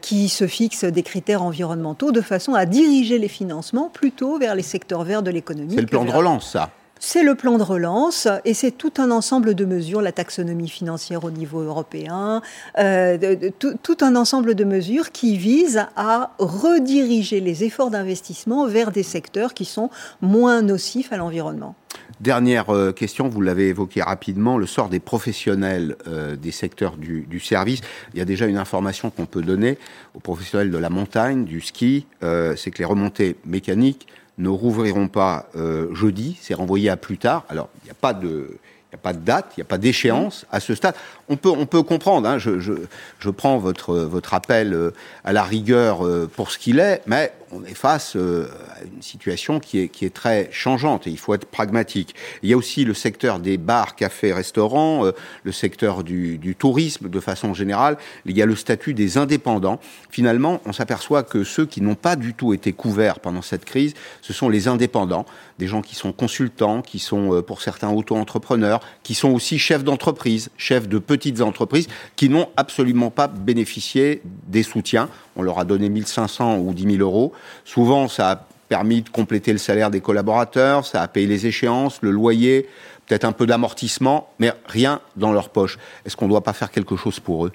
qui 0.00 0.28
se 0.28 0.46
fixent 0.46 0.84
des 0.84 1.02
critères 1.02 1.42
environnementaux 1.42 2.12
de 2.12 2.20
façon 2.20 2.54
à 2.54 2.66
diriger 2.66 3.18
les 3.18 3.28
financements 3.28 3.88
plutôt 3.88 4.38
vers 4.38 4.54
les 4.54 4.62
secteurs 4.62 4.81
verts 4.90 5.22
de 5.22 5.30
l'économie 5.30 5.74
c'est 5.74 5.80
le 5.80 5.86
plan 5.86 6.04
de 6.04 6.10
relance, 6.10 6.52
ça. 6.52 6.70
C'est 7.04 7.24
le 7.24 7.34
plan 7.34 7.58
de 7.58 7.64
relance 7.64 8.28
et 8.44 8.54
c'est 8.54 8.70
tout 8.70 8.92
un 8.98 9.10
ensemble 9.10 9.56
de 9.56 9.64
mesures, 9.64 10.02
la 10.02 10.12
taxonomie 10.12 10.68
financière 10.68 11.24
au 11.24 11.32
niveau 11.32 11.60
européen, 11.60 12.42
euh, 12.78 13.50
tout, 13.58 13.96
un 14.02 14.14
ensemble 14.14 14.54
de 14.54 14.62
mesures 14.62 15.10
qui 15.10 15.36
visent 15.36 15.84
à 15.96 16.30
rediriger 16.38 17.40
les 17.40 17.64
efforts 17.64 17.90
d'investissement 17.90 18.68
vers 18.68 18.92
des 18.92 19.02
secteurs 19.02 19.52
qui 19.52 19.64
sont 19.64 19.90
moins 20.20 20.62
nocifs 20.62 21.12
à 21.12 21.16
l'environnement. 21.16 21.74
Dernière 22.20 22.70
euh, 22.70 22.92
question, 22.92 23.28
vous 23.28 23.40
l'avez 23.40 23.70
évoqué 23.70 24.00
rapidement, 24.00 24.56
le 24.56 24.66
sort 24.66 24.88
des 24.88 25.00
professionnels 25.00 25.96
euh, 26.06 26.36
des 26.36 26.52
secteurs 26.52 26.96
du, 26.96 27.40
service. 27.40 27.80
Il 28.14 28.20
y 28.20 28.22
a 28.22 28.24
déjà 28.24 28.46
une 28.46 28.58
information 28.58 29.10
qu'on 29.10 29.26
peut 29.26 29.42
donner 29.42 29.76
aux 30.14 30.20
professionnels 30.20 30.70
de 30.70 30.78
la 30.78 30.88
montagne, 30.88 31.46
du 31.46 31.60
ski, 31.62 32.06
c'est 32.20 32.70
que 32.70 32.78
les 32.78 32.84
remontées 32.84 33.34
mécaniques 33.44 34.06
ne 34.42 34.48
rouvriront 34.48 35.08
pas 35.08 35.46
euh, 35.56 35.94
jeudi, 35.94 36.36
c'est 36.40 36.54
renvoyé 36.54 36.90
à 36.90 36.96
plus 36.96 37.18
tard. 37.18 37.44
Alors, 37.48 37.68
il 37.82 37.86
n'y 37.86 37.90
a 37.90 37.94
pas 37.94 38.12
de... 38.12 38.58
Il 38.84 38.96
n'y 38.96 39.00
a 39.00 39.04
pas 39.04 39.14
de 39.14 39.24
date, 39.24 39.46
il 39.56 39.60
n'y 39.60 39.62
a 39.62 39.70
pas 39.70 39.78
d'échéance 39.78 40.44
à 40.52 40.60
ce 40.60 40.74
stade. 40.74 40.94
On 41.30 41.36
peut, 41.36 41.48
on 41.48 41.64
peut 41.64 41.82
comprendre, 41.82 42.28
hein, 42.28 42.36
je, 42.36 42.60
je, 42.60 42.74
je, 43.20 43.30
prends 43.30 43.56
votre, 43.56 43.96
votre 43.96 44.34
appel 44.34 44.74
euh, 44.74 44.90
à 45.24 45.32
la 45.32 45.44
rigueur 45.44 46.04
euh, 46.04 46.30
pour 46.36 46.50
ce 46.50 46.58
qu'il 46.58 46.78
est, 46.78 47.00
mais 47.06 47.32
on 47.52 47.64
est 47.64 47.74
face 47.74 48.16
euh, 48.16 48.48
à 48.74 48.84
une 48.84 49.02
situation 49.02 49.60
qui 49.60 49.80
est, 49.80 49.88
qui 49.88 50.04
est 50.04 50.14
très 50.14 50.48
changeante 50.50 51.06
et 51.06 51.10
il 51.10 51.18
faut 51.18 51.34
être 51.34 51.44
pragmatique. 51.44 52.14
Il 52.42 52.48
y 52.48 52.52
a 52.54 52.56
aussi 52.56 52.84
le 52.84 52.94
secteur 52.94 53.38
des 53.38 53.58
bars, 53.58 53.94
cafés, 53.94 54.32
restaurants, 54.32 55.06
euh, 55.06 55.12
le 55.44 55.52
secteur 55.52 56.02
du, 56.02 56.56
tourisme 56.58 57.08
de 57.08 57.20
façon 57.20 57.54
générale. 57.54 57.98
Il 58.24 58.36
y 58.36 58.42
a 58.42 58.46
le 58.46 58.56
statut 58.56 58.94
des 58.94 59.18
indépendants. 59.18 59.80
Finalement, 60.10 60.60
on 60.64 60.72
s'aperçoit 60.72 61.22
que 61.22 61.44
ceux 61.44 61.66
qui 61.66 61.82
n'ont 61.82 61.94
pas 61.94 62.16
du 62.16 62.34
tout 62.34 62.54
été 62.54 62.72
couverts 62.72 63.20
pendant 63.20 63.42
cette 63.42 63.64
crise, 63.64 63.94
ce 64.22 64.32
sont 64.32 64.48
les 64.48 64.68
indépendants, 64.68 65.26
des 65.58 65.66
gens 65.66 65.82
qui 65.82 65.94
sont 65.94 66.12
consultants, 66.12 66.80
qui 66.80 66.98
sont 66.98 67.34
euh, 67.34 67.42
pour 67.42 67.60
certains 67.60 67.90
auto-entrepreneurs, 67.90 68.80
qui 69.02 69.14
sont 69.14 69.30
aussi 69.30 69.58
chefs 69.58 69.84
d'entreprise, 69.84 70.50
chefs 70.56 70.88
de 70.88 70.98
petites 70.98 71.42
entreprises, 71.42 71.88
qui 72.16 72.28
n'ont 72.28 72.48
absolument 72.56 73.10
pas 73.10 73.28
bénéficié 73.28 74.22
des 74.48 74.62
soutiens. 74.62 75.08
On 75.36 75.42
leur 75.42 75.58
a 75.58 75.64
donné 75.64 75.88
1500 75.88 76.58
ou 76.58 76.74
10 76.74 76.96
000 76.96 77.02
euros. 77.02 77.32
Souvent, 77.64 78.08
ça 78.08 78.30
a 78.30 78.46
permis 78.68 79.02
de 79.02 79.10
compléter 79.10 79.52
le 79.52 79.58
salaire 79.58 79.90
des 79.90 80.00
collaborateurs, 80.00 80.86
ça 80.86 81.02
a 81.02 81.08
payé 81.08 81.26
les 81.26 81.46
échéances, 81.46 81.98
le 82.00 82.10
loyer, 82.10 82.68
peut-être 83.06 83.24
un 83.24 83.32
peu 83.32 83.46
d'amortissement, 83.46 84.30
mais 84.38 84.52
rien 84.66 85.00
dans 85.16 85.32
leur 85.32 85.50
poche. 85.50 85.78
Est-ce 86.06 86.16
qu'on 86.16 86.24
ne 86.24 86.30
doit 86.30 86.42
pas 86.42 86.54
faire 86.54 86.70
quelque 86.70 86.96
chose 86.96 87.20
pour 87.20 87.46
eux? 87.46 87.52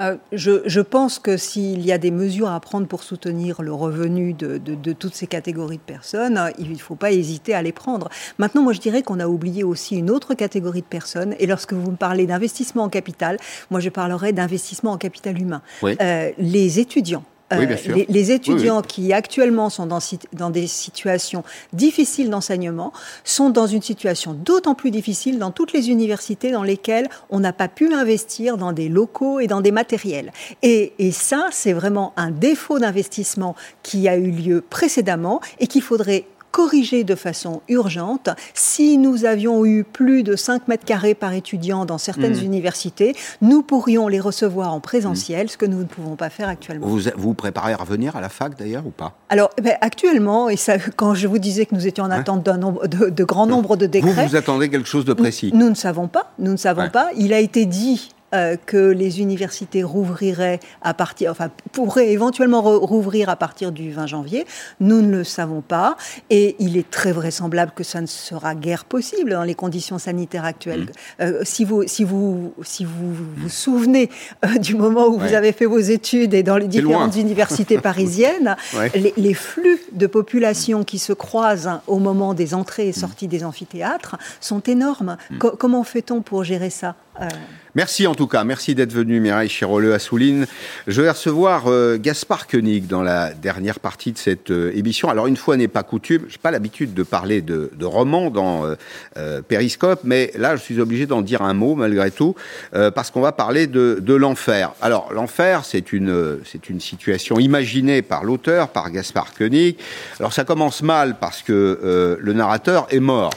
Euh, 0.00 0.16
je, 0.32 0.80
pense 0.80 1.18
que 1.18 1.36
s'il 1.36 1.84
y 1.84 1.92
a 1.92 1.98
des 1.98 2.10
mesures 2.10 2.50
à 2.50 2.60
prendre 2.60 2.86
pour 2.86 3.02
soutenir 3.02 3.62
le 3.62 3.72
revenu 3.72 4.32
de, 4.32 4.58
toutes 4.92 5.14
ces 5.14 5.26
catégories 5.26 5.78
de 5.78 5.82
personnes, 5.82 6.52
il 6.58 6.72
ne 6.72 6.76
faut 6.76 6.94
pas 6.94 7.10
hésiter 7.10 7.54
à 7.54 7.62
les 7.62 7.72
prendre. 7.72 8.08
Maintenant, 8.38 8.62
moi, 8.62 8.72
je 8.72 8.80
dirais 8.80 9.02
qu'on 9.02 9.18
a 9.18 9.26
oublié 9.26 9.64
aussi 9.64 9.96
une 9.96 10.10
autre 10.10 10.34
catégorie 10.34 10.82
de 10.82 10.86
personnes. 10.86 11.34
Et 11.38 11.46
lorsque 11.46 11.72
vous 11.72 11.90
me 11.90 11.96
parlez 11.96 12.26
d'investissement 12.26 12.84
en 12.84 12.88
capital, 12.88 13.38
moi, 13.70 13.80
je 13.80 13.88
parlerai 13.88 14.32
d'investissement 14.32 14.92
en 14.92 14.98
capital 14.98 15.40
humain. 15.40 15.62
Euh, 15.84 16.30
les 16.38 16.78
étudiants 16.78 17.24
euh, 17.52 17.76
les, 18.08 18.30
étudiants 18.30 18.82
qui 18.82 19.12
actuellement 19.12 19.70
sont 19.70 19.86
dans, 19.86 20.00
dans 20.32 20.50
des 20.50 20.66
situations 20.66 21.44
difficiles 21.72 22.28
d'enseignement 22.28 22.92
sont 23.24 23.48
dans 23.48 23.66
une 23.66 23.80
situation 23.80 24.34
d'autant 24.34 24.74
plus 24.74 24.90
difficile 24.90 25.38
dans 25.38 25.50
toutes 25.50 25.72
les 25.72 25.90
universités 25.90 26.50
dans 26.50 26.62
lesquelles 26.62 27.08
on 27.30 27.40
n'a 27.40 27.52
pas 27.54 27.68
pu 27.68 27.94
investir 27.94 28.58
dans 28.58 28.72
des 28.72 28.88
locaux 28.88 29.40
et 29.40 29.46
dans 29.46 29.62
des 29.62 29.72
matériels. 29.72 30.32
Et, 30.62 30.92
et 30.98 31.10
ça, 31.10 31.48
c'est 31.50 31.72
vraiment 31.72 32.12
un 32.16 32.30
défaut 32.30 32.78
d'investissement 32.78 33.54
qui 33.82 34.08
a 34.08 34.16
eu 34.16 34.30
lieu 34.30 34.60
précédemment 34.60 35.40
et 35.58 35.66
qu'il 35.66 35.82
faudrait 35.82 36.26
corriger 36.50 37.04
de 37.04 37.14
façon 37.14 37.62
urgente. 37.68 38.28
Si 38.54 38.98
nous 38.98 39.24
avions 39.24 39.64
eu 39.64 39.84
plus 39.84 40.22
de 40.22 40.36
5 40.36 40.68
mètres 40.68 40.84
carrés 40.84 41.14
par 41.14 41.32
étudiant 41.32 41.84
dans 41.84 41.98
certaines 41.98 42.36
mmh. 42.36 42.44
universités, 42.44 43.16
nous 43.42 43.62
pourrions 43.62 44.08
les 44.08 44.20
recevoir 44.20 44.72
en 44.72 44.80
présentiel, 44.80 45.46
mmh. 45.46 45.48
ce 45.48 45.56
que 45.56 45.66
nous 45.66 45.78
ne 45.78 45.84
pouvons 45.84 46.16
pas 46.16 46.30
faire 46.30 46.48
actuellement. 46.48 46.86
Vous 46.86 47.00
vous 47.16 47.34
préparez 47.34 47.72
à 47.72 47.76
revenir 47.76 48.16
à 48.16 48.20
la 48.20 48.28
fac 48.28 48.58
d'ailleurs 48.58 48.86
ou 48.86 48.90
pas? 48.90 49.14
Alors 49.28 49.50
eh 49.58 49.62
ben, 49.62 49.76
actuellement, 49.80 50.48
et 50.48 50.56
ça, 50.56 50.78
quand 50.78 51.14
je 51.14 51.26
vous 51.26 51.38
disais 51.38 51.66
que 51.66 51.74
nous 51.74 51.86
étions 51.86 52.04
en 52.04 52.10
attente 52.10 52.42
d'un 52.42 52.58
nombre, 52.58 52.86
de, 52.86 53.10
de 53.10 53.24
grand 53.24 53.46
nombre 53.46 53.76
de 53.76 53.86
décrets... 53.86 54.24
Vous, 54.24 54.30
vous 54.30 54.36
attendez 54.36 54.68
quelque 54.68 54.88
chose 54.88 55.04
de 55.04 55.12
précis? 55.12 55.50
Nous, 55.54 55.68
ne 55.68 55.74
savons 55.74 56.08
pas. 56.08 56.32
Nous 56.38 56.52
ne 56.52 56.56
savons 56.56 56.88
pas. 56.88 57.10
Il 57.16 57.32
a 57.32 57.40
été 57.40 57.66
dit 57.66 58.10
euh, 58.34 58.56
que 58.66 58.76
les 58.76 59.22
universités 59.22 59.82
rouvriraient 59.82 60.60
à 60.82 60.92
partir, 60.92 61.30
enfin, 61.30 61.48
pourraient 61.72 62.10
éventuellement 62.10 62.60
rouvrir 62.60 63.30
à 63.30 63.36
partir 63.36 63.72
du 63.72 63.90
20 63.90 64.06
janvier. 64.06 64.46
Nous 64.80 65.00
ne 65.00 65.16
le 65.16 65.24
savons 65.24 65.62
pas. 65.62 65.96
Et 66.28 66.54
il 66.58 66.76
est 66.76 66.90
très 66.90 67.12
vraisemblable 67.12 67.72
que 67.74 67.84
ça 67.84 68.02
ne 68.02 68.06
sera 68.06 68.54
guère 68.54 68.84
possible 68.84 69.30
dans 69.30 69.44
les 69.44 69.54
conditions 69.54 69.98
sanitaires 69.98 70.44
actuelles. 70.44 70.82
Mmh. 70.82 71.22
Euh, 71.22 71.40
si, 71.44 71.64
vous, 71.64 71.84
si, 71.86 72.04
vous, 72.04 72.52
si 72.62 72.84
vous 72.84 73.14
vous 73.36 73.48
souvenez 73.48 74.10
euh, 74.44 74.58
du 74.58 74.74
moment 74.74 75.06
où 75.06 75.18
vous 75.18 75.32
avez 75.32 75.52
fait 75.52 75.66
vos 75.66 75.78
études 75.78 76.34
et 76.34 76.42
dans 76.42 76.58
les 76.58 76.68
différentes 76.68 77.16
universités 77.16 77.78
parisiennes, 77.80 78.56
les, 78.94 79.34
flux 79.34 79.80
de 79.92 80.06
population 80.06 80.84
qui 80.84 80.98
se 80.98 81.14
croisent 81.14 81.80
au 81.86 81.98
moment 81.98 82.34
des 82.34 82.52
entrées 82.52 82.88
et 82.88 82.92
sorties 82.92 83.28
des 83.28 83.42
amphithéâtres 83.42 84.16
sont 84.40 84.60
énormes. 84.60 85.16
Mmh. 85.30 85.38
comment 85.58 85.82
fait-on 85.82 86.20
pour 86.20 86.44
gérer 86.44 86.70
ça? 86.70 86.94
Merci 87.74 88.06
en 88.06 88.14
tout 88.14 88.26
cas, 88.26 88.44
merci 88.44 88.74
d'être 88.74 88.92
venu 88.92 89.20
Mireille 89.20 89.48
Chiroleux 89.48 89.92
à 89.92 89.98
Souline. 89.98 90.46
Je 90.86 91.02
vais 91.02 91.10
recevoir 91.10 91.64
euh, 91.66 91.98
Gaspard 91.98 92.46
Koenig 92.46 92.86
dans 92.86 93.02
la 93.02 93.34
dernière 93.34 93.78
partie 93.78 94.10
de 94.10 94.18
cette 94.18 94.50
euh, 94.50 94.72
émission. 94.74 95.10
Alors 95.10 95.26
une 95.26 95.36
fois 95.36 95.56
n'est 95.56 95.68
pas 95.68 95.82
coutume, 95.82 96.24
j'ai 96.28 96.38
pas 96.38 96.50
l'habitude 96.50 96.94
de 96.94 97.02
parler 97.02 97.42
de, 97.42 97.70
de 97.72 97.84
romans 97.84 98.30
dans 98.30 98.64
euh, 99.16 99.42
Périscope, 99.42 100.00
mais 100.02 100.32
là 100.36 100.56
je 100.56 100.62
suis 100.62 100.80
obligé 100.80 101.06
d'en 101.06 101.20
dire 101.20 101.42
un 101.42 101.54
mot 101.54 101.74
malgré 101.74 102.10
tout, 102.10 102.34
parce 102.72 103.10
qu'on 103.10 103.20
va 103.20 103.32
parler 103.32 103.66
de, 103.66 103.98
de 104.00 104.14
l'enfer. 104.14 104.72
Alors 104.80 105.12
l'enfer, 105.12 105.64
c'est 105.64 105.92
une, 105.92 106.38
c'est 106.44 106.70
une 106.70 106.80
situation 106.80 107.38
imaginée 107.38 108.02
par 108.02 108.24
l'auteur, 108.24 108.68
par 108.68 108.90
Gaspard 108.90 109.34
Koenig. 109.34 109.76
Alors 110.18 110.32
ça 110.32 110.44
commence 110.44 110.82
mal 110.82 111.16
parce 111.20 111.42
que 111.42 112.18
le 112.20 112.32
narrateur 112.32 112.86
est 112.90 113.00
mort. 113.00 113.30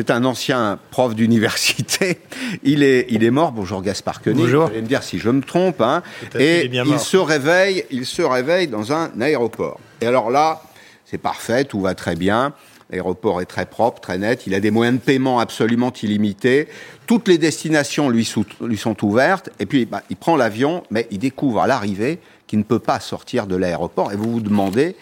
C'est 0.00 0.10
un 0.10 0.24
ancien 0.24 0.78
prof 0.90 1.14
d'université. 1.14 2.20
Il 2.62 2.82
est, 2.82 3.04
il 3.10 3.22
est 3.22 3.30
mort. 3.30 3.52
Bonjour 3.52 3.82
Gaspard 3.82 4.22
Koenig. 4.22 4.44
Bonjour. 4.44 4.64
Vous 4.64 4.70
allez 4.70 4.80
me 4.80 4.86
dire 4.86 5.02
si 5.02 5.18
je 5.18 5.28
me 5.28 5.42
trompe. 5.42 5.82
Hein. 5.82 6.02
Et 6.38 6.70
il 6.72 6.98
se 6.98 7.18
réveille, 7.18 7.84
il 7.90 8.06
se 8.06 8.22
réveille 8.22 8.66
dans 8.66 8.94
un 8.94 9.10
aéroport. 9.20 9.78
Et 10.00 10.06
alors 10.06 10.30
là, 10.30 10.62
c'est 11.04 11.18
parfait, 11.18 11.64
tout 11.66 11.82
va 11.82 11.94
très 11.94 12.16
bien. 12.16 12.54
L'aéroport 12.88 13.42
est 13.42 13.46
très 13.46 13.66
propre, 13.66 14.00
très 14.00 14.16
net. 14.16 14.46
Il 14.46 14.54
a 14.54 14.60
des 14.60 14.70
moyens 14.70 14.98
de 14.98 15.04
paiement 15.04 15.38
absolument 15.38 15.92
illimités. 15.92 16.68
Toutes 17.06 17.28
les 17.28 17.36
destinations 17.36 18.08
lui, 18.08 18.26
lui 18.62 18.78
sont 18.78 19.04
ouvertes. 19.04 19.50
Et 19.58 19.66
puis, 19.66 19.84
bah, 19.84 20.02
il 20.08 20.16
prend 20.16 20.36
l'avion, 20.36 20.82
mais 20.90 21.08
il 21.10 21.18
découvre 21.18 21.60
à 21.60 21.66
l'arrivée 21.66 22.20
qu'il 22.46 22.58
ne 22.58 22.64
peut 22.64 22.78
pas 22.78 23.00
sortir 23.00 23.46
de 23.46 23.54
l'aéroport. 23.54 24.12
Et 24.12 24.16
vous 24.16 24.32
vous 24.32 24.40
demandez, 24.40 24.96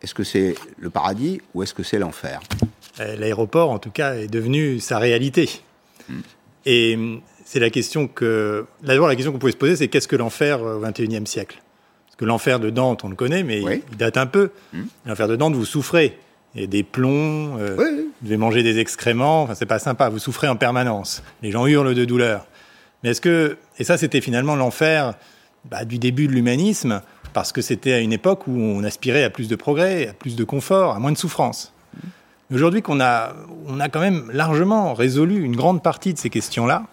est-ce 0.00 0.14
que 0.14 0.22
c'est 0.22 0.54
le 0.78 0.90
paradis 0.90 1.40
ou 1.54 1.64
est-ce 1.64 1.74
que 1.74 1.82
c'est 1.82 1.98
l'enfer? 1.98 2.40
L'aéroport, 2.98 3.70
en 3.70 3.78
tout 3.78 3.90
cas, 3.90 4.14
est 4.14 4.28
devenu 4.28 4.80
sa 4.80 4.98
réalité. 4.98 5.50
Hmm. 6.08 6.20
Et 6.66 6.94
hum, 6.94 7.20
c'est 7.44 7.60
la 7.60 7.70
question 7.70 8.08
que. 8.08 8.66
D'abord, 8.82 9.08
la 9.08 9.16
question 9.16 9.32
qu'on 9.32 9.38
pouvait 9.38 9.52
se 9.52 9.56
poser, 9.56 9.76
c'est 9.76 9.88
qu'est-ce 9.88 10.08
que 10.08 10.16
l'enfer 10.16 10.62
au 10.62 10.80
XXIe 10.80 11.26
siècle? 11.26 11.60
Parce 12.06 12.16
que 12.16 12.24
l'enfer 12.24 12.60
de 12.60 12.70
Dante, 12.70 13.04
on 13.04 13.08
le 13.08 13.16
connaît, 13.16 13.42
mais 13.42 13.60
il 13.60 13.96
date 13.96 14.16
un 14.16 14.26
peu. 14.26 14.50
Hmm. 14.72 14.84
L'enfer 15.06 15.28
de 15.28 15.36
Dante, 15.36 15.54
vous 15.54 15.64
souffrez. 15.64 16.18
Il 16.54 16.60
y 16.60 16.64
a 16.64 16.68
des 16.68 16.84
plombs, 16.84 17.58
euh, 17.58 17.74
vous 17.76 18.12
devez 18.22 18.36
manger 18.36 18.62
des 18.62 18.78
excréments, 18.78 19.42
enfin, 19.42 19.56
c'est 19.56 19.66
pas 19.66 19.80
sympa, 19.80 20.08
vous 20.08 20.20
souffrez 20.20 20.46
en 20.46 20.54
permanence. 20.54 21.24
Les 21.42 21.50
gens 21.50 21.66
hurlent 21.66 21.94
de 21.94 22.04
douleur. 22.04 22.46
Mais 23.02 23.10
est-ce 23.10 23.20
que. 23.20 23.56
Et 23.78 23.84
ça, 23.84 23.98
c'était 23.98 24.20
finalement 24.20 24.54
l'enfer 24.54 25.14
bah, 25.64 25.84
du 25.84 25.98
début 25.98 26.28
de 26.28 26.32
l'humanisme, 26.32 27.02
parce 27.32 27.50
que 27.50 27.60
c'était 27.60 27.92
à 27.92 27.98
une 27.98 28.12
époque 28.12 28.46
où 28.46 28.52
on 28.52 28.84
aspirait 28.84 29.24
à 29.24 29.30
plus 29.30 29.48
de 29.48 29.56
progrès, 29.56 30.08
à 30.08 30.12
plus 30.12 30.36
de 30.36 30.44
confort, 30.44 30.94
à 30.94 31.00
moins 31.00 31.12
de 31.12 31.18
souffrance. 31.18 31.73
Aujourd'hui 32.52 32.82
qu'on 32.82 33.00
a, 33.00 33.34
on 33.66 33.80
a 33.80 33.88
quand 33.88 34.00
même 34.00 34.30
largement 34.32 34.92
résolu 34.92 35.42
une 35.42 35.56
grande 35.56 35.82
partie 35.82 36.12
de 36.12 36.18
ces 36.18 36.28
questions-là, 36.28 36.84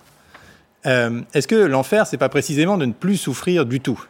euh, 0.86 1.22
est-ce 1.34 1.48
que 1.48 1.56
l'enfer, 1.56 2.08
c'est 2.08 2.18
pas 2.18 2.30
précisément 2.30 2.78
de 2.78 2.86
ne 2.86 2.94
plus 2.94 3.18
souffrir 3.18 3.66
du 3.66 3.82
tout 3.82 4.02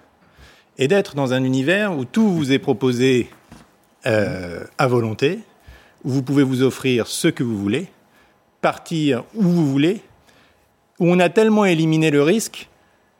et 0.77 0.87
d'être 0.87 1.15
dans 1.15 1.33
un 1.33 1.43
univers 1.43 1.97
où 1.97 2.05
tout 2.05 2.29
vous 2.31 2.51
est 2.51 2.59
proposé 2.59 3.29
euh, 4.05 4.63
à 4.77 4.87
volonté, 4.87 5.39
où 6.03 6.11
vous 6.11 6.23
pouvez 6.23 6.43
vous 6.43 6.61
offrir 6.61 7.07
ce 7.07 7.27
que 7.27 7.43
vous 7.43 7.57
voulez, 7.57 7.87
partir 8.61 9.23
où 9.35 9.43
vous 9.43 9.69
voulez, 9.69 10.01
où 10.99 11.11
on 11.11 11.19
a 11.19 11.29
tellement 11.29 11.65
éliminé 11.65 12.11
le 12.11 12.21
risque 12.21 12.69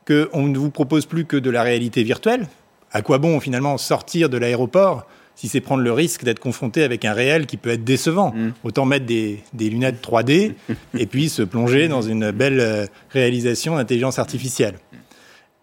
qu'on 0.06 0.46
ne 0.46 0.58
vous 0.58 0.70
propose 0.70 1.06
plus 1.06 1.24
que 1.24 1.36
de 1.36 1.50
la 1.50 1.62
réalité 1.62 2.04
virtuelle? 2.04 2.46
À 2.92 3.02
quoi 3.02 3.18
bon 3.18 3.40
finalement 3.40 3.78
sortir 3.78 4.28
de 4.28 4.38
l'aéroport 4.38 5.06
si 5.34 5.48
c'est 5.48 5.60
prendre 5.60 5.82
le 5.82 5.92
risque 5.92 6.24
d'être 6.24 6.38
confronté 6.38 6.82
avec 6.82 7.04
un 7.04 7.12
réel 7.12 7.46
qui 7.46 7.56
peut 7.56 7.70
être 7.70 7.84
décevant. 7.84 8.32
Mm. 8.32 8.52
Autant 8.64 8.84
mettre 8.84 9.06
des, 9.06 9.42
lunettes 9.54 10.04
3D 10.04 10.52
et 10.98 11.06
puis 11.06 11.28
se 11.28 11.42
plonger 11.42 11.88
dans 11.88 12.02
une 12.02 12.30
belle 12.30 12.60
euh, 12.60 12.86
réalisation 13.10 13.76
d'intelligence 13.76 14.18
artificielle. 14.18 14.74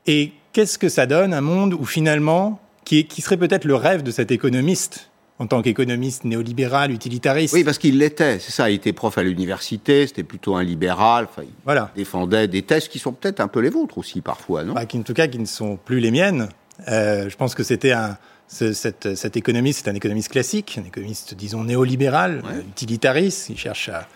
Et 0.08 0.32
qu'est-ce 0.54 0.78
que 0.78 0.90
ça 0.90 1.06
donne, 1.06 1.34
un 1.34 1.42
monde 1.42 1.74
où 1.74 1.86
finalement, 1.86 2.60
qui, 2.86 3.06
qui 3.06 3.22
serait 3.22 3.38
peut-être 3.38 3.66
le 3.66 3.76
rêve 3.76 4.04
de 4.04 4.12
cet 4.12 4.32
économiste 4.32 5.10
en 5.40 5.48
tant 5.48 5.62
qu'économiste 5.62 6.26
néolibéral, 6.26 6.92
utilitariste? 6.92 7.54
Oui, 7.54 7.64
parce 7.64 7.78
qu'il 7.78 7.98
l'était, 7.98 8.40
c'est 8.40 8.52
ça. 8.52 8.70
Il 8.70 8.76
était 8.76 8.92
prof 8.92 9.18
à 9.18 9.24
l'université, 9.24 10.06
c'était 10.06 10.24
plutôt 10.24 10.56
un 10.56 10.64
libéral. 10.64 11.28
Enfin, 11.30 11.44
il 11.44 11.54
voilà. 11.64 11.92
défendait 11.96 12.48
des 12.48 12.62
thèses 12.64 12.90
qui 12.90 13.00
sont 13.00 13.14
peut-être 13.14 13.40
un 13.40 13.48
peu 13.48 13.62
les 13.62 13.70
vôtres 13.70 13.98
aussi 13.98 14.20
parfois, 14.20 14.64
non? 14.64 14.74
Bah, 14.74 14.86
qui, 14.86 14.98
En 14.98 15.04
tout 15.04 15.14
cas, 15.14 15.28
qui 15.28 15.40
ne 15.40 15.46
sont 15.46 15.78
plus 15.78 16.02
les 16.02 16.12
miennes. 16.12 16.50
Euh, 16.90 17.30
je 17.30 17.36
pense 17.38 17.56
que 17.56 17.64
c'était 17.64 17.94
un, 17.94 18.18
cet, 18.50 19.16
cet, 19.16 19.38
économiste, 19.38 19.86
c'est 19.86 19.92
un 19.92 19.96
économiste 19.96 20.30
classique, 20.30 20.80
un 20.82 20.88
économiste, 20.88 21.34
disons, 21.36 21.64
néolibéral, 21.64 22.44
utilitariste, 22.68 23.50
il 23.50 23.58
cherche 23.58 23.90
à, 23.90 24.08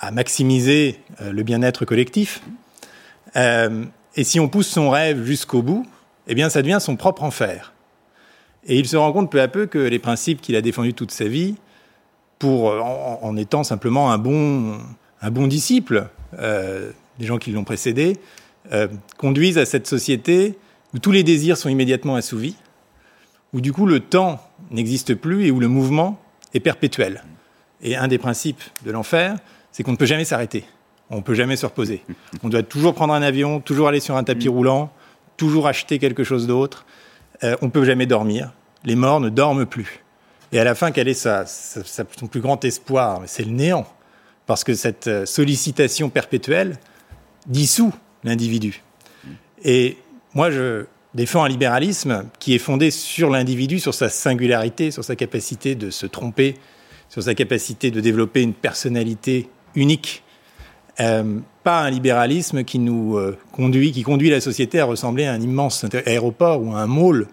à 0.00 0.10
maximiser 0.10 1.00
euh, 1.22 1.32
le 1.32 1.42
bien-être 1.42 1.84
collectif. 1.84 2.42
Euh, 3.36 3.84
et 4.16 4.24
si 4.24 4.40
on 4.40 4.48
pousse 4.48 4.68
son 4.68 4.90
rêve 4.90 5.24
jusqu'au 5.24 5.62
bout, 5.62 5.86
eh 6.26 6.34
bien, 6.34 6.50
ça 6.50 6.60
devient 6.62 6.78
son 6.80 6.96
propre 6.96 7.22
enfer. 7.22 7.72
Et 8.66 8.78
il 8.78 8.86
se 8.86 8.96
rend 8.96 9.12
compte 9.12 9.30
peu 9.30 9.40
à 9.40 9.48
peu 9.48 9.66
que 9.66 9.78
les 9.78 9.98
principes 9.98 10.40
qu'il 10.40 10.56
a 10.56 10.60
défendus 10.60 10.94
toute 10.94 11.12
sa 11.12 11.24
vie, 11.24 11.54
pour, 12.38 12.70
euh, 12.70 12.80
en, 12.80 13.20
en 13.22 13.36
étant 13.36 13.62
simplement 13.62 14.12
un 14.12 14.18
bon, 14.18 14.78
un 15.22 15.30
bon 15.30 15.46
disciple 15.46 16.08
euh, 16.38 16.90
des 17.18 17.26
gens 17.26 17.38
qui 17.38 17.52
l'ont 17.52 17.64
précédé, 17.64 18.16
euh, 18.72 18.88
conduisent 19.16 19.58
à 19.58 19.66
cette 19.66 19.86
société 19.86 20.58
où 20.94 20.98
tous 20.98 21.12
les 21.12 21.22
désirs 21.22 21.56
sont 21.56 21.68
immédiatement 21.68 22.16
assouvis, 22.16 22.56
où 23.52 23.60
du 23.60 23.72
coup 23.72 23.86
le 23.86 24.00
temps 24.00 24.40
n'existe 24.70 25.14
plus 25.14 25.46
et 25.46 25.50
où 25.50 25.60
le 25.60 25.68
mouvement 25.68 26.20
est 26.54 26.60
perpétuel. 26.60 27.24
Et 27.82 27.96
un 27.96 28.08
des 28.08 28.18
principes 28.18 28.62
de 28.84 28.90
l'enfer, 28.90 29.36
c'est 29.72 29.82
qu'on 29.82 29.92
ne 29.92 29.96
peut 29.96 30.06
jamais 30.06 30.24
s'arrêter. 30.24 30.64
On 31.08 31.16
ne 31.16 31.22
peut 31.22 31.34
jamais 31.34 31.56
se 31.56 31.66
reposer. 31.66 32.02
On 32.42 32.48
doit 32.48 32.62
toujours 32.62 32.94
prendre 32.94 33.14
un 33.14 33.22
avion, 33.22 33.60
toujours 33.60 33.88
aller 33.88 34.00
sur 34.00 34.16
un 34.16 34.24
tapis 34.24 34.48
mm. 34.48 34.52
roulant, 34.52 34.92
toujours 35.36 35.66
acheter 35.66 35.98
quelque 35.98 36.24
chose 36.24 36.46
d'autre. 36.46 36.84
Euh, 37.42 37.56
on 37.62 37.66
ne 37.66 37.70
peut 37.70 37.84
jamais 37.84 38.04
dormir. 38.06 38.52
Les 38.84 38.94
morts 38.94 39.20
ne 39.20 39.30
dorment 39.30 39.64
plus. 39.64 40.04
Et 40.52 40.60
à 40.60 40.64
la 40.64 40.74
fin, 40.74 40.90
quel 40.90 41.08
est 41.08 41.14
sa, 41.14 41.46
son 41.46 42.26
plus 42.26 42.40
grand 42.40 42.62
espoir? 42.64 43.22
C'est 43.26 43.44
le 43.44 43.52
néant. 43.52 43.86
Parce 44.46 44.64
que 44.64 44.74
cette 44.74 45.06
euh, 45.06 45.24
sollicitation 45.24 46.10
perpétuelle 46.10 46.78
dissout 47.46 47.94
l'individu. 48.24 48.82
Et 49.64 49.96
moi, 50.34 50.50
je, 50.50 50.84
défend 51.14 51.44
un 51.44 51.48
libéralisme 51.48 52.26
qui 52.38 52.54
est 52.54 52.58
fondé 52.58 52.90
sur 52.90 53.30
l'individu, 53.30 53.80
sur 53.80 53.94
sa 53.94 54.08
singularité, 54.08 54.90
sur 54.90 55.04
sa 55.04 55.16
capacité 55.16 55.74
de 55.74 55.90
se 55.90 56.06
tromper, 56.06 56.54
sur 57.08 57.22
sa 57.22 57.34
capacité 57.34 57.90
de 57.90 58.00
développer 58.00 58.42
une 58.42 58.54
personnalité 58.54 59.48
unique. 59.74 60.22
pas 61.62 61.80
un 61.80 61.90
libéralisme 61.90 62.64
qui 62.64 62.78
nous 62.78 63.18
conduit, 63.52 63.92
qui 63.92 64.02
conduit 64.02 64.30
la 64.30 64.40
société 64.40 64.80
à 64.80 64.84
ressembler 64.84 65.26
à 65.26 65.32
un 65.32 65.40
immense 65.40 65.84
aéroport 66.06 66.62
ou 66.62 66.72
à 66.74 66.80
un 66.80 66.86
mall 66.86 67.26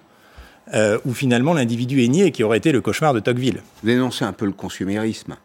où 1.05 1.13
finalement 1.13 1.53
l'individu 1.53 2.03
est 2.03 2.07
nié, 2.07 2.31
qui 2.31 2.43
aurait 2.43 2.57
été 2.57 2.71
le 2.71 2.81
cauchemar 2.81 3.13
de 3.13 3.19
Tocqueville. 3.19 3.61
Vous 3.81 3.89
dénoncez 3.89 4.25
un 4.25 4.33
peu 4.33 4.45
le 4.45 4.51
consumérisme 4.51 5.35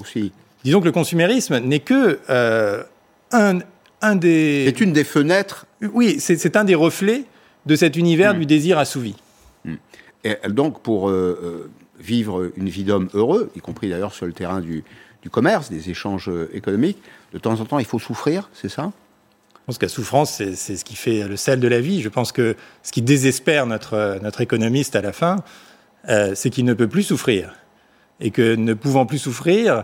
aussi? 0.00 0.32
Disons 0.64 0.80
que 0.80 0.86
le 0.86 0.92
consumérisme 0.92 1.58
n'est 1.60 1.80
que 1.80 2.18
un, 3.32 3.58
un 4.02 4.16
des. 4.16 4.64
C'est 4.66 4.80
une 4.80 4.92
des 4.92 5.04
fenêtres? 5.04 5.66
Oui, 5.92 6.16
c'est 6.18 6.56
un 6.56 6.64
des 6.64 6.74
reflets 6.74 7.24
de 7.66 7.76
cet 7.76 7.96
univers 7.96 8.34
hmm. 8.34 8.38
du 8.38 8.46
désir 8.46 8.78
assouvi. 8.78 9.14
Hmm. 9.64 9.74
Et 10.24 10.36
donc, 10.48 10.82
pour 10.82 11.08
euh, 11.08 11.38
euh, 11.42 11.70
vivre 12.00 12.50
une 12.56 12.68
vie 12.68 12.84
d'homme 12.84 13.08
heureux, 13.14 13.50
y 13.54 13.60
compris 13.60 13.88
d'ailleurs 13.88 14.12
sur 14.12 14.26
le 14.26 14.32
terrain 14.32 14.60
du, 14.60 14.82
du, 15.22 15.30
commerce, 15.30 15.70
des 15.70 15.90
échanges 15.90 16.28
euh, 16.28 16.50
économiques, 16.52 16.98
de 17.32 17.38
temps 17.38 17.60
en 17.60 17.64
temps, 17.64 17.78
il 17.78 17.84
faut 17.84 17.98
souffrir, 17.98 18.48
c'est 18.52 18.68
ça? 18.68 18.92
Je 19.52 19.66
pense 19.66 19.78
que 19.78 19.84
la 19.84 19.90
souffrance, 19.90 20.30
c'est 20.30 20.76
ce 20.76 20.84
qui 20.84 20.94
fait 20.94 21.26
le 21.26 21.36
sel 21.36 21.58
de 21.58 21.66
la 21.66 21.80
vie. 21.80 22.00
Je 22.00 22.08
pense 22.08 22.30
que 22.30 22.54
ce 22.84 22.92
qui 22.92 23.02
désespère 23.02 23.66
notre, 23.66 24.20
notre 24.22 24.40
économiste 24.40 24.94
à 24.94 25.00
la 25.00 25.12
fin, 25.12 25.38
c'est 26.06 26.50
qu'il 26.50 26.64
ne 26.64 26.72
peut 26.72 26.86
plus 26.86 27.02
souffrir. 27.02 27.52
Et 28.20 28.30
que 28.30 28.54
ne 28.54 28.74
pouvant 28.74 29.06
plus 29.06 29.18
souffrir, 29.18 29.82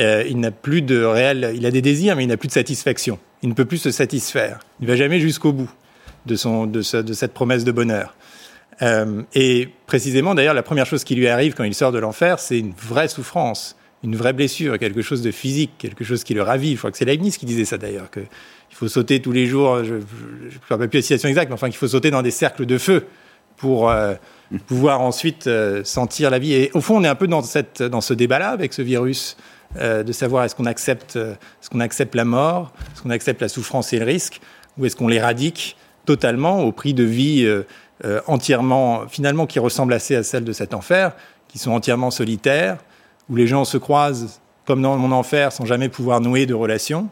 il 0.00 0.40
n'a 0.40 0.50
plus 0.50 0.82
de 0.82 1.04
réel. 1.04 1.52
Il 1.54 1.64
a 1.64 1.70
des 1.70 1.80
désirs, 1.80 2.16
mais 2.16 2.24
il 2.24 2.26
n'a 2.26 2.36
plus 2.36 2.48
de 2.48 2.52
satisfaction. 2.52 3.20
Il 3.44 3.50
ne 3.50 3.54
peut 3.54 3.66
plus 3.66 3.78
se 3.78 3.92
satisfaire. 3.92 4.58
Il 4.80 4.86
ne 4.86 4.90
va 4.90 4.96
jamais 4.96 5.20
jusqu'au 5.20 5.52
bout 5.52 5.70
de, 6.26 6.36
son, 6.36 6.66
de, 6.66 7.02
de, 7.02 7.12
cette 7.12 7.32
promesse 7.32 7.64
de 7.64 7.72
bonheur. 7.72 8.14
Euh, 8.82 9.22
et 9.34 9.68
précisément, 9.86 10.34
d'ailleurs, 10.34 10.54
la 10.54 10.62
première 10.62 10.86
chose 10.86 11.04
qui 11.04 11.14
lui 11.14 11.28
arrive 11.28 11.54
quand 11.54 11.64
il 11.64 11.74
sort 11.74 11.92
de 11.92 11.98
l'enfer, 11.98 12.38
c'est 12.38 12.58
une 12.58 12.72
vraie 12.72 13.08
souffrance, 13.08 13.76
une 14.02 14.16
vraie 14.16 14.32
blessure, 14.32 14.78
quelque 14.78 15.02
chose 15.02 15.22
de 15.22 15.30
physique, 15.30 15.72
quelque 15.78 16.04
chose 16.04 16.24
qui 16.24 16.34
le 16.34 16.42
ravive. 16.42 16.76
Je 16.76 16.78
crois 16.78 16.90
que 16.90 16.96
c'est 16.96 17.04
Leibniz 17.04 17.36
qui 17.36 17.46
disait 17.46 17.66
ça 17.66 17.76
d'ailleurs, 17.78 18.10
qu'il 18.10 18.26
faut 18.70 18.88
sauter 18.88 19.20
tous 19.20 19.32
les 19.32 19.46
jours, 19.46 19.84
je 19.84 19.94
ne 19.94 20.00
rappelle 20.68 20.88
plus 20.88 20.98
la 20.98 21.02
citation 21.02 21.28
exacte, 21.28 21.50
mais 21.50 21.54
enfin 21.54 21.68
qu'il 21.68 21.76
faut 21.76 21.88
sauter 21.88 22.10
dans 22.10 22.22
des 22.22 22.30
cercles 22.30 22.64
de 22.64 22.78
feu 22.78 23.06
pour 23.58 23.90
euh, 23.90 24.14
pouvoir 24.66 25.02
ensuite 25.02 25.46
euh, 25.46 25.84
sentir 25.84 26.30
la 26.30 26.38
vie. 26.38 26.54
Et 26.54 26.70
au 26.72 26.80
fond, 26.80 26.96
on 26.96 27.04
est 27.04 27.08
un 27.08 27.14
peu 27.14 27.28
dans, 27.28 27.42
cette, 27.42 27.82
dans 27.82 28.00
ce 28.00 28.14
débat-là 28.14 28.50
avec 28.50 28.72
ce 28.72 28.82
virus. 28.82 29.36
de 29.78 30.12
savoir 30.12 30.44
est-ce 30.44 30.56
qu'on 30.56 30.66
accepte, 30.66 31.16
est-ce 31.16 31.70
qu'on 31.70 31.80
accepte 31.80 32.16
la 32.16 32.24
mort, 32.24 32.72
est-ce 32.92 33.02
qu'on 33.02 33.10
accepte 33.10 33.40
la 33.42 33.48
souffrance 33.48 33.92
et 33.92 33.98
le 33.98 34.06
risque, 34.06 34.40
ou 34.78 34.86
est-ce 34.86 34.96
qu'on 34.96 35.06
l'éradique 35.06 35.76
totalement 36.04 36.62
au 36.62 36.72
prix 36.72 36.94
de 36.94 37.04
vie 37.04 37.44
euh, 37.44 37.62
euh, 38.04 38.20
entièrement, 38.26 39.06
finalement, 39.08 39.46
qui 39.46 39.58
ressemblent 39.58 39.92
assez 39.92 40.16
à 40.16 40.22
celle 40.22 40.44
de 40.44 40.52
cet 40.52 40.74
enfer, 40.74 41.12
qui 41.48 41.58
sont 41.58 41.72
entièrement 41.72 42.10
solitaires, 42.10 42.78
où 43.28 43.36
les 43.36 43.46
gens 43.46 43.64
se 43.64 43.76
croisent 43.76 44.40
comme 44.66 44.82
dans 44.82 44.96
mon 44.96 45.12
enfer 45.12 45.52
sans 45.52 45.64
jamais 45.64 45.88
pouvoir 45.88 46.20
nouer 46.20 46.46
de 46.46 46.54
relations, 46.54 47.08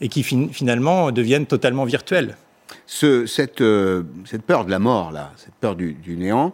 et 0.00 0.08
qui 0.08 0.22
finalement 0.22 1.10
deviennent 1.10 1.46
totalement 1.46 1.84
virtuels. 1.84 2.36
Ce, 2.86 3.26
cette, 3.26 3.60
euh, 3.60 4.02
cette, 4.24 4.42
peur 4.42 4.64
de 4.64 4.70
la 4.70 4.78
mort, 4.78 5.12
là, 5.12 5.32
cette 5.36 5.54
peur 5.54 5.76
du, 5.76 5.96
néant, 6.06 6.52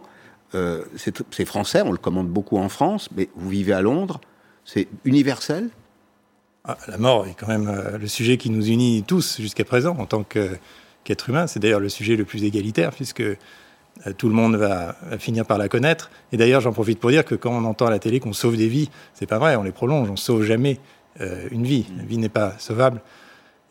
c'est 0.95 1.45
français, 1.45 1.81
on 1.81 1.91
le 1.91 1.97
commande 1.97 2.27
beaucoup 2.27 2.57
en 2.57 2.69
France, 2.69 3.09
mais 3.15 3.27
vous 3.35 3.49
vivez 3.49 3.73
à 3.73 3.81
Londres, 3.81 4.21
c'est 4.65 4.87
universel? 5.03 5.69
Ah, 6.63 6.77
La 6.87 6.97
mort 6.97 7.25
est 7.25 7.33
quand 7.37 7.47
même 7.47 7.97
le 7.99 8.07
sujet 8.07 8.37
qui 8.37 8.51
nous 8.51 8.67
unit 8.67 9.03
tous 9.05 9.41
jusqu'à 9.41 9.65
présent 9.65 9.97
en 9.97 10.05
tant 10.05 10.23
que 10.23 10.51
qu'être 11.03 11.29
humain. 11.29 11.47
C'est 11.47 11.59
d'ailleurs 11.59 11.79
le 11.79 11.89
sujet 11.89 12.15
le 12.15 12.25
plus 12.25 12.43
égalitaire, 12.43 12.91
puisque 12.91 13.21
euh, 13.21 14.13
tout 14.17 14.27
le 14.27 14.33
monde 14.33 14.55
va, 14.55 14.95
finir 15.19 15.45
par 15.45 15.57
la 15.57 15.67
connaître. 15.67 16.11
Et 16.31 16.37
d'ailleurs, 16.37 16.61
j'en 16.61 16.71
profite 16.71 16.99
pour 16.99 17.09
dire 17.09 17.25
que 17.25 17.35
quand 17.35 17.51
on 17.51 17.65
entend 17.65 17.87
à 17.87 17.91
la 17.91 17.99
télé 17.99 18.19
qu'on 18.19 18.33
sauve 18.33 18.57
des 18.57 18.67
vies, 18.67 18.89
c'est 19.13 19.27
pas 19.27 19.37
vrai, 19.37 19.55
on 19.55 19.63
les 19.63 19.71
prolonge, 19.71 20.09
on 20.09 20.15
sauve 20.15 20.43
jamais 20.43 20.79
euh, 21.21 21.47
une 21.51 21.63
vie. 21.63 21.85
La 21.97 22.03
vie 22.03 22.17
n'est 22.17 22.29
pas 22.29 22.53
sauvable. 22.57 23.01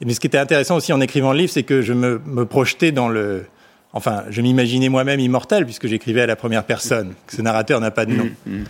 Mais 0.05 0.15
ce 0.15 0.21
qui 0.21 0.27
était 0.27 0.39
intéressant 0.39 0.77
aussi 0.77 0.93
en 0.93 1.01
écrivant 1.01 1.33
le 1.33 1.39
livre, 1.39 1.53
c'est 1.53 1.63
que 1.63 1.81
je 1.81 1.93
me, 1.93 2.19
projetais 2.45 2.93
dans 2.93 3.09
le. 3.09 3.45
Enfin, 3.93 4.25
je 4.31 4.41
m'imaginais 4.41 4.89
moi-même 4.89 5.21
immortel, 5.21 5.65
puisque 5.65 5.87
j'écrivais 5.87 6.23
à 6.23 6.27
la 6.27 6.35
première 6.35 6.65
personne. 6.65 7.15
Que 7.27 7.37
ce 7.37 7.43
narrateur 7.43 7.79
n'a 7.81 7.91
pas 7.91 8.07
de 8.07 8.13
nom. 8.13 8.29
Mmh, 8.47 8.57
mmh. 8.57 8.65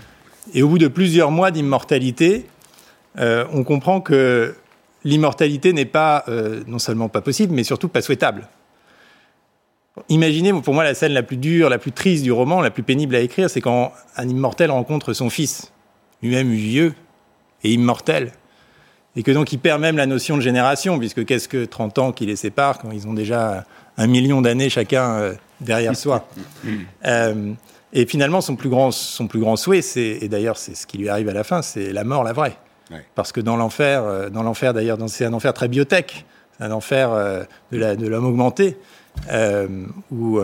Et 0.54 0.62
au 0.62 0.68
bout 0.68 0.78
de 0.78 0.88
plusieurs 0.88 1.30
mois 1.30 1.50
d'immortalité, 1.50 2.46
euh, 3.18 3.44
on 3.52 3.64
comprend 3.64 4.00
que 4.00 4.54
l'immortalité 5.04 5.72
n'est 5.72 5.84
pas 5.84 6.24
euh, 6.28 6.62
non 6.66 6.78
seulement 6.78 7.08
pas 7.08 7.20
possible, 7.20 7.54
mais 7.54 7.64
surtout 7.64 7.88
pas 7.88 8.02
souhaitable. 8.02 8.48
Imaginez, 10.08 10.52
pour 10.54 10.72
moi, 10.72 10.84
la 10.84 10.94
scène 10.94 11.12
la 11.12 11.22
plus 11.22 11.36
dure, 11.36 11.68
la 11.68 11.78
plus 11.78 11.92
triste 11.92 12.22
du 12.22 12.32
roman, 12.32 12.62
la 12.62 12.70
plus 12.70 12.82
pénible 12.82 13.14
à 13.14 13.20
écrire, 13.20 13.50
c'est 13.50 13.60
quand 13.60 13.92
un 14.16 14.28
immortel 14.28 14.70
rencontre 14.70 15.12
son 15.12 15.28
fils, 15.28 15.72
lui-même 16.22 16.50
vieux 16.50 16.94
et 17.62 17.72
immortel, 17.72 18.32
et 19.16 19.22
que 19.22 19.30
donc 19.30 19.52
il 19.52 19.58
perd 19.58 19.80
même 19.80 19.98
la 19.98 20.06
notion 20.06 20.36
de 20.36 20.42
génération, 20.42 20.98
puisque 20.98 21.26
qu'est-ce 21.26 21.48
que 21.48 21.66
30 21.66 21.98
ans 21.98 22.12
qui 22.12 22.24
les 22.24 22.36
séparent 22.36 22.78
quand 22.78 22.90
ils 22.90 23.06
ont 23.06 23.12
déjà 23.12 23.64
un 23.98 24.06
million 24.06 24.40
d'années 24.40 24.70
chacun 24.70 25.16
euh, 25.16 25.34
derrière 25.60 25.94
soi 25.94 26.26
euh, 27.04 27.52
Et 27.92 28.06
finalement, 28.06 28.40
son 28.40 28.56
plus 28.56 28.70
grand, 28.70 28.90
son 28.90 29.26
plus 29.26 29.40
grand 29.40 29.56
souhait, 29.56 29.82
et 29.96 30.28
d'ailleurs 30.28 30.56
c'est 30.56 30.74
ce 30.74 30.86
qui 30.86 30.96
lui 30.96 31.10
arrive 31.10 31.28
à 31.28 31.34
la 31.34 31.44
fin, 31.44 31.60
c'est 31.60 31.92
la 31.92 32.04
mort, 32.04 32.24
la 32.24 32.32
vraie. 32.32 32.56
Parce 33.14 33.32
que 33.32 33.40
dans 33.40 33.56
l'enfer, 33.56 34.04
euh, 34.04 34.30
dans 34.30 34.42
l'enfer 34.42 34.74
d'ailleurs, 34.74 34.98
c'est 35.08 35.24
un 35.24 35.32
enfer 35.32 35.52
très 35.52 35.68
biotech, 35.68 36.24
un 36.60 36.70
enfer 36.70 37.12
euh, 37.12 37.44
de 37.72 38.06
l'homme 38.06 38.26
augmenté, 38.26 38.76
euh, 39.30 39.66
ou 40.10 40.40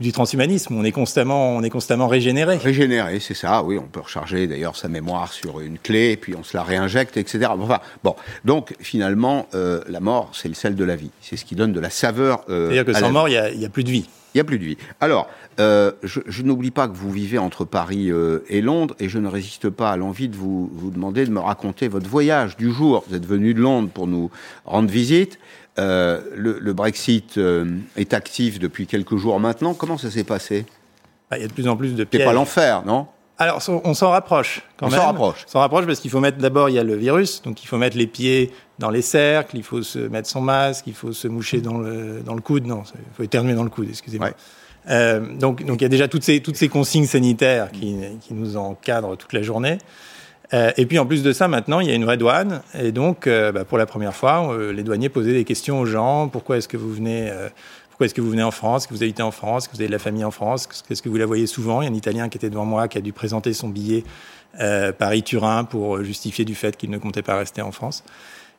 du 0.00 0.10
transhumanisme. 0.10 0.74
On 0.74 0.84
est 0.84 0.92
constamment, 0.92 1.50
on 1.50 1.62
est 1.62 1.70
constamment 1.70 2.08
régénéré. 2.08 2.56
Régénéré, 2.56 3.20
c'est 3.20 3.34
ça. 3.34 3.62
Oui, 3.62 3.78
on 3.78 3.86
peut 3.86 4.00
recharger 4.00 4.48
d'ailleurs 4.48 4.74
sa 4.76 4.88
mémoire 4.88 5.32
sur 5.32 5.60
une 5.60 5.78
clé, 5.78 6.16
puis 6.16 6.34
on 6.34 6.42
se 6.42 6.56
la 6.56 6.64
réinjecte, 6.64 7.16
etc. 7.16 7.50
Enfin, 7.50 7.78
bon, 8.02 8.16
donc 8.44 8.74
finalement, 8.80 9.46
la 9.52 10.00
mort, 10.00 10.30
c'est 10.32 10.48
le 10.48 10.54
sel 10.54 10.74
de 10.74 10.84
la 10.84 10.96
vie. 10.96 11.10
C'est 11.20 11.36
ce 11.36 11.44
qui 11.44 11.54
donne 11.54 11.72
de 11.72 11.80
la 11.80 11.90
saveur. 11.90 12.44
C'est-à-dire 12.48 12.84
que 12.84 12.92
sans 12.92 13.12
mort, 13.12 13.28
il 13.28 13.58
n'y 13.58 13.64
a, 13.64 13.68
plus 13.68 13.84
de 13.84 13.90
vie. 13.90 14.08
Il 14.34 14.38
n'y 14.38 14.40
a 14.40 14.44
plus 14.44 14.58
de 14.58 14.64
vie. 14.64 14.76
Alors, 15.00 15.28
euh, 15.60 15.92
je, 16.02 16.42
n'oublie 16.42 16.70
pas 16.70 16.88
que 16.88 16.96
vous 16.96 17.10
vivez 17.10 17.38
entre 17.38 17.64
Paris 17.64 18.10
euh, 18.10 18.40
et 18.48 18.62
Londres 18.62 18.94
et 18.98 19.08
je 19.08 19.18
ne 19.18 19.28
résiste 19.28 19.68
pas 19.68 19.90
à 19.90 19.96
l'envie 19.96 20.28
de 20.28 20.36
vous, 20.36 20.70
vous 20.72 20.90
demander 20.90 21.26
de 21.26 21.30
me 21.30 21.40
raconter 21.40 21.88
votre 21.88 22.08
voyage 22.08 22.56
du 22.56 22.72
jour. 22.72 23.04
Vous 23.08 23.14
êtes 23.14 23.26
venu 23.26 23.52
de 23.52 23.60
Londres 23.60 23.90
pour 23.92 24.06
nous 24.06 24.30
rendre 24.64 24.90
visite. 24.90 25.38
Euh, 25.78 26.20
le, 26.34 26.72
Brexit 26.72 27.38
est 27.96 28.14
actif 28.14 28.58
depuis 28.58 28.86
quelques 28.86 29.16
jours 29.16 29.38
maintenant. 29.40 29.74
Comment 29.74 29.98
ça 29.98 30.10
s'est 30.10 30.24
passé? 30.24 30.64
Bah, 31.30 31.38
Il 31.38 31.42
y 31.42 31.44
a 31.44 31.48
de 31.48 31.52
plus 31.52 31.68
en 31.68 31.76
plus 31.76 31.94
de 31.94 32.04
pièges. 32.04 32.22
C'est 32.22 32.26
pas 32.26 32.32
l'enfer, 32.32 32.84
non? 32.86 33.06
Alors, 33.42 33.60
on 33.68 33.94
s'en 33.94 34.10
rapproche 34.10 34.62
quand 34.76 34.86
on 34.86 34.90
s'en 34.90 35.06
rapproche. 35.06 35.44
On 35.46 35.50
s'en 35.50 35.60
rapproche 35.60 35.86
parce 35.86 36.00
qu'il 36.00 36.10
faut 36.10 36.20
mettre 36.20 36.38
d'abord, 36.38 36.68
il 36.68 36.74
y 36.74 36.78
a 36.78 36.84
le 36.84 36.96
virus, 36.96 37.42
donc 37.42 37.62
il 37.62 37.66
faut 37.66 37.76
mettre 37.76 37.96
les 37.96 38.06
pieds 38.06 38.52
dans 38.78 38.90
les 38.90 39.02
cercles, 39.02 39.56
il 39.56 39.62
faut 39.62 39.82
se 39.82 39.98
mettre 39.98 40.28
son 40.28 40.40
masque, 40.40 40.86
il 40.86 40.94
faut 40.94 41.12
se 41.12 41.28
moucher 41.28 41.60
dans 41.60 41.78
le, 41.78 42.20
dans 42.24 42.34
le 42.34 42.40
coude. 42.40 42.66
Non, 42.66 42.82
il 42.94 43.16
faut 43.16 43.22
éternuer 43.22 43.54
dans 43.54 43.64
le 43.64 43.70
coude, 43.70 43.88
excusez-moi. 43.88 44.30
Euh, 44.90 45.20
donc, 45.38 45.64
donc 45.64 45.80
il 45.80 45.82
y 45.82 45.86
a 45.86 45.90
déjà 45.90 46.08
toutes 46.08 46.24
ces, 46.24 46.40
toutes 46.40 46.56
ces 46.56 46.68
consignes 46.68 47.06
sanitaires 47.06 47.70
qui, 47.70 47.96
qui 48.20 48.34
nous 48.34 48.56
encadrent 48.56 49.16
toute 49.16 49.32
la 49.32 49.42
journée. 49.42 49.78
Euh, 50.54 50.70
et 50.76 50.84
puis 50.86 50.98
en 50.98 51.06
plus 51.06 51.22
de 51.22 51.32
ça, 51.32 51.48
maintenant, 51.48 51.80
il 51.80 51.88
y 51.88 51.92
a 51.92 51.94
une 51.94 52.04
vraie 52.04 52.16
douane. 52.18 52.62
Et 52.78 52.92
donc, 52.92 53.26
euh, 53.26 53.52
bah, 53.52 53.64
pour 53.64 53.78
la 53.78 53.86
première 53.86 54.14
fois, 54.14 54.56
les 54.72 54.82
douaniers 54.82 55.08
posaient 55.08 55.32
des 55.32 55.44
questions 55.44 55.80
aux 55.80 55.86
gens. 55.86 56.28
Pourquoi 56.28 56.58
est-ce 56.58 56.68
que 56.68 56.76
vous 56.76 56.92
venez 56.92 57.30
pourquoi 57.92 58.06
est-ce 58.06 58.14
que 58.14 58.20
vous 58.20 58.30
venez 58.30 58.42
en 58.42 58.50
France 58.50 58.88
que 58.88 58.94
vous 58.94 59.02
habitez 59.02 59.22
en 59.22 59.30
France 59.30 59.68
que 59.68 59.74
vous 59.74 59.80
avez 59.80 59.86
de 59.86 59.92
la 59.92 59.98
famille 59.98 60.24
en 60.24 60.30
France 60.30 60.66
Est-ce 60.90 61.02
que 61.02 61.08
vous 61.08 61.16
la 61.16 61.26
voyez 61.26 61.46
souvent? 61.46 61.82
Il 61.82 61.84
y 61.84 61.88
a 61.88 61.90
un 61.90 61.94
Italien 61.94 62.28
qui 62.28 62.38
était 62.38 62.50
devant 62.50 62.64
moi 62.64 62.88
qui 62.88 62.98
a 62.98 63.00
dû 63.00 63.12
présenter 63.12 63.52
son 63.52 63.68
billet 63.68 64.02
Paris-Turin 64.98 65.64
pour 65.64 66.02
justifier 66.02 66.44
du 66.44 66.54
fait 66.54 66.76
qu'il 66.76 66.90
ne 66.90 66.98
comptait 66.98 67.22
pas 67.22 67.36
rester 67.36 67.62
en 67.62 67.70
France. 67.70 68.02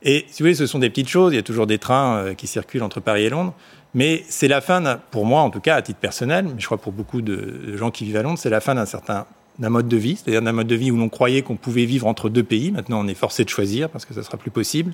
Et 0.03 0.25
si 0.29 0.41
vous 0.41 0.45
voulez, 0.45 0.55
ce 0.55 0.67
sont 0.67 0.79
des 0.79 0.89
petites 0.89 1.09
choses. 1.09 1.33
Il 1.33 1.35
y 1.35 1.39
a 1.39 1.43
toujours 1.43 1.67
des 1.67 1.77
trains 1.77 2.33
qui 2.35 2.47
circulent 2.47 2.83
entre 2.83 2.99
Paris 2.99 3.25
et 3.25 3.29
Londres. 3.29 3.53
Mais 3.95 4.23
c'est 4.29 4.47
la 4.47 4.61
fin, 4.61 4.99
pour 5.11 5.25
moi 5.25 5.41
en 5.41 5.49
tout 5.49 5.59
cas, 5.59 5.75
à 5.75 5.81
titre 5.81 5.99
personnel, 5.99 6.45
mais 6.45 6.59
je 6.59 6.65
crois 6.65 6.77
pour 6.77 6.93
beaucoup 6.93 7.21
de 7.21 7.75
gens 7.75 7.91
qui 7.91 8.05
vivent 8.05 8.17
à 8.17 8.23
Londres, 8.23 8.39
c'est 8.39 8.49
la 8.49 8.61
fin 8.61 8.75
d'un 8.75 8.85
certain 8.85 9.25
d'un 9.59 9.69
mode 9.69 9.87
de 9.87 9.97
vie, 9.97 10.15
c'est-à-dire 10.15 10.41
d'un 10.41 10.51
mode 10.51 10.67
de 10.67 10.75
vie 10.75 10.91
où 10.91 10.97
l'on 10.97 11.09
croyait 11.09 11.41
qu'on 11.41 11.55
pouvait 11.55 11.85
vivre 11.85 12.07
entre 12.07 12.29
deux 12.29 12.43
pays. 12.43 12.71
Maintenant, 12.71 12.99
on 13.03 13.07
est 13.07 13.13
forcé 13.13 13.43
de 13.43 13.49
choisir 13.49 13.89
parce 13.89 14.05
que 14.05 14.13
ça 14.13 14.23
sera 14.23 14.37
plus 14.37 14.51
possible. 14.51 14.93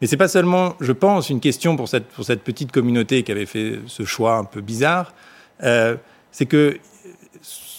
Mais 0.00 0.06
c'est 0.06 0.16
pas 0.16 0.28
seulement, 0.28 0.74
je 0.80 0.92
pense, 0.92 1.30
une 1.30 1.40
question 1.40 1.76
pour 1.76 1.88
cette, 1.88 2.06
pour 2.08 2.24
cette 2.24 2.42
petite 2.42 2.70
communauté 2.70 3.22
qui 3.22 3.32
avait 3.32 3.46
fait 3.46 3.80
ce 3.86 4.04
choix 4.04 4.36
un 4.36 4.44
peu 4.44 4.60
bizarre. 4.60 5.14
Euh, 5.62 5.96
c'est 6.32 6.46
que 6.46 6.78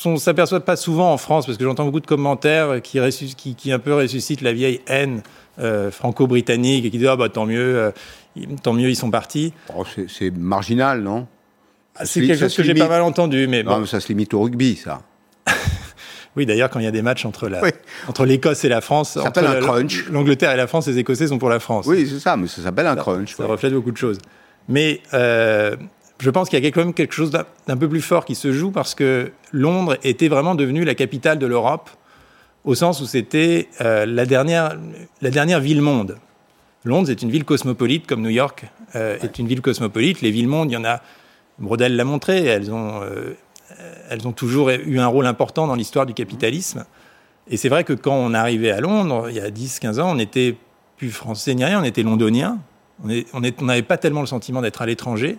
on 0.05 0.17
s'aperçoit 0.17 0.61
pas 0.61 0.75
souvent 0.75 1.11
en 1.11 1.17
France, 1.17 1.45
parce 1.45 1.57
que 1.57 1.63
j'entends 1.63 1.85
beaucoup 1.85 1.99
de 1.99 2.07
commentaires 2.07 2.81
qui, 2.81 2.99
qui, 3.35 3.55
qui, 3.55 3.71
un 3.71 3.79
peu 3.79 3.93
ressuscitent 3.93 4.41
la 4.41 4.53
vieille 4.53 4.79
haine 4.87 5.21
euh, 5.59 5.91
franco-britannique 5.91 6.85
et 6.85 6.91
qui 6.91 6.97
disent 6.97 7.07
ah 7.07 7.15
bah 7.15 7.29
tant 7.29 7.45
mieux, 7.45 7.77
euh, 7.77 7.91
tant 8.63 8.73
mieux, 8.73 8.89
ils 8.89 8.95
sont 8.95 9.11
partis. 9.11 9.53
Oh, 9.75 9.83
c'est 10.07 10.31
marginal, 10.31 11.01
non? 11.01 11.27
Ah, 11.95 12.05
C'est 12.05 12.25
quelque 12.25 12.39
chose 12.39 12.55
que 12.55 12.63
j'ai 12.63 12.75
pas 12.75 12.87
mal 12.87 13.01
entendu, 13.01 13.47
mais, 13.47 13.63
non, 13.63 13.79
mais 13.79 13.87
ça 13.87 13.99
se 13.99 14.07
limite 14.07 14.33
au 14.33 14.41
rugby, 14.41 14.75
ça. 14.75 15.01
Oui, 16.37 16.45
d'ailleurs, 16.45 16.69
quand 16.69 16.79
il 16.79 16.85
y 16.85 16.87
a 16.87 16.91
des 16.91 17.01
matchs 17.01 17.25
entre 17.25 17.49
la, 17.49 17.59
entre 18.07 18.23
l'Écosse 18.25 18.63
et 18.63 18.69
la 18.69 18.79
France, 18.79 19.13
ça 19.13 19.23
s'appelle 19.23 19.47
un 19.47 19.59
crunch. 19.59 20.07
L'Angleterre 20.11 20.51
et 20.51 20.55
la 20.55 20.67
France, 20.67 20.87
les 20.87 20.99
Écossais 20.99 21.27
sont 21.27 21.39
pour 21.39 21.49
la 21.49 21.59
France. 21.59 21.87
Oui, 21.87 22.07
c'est 22.07 22.19
ça, 22.19 22.37
mais 22.37 22.45
ça 22.45 22.61
s'appelle 22.61 22.85
un 22.85 22.95
crunch. 22.95 23.35
Ça 23.35 23.47
reflète 23.47 23.73
beaucoup 23.73 23.91
de 23.91 23.97
choses. 23.97 24.19
Mais 24.69 25.01
euh, 25.15 25.75
je 26.19 26.29
pense 26.29 26.49
qu'il 26.49 26.63
y 26.63 26.67
a 26.67 26.71
quand 26.71 26.81
même 26.81 26.93
quelque 26.93 27.15
chose 27.15 27.31
d'un 27.31 27.77
peu 27.77 27.89
plus 27.89 28.01
fort 28.01 28.23
qui 28.23 28.35
se 28.35 28.51
joue 28.51 28.69
parce 28.69 28.93
que 28.93 29.31
Londres 29.51 29.97
était 30.03 30.27
vraiment 30.27 30.53
devenue 30.53 30.85
la 30.85 30.93
capitale 30.93 31.39
de 31.39 31.47
l'Europe 31.47 31.89
au 32.65 32.75
sens 32.75 33.01
où 33.01 33.07
c'était 33.07 33.67
euh, 33.81 34.05
la, 34.05 34.27
dernière, 34.27 34.77
la 35.21 35.31
dernière 35.31 35.59
ville-monde. 35.59 36.17
Londres 36.83 37.09
est 37.09 37.23
une 37.23 37.31
ville 37.31 37.45
cosmopolite 37.45 38.05
comme 38.05 38.21
New 38.21 38.29
York 38.29 38.65
est 38.93 39.37
une 39.37 39.47
ville 39.47 39.61
cosmopolite. 39.61 40.21
Les 40.21 40.31
villes-mondes, 40.31 40.71
il 40.71 40.73
y 40.73 40.77
en 40.77 40.85
a, 40.85 41.01
Brodel 41.59 41.95
l'a 41.95 42.03
montré, 42.03 42.45
elles 42.45 42.71
ont, 42.71 43.01
elles 44.09 44.27
ont 44.27 44.31
toujours 44.31 44.69
eu 44.69 44.99
un 44.99 45.07
rôle 45.07 45.25
important 45.25 45.67
dans 45.67 45.75
l'histoire 45.75 46.05
du 46.05 46.13
capitalisme. 46.13 46.85
Et 47.49 47.57
c'est 47.57 47.69
vrai 47.69 47.83
que 47.83 47.93
quand 47.93 48.15
on 48.15 48.33
arrivait 48.33 48.71
à 48.71 48.81
Londres, 48.81 49.27
il 49.29 49.35
y 49.35 49.39
a 49.39 49.49
10-15 49.49 49.99
ans, 50.01 50.11
on 50.11 50.15
n'était 50.15 50.55
plus 50.97 51.11
français 51.11 51.55
ni 51.55 51.63
rien, 51.63 51.79
on 51.79 51.83
était 51.83 52.03
londonien. 52.03 52.59
On 53.03 53.39
n'avait 53.65 53.83
pas 53.83 53.97
tellement 53.97 54.21
le 54.21 54.27
sentiment 54.27 54.61
d'être 54.61 54.81
à 54.81 54.85
l'étranger. 54.85 55.37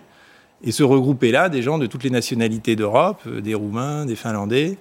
Et 0.63 0.71
se 0.71 0.83
regrouper 0.83 1.31
là 1.31 1.49
des 1.49 1.61
gens 1.61 1.77
de 1.77 1.85
toutes 1.85 2.03
les 2.03 2.09
nationalités 2.09 2.75
d'Europe, 2.75 3.21
euh, 3.27 3.39
des 3.39 3.53
Roumains, 3.53 4.05
des 4.05 4.17
Finlandais. 4.17 4.77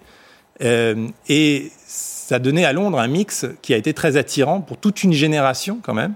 Euh, 0.60 1.06
et 1.28 1.70
ça 1.86 2.40
donnait 2.40 2.64
à 2.64 2.72
Londres 2.72 2.98
un 2.98 3.06
mix 3.06 3.46
qui 3.62 3.74
a 3.74 3.76
été 3.76 3.94
très 3.94 4.16
attirant 4.16 4.60
pour 4.60 4.76
toute 4.76 5.04
une 5.04 5.12
génération, 5.12 5.78
quand 5.80 5.94
même, 5.94 6.14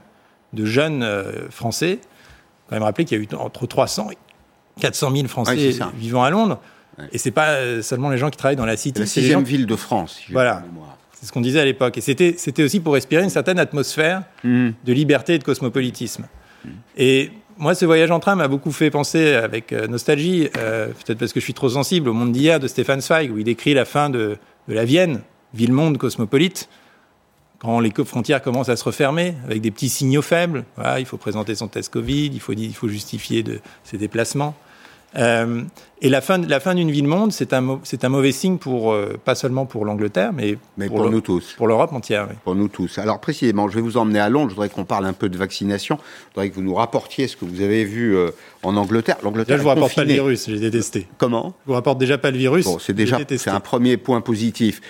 de 0.53 0.65
jeunes 0.65 1.05
euh, 1.05 1.49
Français. 1.51 1.93
Il 1.93 1.97
faut 1.99 2.71
quand 2.71 2.77
même 2.77 2.83
rappeler 2.83 3.05
qu'il 3.05 3.19
y 3.19 3.21
a 3.21 3.25
eu 3.25 3.29
entre 3.37 3.67
300 3.67 4.11
et 4.11 4.19
400 4.81 5.13
000 5.15 5.29
Français 5.29 5.71
vivant 5.95 6.25
à 6.25 6.31
Londres. 6.31 6.61
Et 7.13 7.19
c'est 7.19 7.31
pas 7.31 7.51
euh, 7.51 7.83
seulement 7.83 8.11
les 8.11 8.19
gens 8.19 8.31
qui 8.31 8.37
travaillent 8.37 8.57
dans 8.57 8.67
la 8.67 8.77
cité. 8.77 9.01
La 9.01 9.07
sixième 9.07 9.45
ville 9.45 9.67
de 9.67 9.77
France. 9.77 10.21
Si 10.27 10.33
voilà. 10.33 10.63
C'est 11.13 11.27
ce 11.27 11.33
qu'on 11.33 11.41
disait 11.41 11.61
à 11.61 11.65
l'époque. 11.65 11.97
Et 11.99 12.01
c'était, 12.01 12.35
c'était 12.37 12.63
aussi 12.63 12.81
pour 12.81 12.95
respirer 12.95 13.23
une 13.23 13.31
certaine 13.31 13.59
atmosphère 13.59 14.25
mmh. 14.45 14.71
de 14.85 14.93
liberté 14.93 15.35
et 15.35 15.39
de 15.39 15.45
cosmopolitisme. 15.45 16.27
Mmh. 16.65 16.69
Et 16.97 17.31
moi, 17.59 17.75
ce 17.75 17.85
voyage 17.85 18.11
en 18.11 18.19
train 18.21 18.35
m'a 18.35 18.49
beaucoup 18.49 18.73
fait 18.73 18.91
penser 18.91 19.35
avec 19.35 19.73
euh, 19.73 19.87
nostalgie, 19.87 20.49
euh, 20.57 20.89
peut-être 20.89 21.19
parce 21.19 21.33
que 21.33 21.41
je 21.41 21.45
suis 21.45 21.55
trop 21.55 21.69
sensible 21.69 22.09
au 22.09 22.13
monde 22.13 22.33
d'hier 22.33 22.59
de 22.59 22.67
Stéphane 22.67 23.01
Zweig, 23.01 23.31
où 23.31 23.39
il 23.39 23.45
décrit 23.45 23.75
la 23.75 23.85
fin 23.85 24.11
de, 24.11 24.37
de 24.69 24.75
la 24.75 24.85
Vienne, 24.85 25.21
ville-monde 25.55 25.99
cosmopolite, 25.99 26.69
quand 27.61 27.79
les 27.79 27.93
frontières 28.05 28.43
commencent 28.43 28.71
à 28.71 28.77
se 28.77 28.83
refermer, 28.83 29.35
avec 29.45 29.61
des 29.61 29.71
petits 29.71 29.89
signaux 29.89 30.23
faibles. 30.23 30.65
Voilà, 30.75 30.99
il 30.99 31.07
faut 31.07 31.19
présenter 31.19 31.55
son 31.55 31.69
test 31.69 31.93
Covid, 31.93 32.31
il 32.33 32.41
faut, 32.41 32.53
il 32.53 32.75
faut 32.75 32.89
justifier 32.89 33.45
de 33.45 33.61
ses 33.85 33.99
déplacements. 33.99 34.57
Euh, 35.17 35.63
et 36.01 36.09
la 36.09 36.21
fin, 36.21 36.39
la 36.39 36.59
fin 36.59 36.75
d'une 36.75 36.91
ville-monde, 36.91 37.33
c'est 37.33 37.53
un, 37.53 37.81
c'est 37.85 38.05
un 38.05 38.09
mauvais 38.09 38.33
signe 38.33 38.59
pour, 38.59 38.93
euh, 38.93 39.19
pas 39.25 39.35
seulement 39.35 39.67
pour 39.67 39.85
l'Angleterre, 39.85 40.33
mais, 40.33 40.59
mais 40.77 40.89
pour, 40.89 41.09
nous 41.09 41.21
tous. 41.21 41.55
Pour 41.57 41.69
l'Europe 41.69 41.93
entière. 41.93 42.29
Pour 42.45 42.55
nous 42.55 42.69
tous. 42.69 42.99
Alors 42.99 43.21
précisément, 43.21 43.69
je 43.69 43.77
vais 43.77 43.81
vous 43.81 43.97
emmener 43.97 44.19
à 44.19 44.29
Londres. 44.29 44.51
Je 44.51 44.55
voudrais 44.55 44.69
qu'on 44.69 44.85
parle 44.85 45.07
un 45.07 45.13
peu 45.13 45.29
de 45.29 45.37
vaccination. 45.37 45.99
Je 46.01 46.35
voudrais 46.35 46.51
que 46.51 46.55
vous 46.55 46.63
nous 46.63 46.75
rapportiez 46.75 47.29
ce 47.29 47.37
que 47.37 47.45
vous 47.45 47.61
avez 47.61 47.85
vu 47.85 48.17
euh, 48.17 48.31
en 48.63 48.77
Angleterre. 48.77 49.17
L'Angleterre. 49.23 49.57
Là, 49.57 49.59
je 49.59 49.63
vous 49.63 49.69
rapporte 49.69 49.95
pas 49.95 50.05
le 50.05 50.13
virus. 50.13 50.49
J'ai 50.49 50.59
détesté. 50.59 51.07
Comment? 51.19 51.55
Je 51.65 51.69
vous 51.69 51.75
rapporte 51.75 51.99
déjà 51.99 52.19
pas 52.19 52.31
le 52.31 52.39
virus. 52.39 52.65
Bon, 52.65 52.79
c'est 52.79 52.95
déjà 52.95 53.19
c'est 53.29 53.51
un 53.51 53.61
premier 53.61 53.97
point 53.97 54.21
positif. 54.21 54.81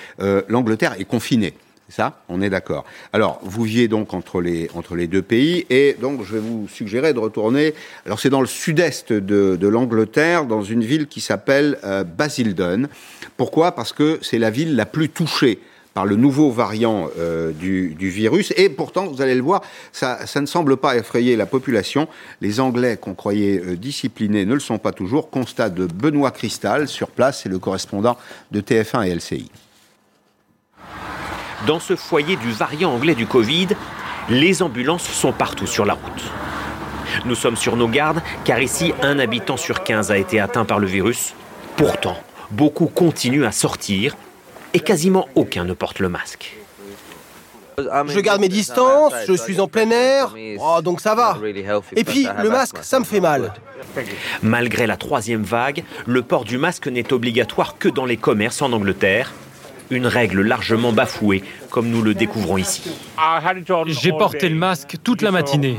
L'Angleterre 0.48 0.94
est 0.98 1.04
confinée 1.04 1.54
ça, 1.92 2.22
on 2.28 2.40
est 2.40 2.48
d'accord. 2.48 2.84
Alors, 3.12 3.38
vous 3.42 3.64
viviez 3.64 3.86
donc 3.86 4.14
entre 4.14 4.40
les, 4.40 5.06
deux 5.06 5.20
pays, 5.20 5.66
et 5.68 5.94
donc 6.00 6.24
je 6.24 6.34
vais 6.34 6.40
vous 6.40 6.66
suggérer 6.68 7.12
de 7.12 7.18
retourner. 7.18 7.74
Alors, 8.06 8.18
c'est 8.18 8.30
dans 8.30 8.40
le 8.40 8.46
sud-est 8.46 9.12
de, 9.12 9.66
l'Angleterre, 9.66 10.46
dans 10.46 10.62
une 10.62 10.82
ville 10.82 11.06
qui 11.06 11.20
s'appelle 11.20 11.78
euh, 11.84 12.02
Basildon. 12.02 12.88
Pourquoi? 13.36 13.72
Parce 13.72 13.92
que 13.92 14.18
c'est 14.22 14.38
la 14.38 14.50
ville 14.50 14.74
la 14.74 14.86
plus 14.86 15.10
touchée 15.10 15.58
par 15.92 16.06
le 16.06 16.16
nouveau 16.16 16.50
variant 16.50 17.08
euh, 17.18 17.52
du, 17.52 17.94
virus. 17.98 18.54
Et 18.56 18.70
pourtant, 18.70 19.06
vous 19.06 19.20
allez 19.20 19.34
le 19.34 19.42
voir, 19.42 19.60
ça, 19.92 20.26
ça, 20.26 20.40
ne 20.40 20.46
semble 20.46 20.78
pas 20.78 20.96
effrayer 20.96 21.36
la 21.36 21.44
population. 21.44 22.08
Les 22.40 22.60
Anglais 22.60 22.96
qu'on 22.98 23.14
croyait 23.14 23.60
euh, 23.60 23.76
disciplinés 23.76 24.46
ne 24.46 24.54
le 24.54 24.60
sont 24.60 24.78
pas 24.78 24.92
toujours. 24.92 25.28
Constat 25.28 25.68
de 25.68 25.86
Benoît 25.86 26.30
Cristal, 26.30 26.88
sur 26.88 27.10
place, 27.10 27.42
c'est 27.42 27.50
le 27.50 27.58
correspondant 27.58 28.16
de 28.50 28.62
TF1 28.62 29.06
et 29.06 29.14
LCI. 29.14 29.50
Dans 31.66 31.78
ce 31.78 31.94
foyer 31.94 32.34
du 32.36 32.50
variant 32.50 32.92
anglais 32.92 33.14
du 33.14 33.26
Covid, 33.26 33.68
les 34.28 34.62
ambulances 34.62 35.06
sont 35.06 35.32
partout 35.32 35.68
sur 35.68 35.84
la 35.84 35.94
route. 35.94 36.22
Nous 37.24 37.36
sommes 37.36 37.56
sur 37.56 37.76
nos 37.76 37.86
gardes 37.86 38.20
car 38.44 38.60
ici, 38.60 38.92
un 39.00 39.20
habitant 39.20 39.56
sur 39.56 39.84
15 39.84 40.10
a 40.10 40.18
été 40.18 40.40
atteint 40.40 40.64
par 40.64 40.80
le 40.80 40.88
virus. 40.88 41.34
Pourtant, 41.76 42.16
beaucoup 42.50 42.86
continuent 42.86 43.44
à 43.44 43.52
sortir 43.52 44.16
et 44.74 44.80
quasiment 44.80 45.28
aucun 45.36 45.64
ne 45.64 45.72
porte 45.72 46.00
le 46.00 46.08
masque. 46.08 46.56
Je 47.78 48.20
garde 48.20 48.40
mes 48.40 48.48
distances, 48.48 49.14
je 49.28 49.32
suis 49.32 49.60
en 49.60 49.68
plein 49.68 49.90
air, 49.90 50.34
oh, 50.60 50.82
donc 50.82 51.00
ça 51.00 51.14
va. 51.14 51.38
Et 51.96 52.04
puis, 52.04 52.26
le 52.42 52.50
masque, 52.50 52.78
ça 52.82 52.98
me 52.98 53.04
fait 53.04 53.20
mal. 53.20 53.54
Malgré 54.42 54.86
la 54.86 54.96
troisième 54.96 55.42
vague, 55.42 55.84
le 56.06 56.22
port 56.22 56.44
du 56.44 56.58
masque 56.58 56.88
n'est 56.88 57.12
obligatoire 57.12 57.78
que 57.78 57.88
dans 57.88 58.04
les 58.04 58.16
commerces 58.16 58.62
en 58.62 58.72
Angleterre 58.72 59.32
une 59.92 60.06
règle 60.06 60.40
largement 60.42 60.92
bafouée, 60.92 61.42
comme 61.72 61.88
nous 61.88 62.02
le 62.02 62.14
découvrons 62.14 62.58
ici. 62.58 62.82
J'ai 63.86 64.12
porté 64.12 64.48
le 64.48 64.54
masque 64.54 64.96
toute 65.02 65.22
la 65.22 65.30
matinée. 65.30 65.78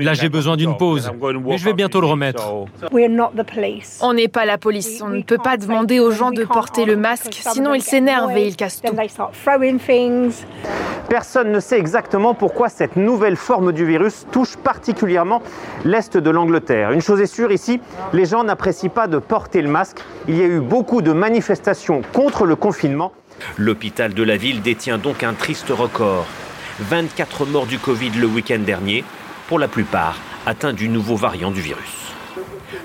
Là, 0.00 0.12
j'ai 0.12 0.28
besoin 0.28 0.56
d'une 0.56 0.76
pause, 0.76 1.10
mais 1.46 1.56
je 1.56 1.64
vais 1.64 1.72
bientôt 1.72 2.00
le 2.00 2.08
remettre. 2.08 2.66
On 4.02 4.12
n'est 4.12 4.28
pas 4.28 4.44
la 4.44 4.58
police. 4.58 5.00
On 5.02 5.08
ne 5.08 5.22
peut 5.22 5.38
pas 5.38 5.56
demander 5.56 6.00
aux 6.00 6.10
gens 6.10 6.32
de 6.32 6.44
porter 6.44 6.84
le 6.84 6.96
masque, 6.96 7.40
sinon 7.52 7.74
ils 7.74 7.82
s'énervent 7.82 8.36
et 8.36 8.46
ils 8.46 8.56
cassent 8.56 8.82
tout. 8.82 8.94
Personne 11.08 11.50
ne 11.50 11.60
sait 11.60 11.78
exactement 11.78 12.34
pourquoi 12.34 12.68
cette 12.68 12.96
nouvelle 12.96 13.36
forme 13.36 13.72
du 13.72 13.84
virus 13.84 14.26
touche 14.30 14.56
particulièrement 14.56 15.42
l'Est 15.84 16.16
de 16.16 16.30
l'Angleterre. 16.30 16.92
Une 16.92 17.00
chose 17.00 17.20
est 17.20 17.26
sûre, 17.26 17.50
ici, 17.52 17.80
les 18.12 18.26
gens 18.26 18.44
n'apprécient 18.44 18.90
pas 18.90 19.06
de 19.06 19.18
porter 19.18 19.62
le 19.62 19.68
masque. 19.68 19.98
Il 20.28 20.36
y 20.36 20.42
a 20.42 20.46
eu 20.46 20.60
beaucoup 20.60 21.02
de 21.02 21.12
manifestations 21.12 22.02
contre 22.12 22.46
le 22.46 22.56
confinement. 22.56 23.12
L'hôpital 23.56 24.14
de 24.14 24.22
la 24.22 24.36
ville 24.36 24.62
détient 24.62 24.98
donc 24.98 25.19
un 25.22 25.34
triste 25.34 25.68
record. 25.70 26.26
24 26.80 27.44
morts 27.46 27.66
du 27.66 27.78
Covid 27.78 28.10
le 28.10 28.26
week-end 28.26 28.58
dernier, 28.58 29.04
pour 29.48 29.58
la 29.58 29.68
plupart 29.68 30.16
atteints 30.46 30.72
du 30.72 30.88
nouveau 30.88 31.16
variant 31.16 31.50
du 31.50 31.60
virus. 31.60 32.12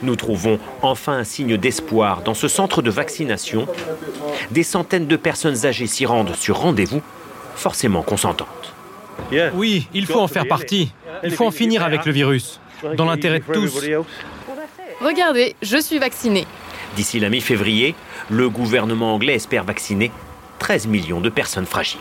Nous 0.01 0.15
trouvons 0.15 0.59
enfin 0.81 1.13
un 1.13 1.23
signe 1.23 1.57
d'espoir 1.57 2.21
dans 2.21 2.33
ce 2.33 2.47
centre 2.47 2.81
de 2.81 2.91
vaccination. 2.91 3.67
Des 4.51 4.63
centaines 4.63 5.07
de 5.07 5.15
personnes 5.15 5.65
âgées 5.65 5.87
s'y 5.87 6.05
rendent 6.05 6.35
sur 6.35 6.57
rendez-vous, 6.57 7.01
forcément 7.55 8.01
consentantes. 8.01 8.73
Oui, 9.53 9.87
il 9.93 10.05
faut 10.05 10.19
en 10.19 10.27
faire 10.27 10.47
partie. 10.47 10.91
Il 11.23 11.31
faut 11.31 11.45
en 11.45 11.51
finir 11.51 11.83
avec 11.83 12.05
le 12.05 12.11
virus, 12.11 12.59
dans 12.97 13.05
l'intérêt 13.05 13.39
de 13.39 13.53
tous. 13.53 13.79
Regardez, 15.01 15.55
je 15.61 15.77
suis 15.77 15.99
vacciné. 15.99 16.45
D'ici 16.95 17.19
la 17.19 17.29
mi-février, 17.29 17.95
le 18.29 18.49
gouvernement 18.49 19.13
anglais 19.13 19.35
espère 19.35 19.63
vacciner 19.63 20.11
13 20.59 20.87
millions 20.87 21.21
de 21.21 21.29
personnes 21.29 21.65
fragiles. 21.65 21.99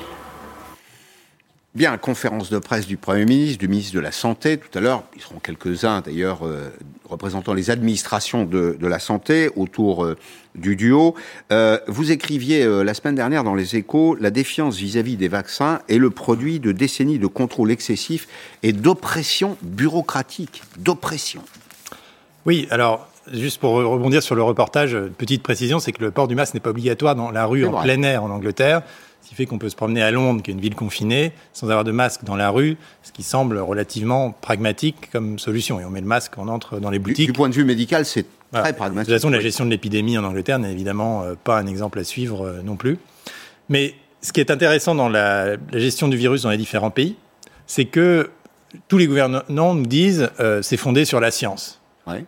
Bien, 1.75 1.99
conférence 1.99 2.51
de 2.51 2.61
presse 2.61 2.87
du 2.87 2.97
Premier 2.97 3.25
ministre, 3.25 3.59
du 3.59 3.67
ministre 3.67 3.97
de 3.97 4.01
la 4.01 4.13
Santé, 4.13 4.59
tout 4.59 4.79
à 4.79 4.81
l'heure, 4.81 5.03
ils 5.17 5.21
seront 5.21 5.41
quelques-uns 5.41 6.03
d'ailleurs 6.03 6.47
euh, 6.47 6.71
représentant 7.05 7.53
les 7.53 7.69
administrations 7.69 8.45
de, 8.45 8.79
la 8.81 9.01
santé 9.01 9.51
autour 9.57 10.05
euh, 10.05 10.17
du 10.55 10.77
duo. 10.77 11.17
Euh, 11.51 11.81
vous 11.89 12.13
écriviez 12.13 12.65
la 12.65 12.95
semaine 12.95 13.17
dernière 13.17 13.43
dans 13.43 13.57
les 13.57 13.75
échos, 13.75 14.17
la 14.21 14.31
défiance 14.31 14.77
vis-à-vis 14.77 15.17
des 15.17 15.27
vaccins 15.27 15.81
est 15.89 15.99
le 15.99 16.11
produit 16.11 16.61
de 16.61 16.71
décennies 16.71 17.19
de 17.19 17.27
contrôle 17.27 17.73
excessif 17.73 18.29
et 18.63 18.73
d'oppression 18.73 19.57
bureaucratique, 19.63 20.63
d'oppression. 20.79 21.43
Oui, 22.47 22.69
alors 22.71 23.09
Juste 23.33 23.59
pour 23.59 23.73
rebondir 23.73 24.23
sur 24.23 24.35
le 24.35 24.43
reportage, 24.43 24.99
petite 25.17 25.43
précision, 25.43 25.79
c'est 25.79 25.93
que 25.93 26.05
le 26.05 26.11
port 26.11 26.29
du 26.29 26.35
masque 26.35 26.53
n'est 26.53 26.61
pas 26.61 26.69
obligatoire 26.69 27.15
dans 27.15 27.31
la 27.31 27.47
rue 27.47 27.65
en 27.65 27.81
plein 27.81 28.03
air 28.03 28.23
en 28.23 28.29
Angleterre. 28.29 28.83
Ce 29.25 29.31
qui 29.31 29.35
fait 29.37 29.47
qu'on 29.47 29.57
peut 29.57 29.71
se 29.71 29.77
promener 29.77 30.03
à 30.03 30.11
Londres, 30.11 30.43
qui 30.43 30.51
est 30.51 30.55
une 30.55 30.61
ville 30.61 30.75
confinée, 30.75 31.33
sans 31.55 31.71
avoir 31.71 31.83
de 31.83 31.93
masque 31.93 32.25
dans 32.25 32.37
la 32.37 32.51
rue, 32.51 32.77
ce 33.03 33.11
qui 33.11 33.23
semble 33.23 33.57
relativement 33.57 34.33
pragmatique 34.33 35.09
comme 35.11 35.39
solution. 35.39 35.81
Et 35.81 35.85
on 35.87 35.89
met 35.89 36.03
le 36.03 36.07
masque, 36.07 36.37
on 36.37 36.47
entre 36.49 36.79
dans 36.79 36.91
les 36.91 36.99
boutiques. 36.99 37.29
Du, 37.29 37.33
point 37.33 37.49
de 37.49 37.55
vue 37.55 37.65
médical, 37.65 38.05
c'est 38.05 38.27
très 38.53 38.75
pragmatique. 38.75 39.09
De 39.09 39.15
toute 39.15 39.23
façon, 39.23 39.31
la 39.31 39.41
gestion 39.41 39.65
de 39.65 39.71
l'épidémie 39.71 40.19
en 40.19 40.25
Angleterre 40.25 40.59
n'est 40.59 40.71
évidemment 40.71 41.23
euh, 41.23 41.37
pas 41.43 41.59
un 41.59 41.67
exemple 41.67 41.99
à 41.99 42.05
suivre 42.05 42.47
euh, 42.47 42.63
non 42.63 42.77
plus. 42.77 42.99
Mais 43.71 43.95
ce 44.21 44.35
qui 44.35 44.41
est 44.41 44.51
intéressant 44.51 44.95
dans 44.95 45.09
la, 45.09 45.57
gestion 45.73 46.09
du 46.09 46.19
virus 46.19 46.43
dans 46.43 46.51
les 46.51 46.59
différents 46.59 46.91
pays, 46.91 47.17
c'est 47.67 47.87
que 47.87 48.29
tous 48.89 48.99
les 48.99 49.07
gouvernements 49.07 49.75
nous 49.75 49.87
disent 49.87 50.29
euh, 50.39 50.61
c'est 50.61 50.77
fondé 50.77 51.07
sur 51.07 51.19
la 51.19 51.31
science. 51.31 51.81
Ouais. 52.07 52.27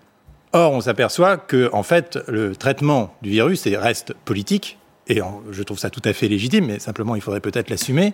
Or, 0.54 0.72
on 0.72 0.80
s'aperçoit 0.80 1.36
que, 1.36 1.68
en 1.74 1.82
fait, 1.82 2.18
le 2.26 2.56
traitement 2.56 3.14
du 3.20 3.28
virus 3.28 3.66
reste 3.66 4.14
politique, 4.24 4.78
et 5.08 5.20
je 5.50 5.62
trouve 5.62 5.78
ça 5.78 5.90
tout 5.90 6.02
à 6.04 6.12
fait 6.12 6.28
légitime, 6.28 6.66
mais 6.66 6.78
simplement 6.78 7.14
il 7.16 7.22
faudrait 7.22 7.40
peut-être 7.40 7.70
l'assumer, 7.70 8.12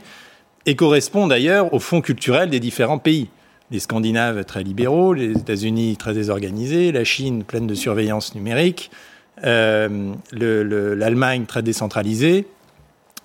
et 0.66 0.76
correspond 0.76 1.26
d'ailleurs 1.26 1.72
au 1.72 1.78
fond 1.78 2.01
culturel 2.01 2.51
des 2.51 2.61
différents 2.61 2.99
pays. 2.99 3.28
Les 3.70 3.80
Scandinaves 3.80 4.45
très 4.45 4.62
libéraux, 4.62 5.14
les 5.14 5.32
États-Unis 5.32 5.97
très 5.97 6.12
désorganisés, 6.12 6.93
la 6.93 7.05
Chine 7.05 7.45
pleine 7.45 7.66
de 7.66 7.74
surveillance 7.74 8.34
numérique, 8.34 8.90
euh, 9.45 10.12
l'Allemagne 10.32 11.47
très 11.47 11.62
décentralisée, 11.62 12.47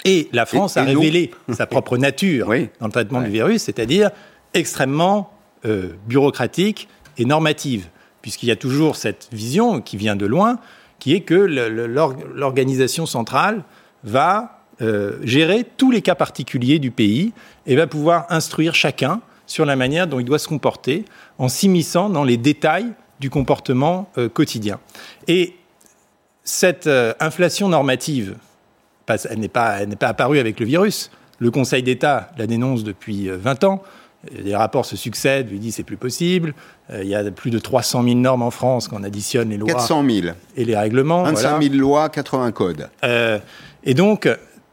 et 0.05 0.29
la 0.31 0.45
France 0.45 0.77
a 0.77 0.83
révélé 0.83 1.31
sa 1.51 1.65
propre 1.67 1.97
nature 1.97 2.47
dans 2.79 2.85
le 2.85 2.91
traitement 2.91 3.21
du 3.21 3.29
virus, 3.29 3.63
c'est-à-dire 3.63 4.11
extrêmement 4.53 5.31
euh, 5.65 5.89
bureaucratique 6.07 6.87
et 7.17 7.25
normative 7.25 7.89
puisqu'il 8.27 8.47
y 8.47 8.51
a 8.51 8.57
toujours 8.57 8.97
cette 8.97 9.29
vision 9.31 9.79
qui 9.79 9.95
vient 9.95 10.17
de 10.17 10.25
loin, 10.25 10.59
qui 10.99 11.13
est 11.13 11.21
que 11.21 11.35
l'organisation 11.35 13.05
centrale 13.05 13.63
va 14.03 14.57
euh, 14.81 15.17
gérer 15.23 15.65
tous 15.77 15.89
les 15.89 16.01
cas 16.01 16.15
particuliers 16.15 16.79
du 16.79 16.91
pays 16.91 17.33
et 17.65 17.75
va 17.75 17.87
pouvoir 17.87 18.25
instruire 18.29 18.75
chacun 18.75 19.21
sur 19.47 19.65
la 19.65 19.75
manière 19.75 20.05
dont 20.07 20.19
il 20.19 20.25
doit 20.25 20.39
se 20.39 20.47
comporter 20.47 21.05
en 21.39 21.49
s'immisçant 21.49 22.09
dans 22.09 22.23
les 22.23 22.37
détails 22.37 22.93
du 23.19 23.29
comportement 23.29 24.09
euh, 24.17 24.29
quotidien. 24.29 24.79
Et 25.27 25.55
cette 26.43 26.85
euh, 26.85 27.13
inflation 27.19 27.69
normative, 27.69 28.35
elle 29.07 29.39
n'est 29.39 29.47
pas, 29.47 29.85
pas 29.99 30.09
apparue 30.09 30.37
avec 30.37 30.59
le 30.59 30.65
virus. 30.65 31.09
Le 31.39 31.49
Conseil 31.49 31.81
d'État 31.81 32.29
la 32.37 32.45
dénonce 32.45 32.83
depuis 32.83 33.29
20 33.29 33.63
ans. 33.63 33.81
Les 34.31 34.55
rapports 34.55 34.85
se 34.85 34.95
succèdent, 34.95 35.49
lui 35.49 35.59
dit 35.59 35.71
c'est 35.71 35.83
plus 35.83 35.97
possible. 35.97 36.53
Euh, 36.89 37.03
il 37.03 37.09
y 37.09 37.15
a 37.15 37.23
plus 37.31 37.51
de 37.51 37.59
300 37.59 38.03
000 38.03 38.15
normes 38.15 38.41
en 38.41 38.51
France 38.51 38.87
quand 38.87 38.97
on 38.99 39.03
additionne 39.03 39.49
les 39.49 39.57
lois 39.57 39.73
400 39.73 40.05
000. 40.09 40.27
et 40.55 40.65
les 40.65 40.75
règlements. 40.75 41.23
25 41.23 41.61
000 41.61 41.75
lois, 41.75 42.09
80 42.09 42.51
codes. 42.51 42.89
Euh, 43.03 43.39
et 43.83 43.93
donc, 43.93 44.27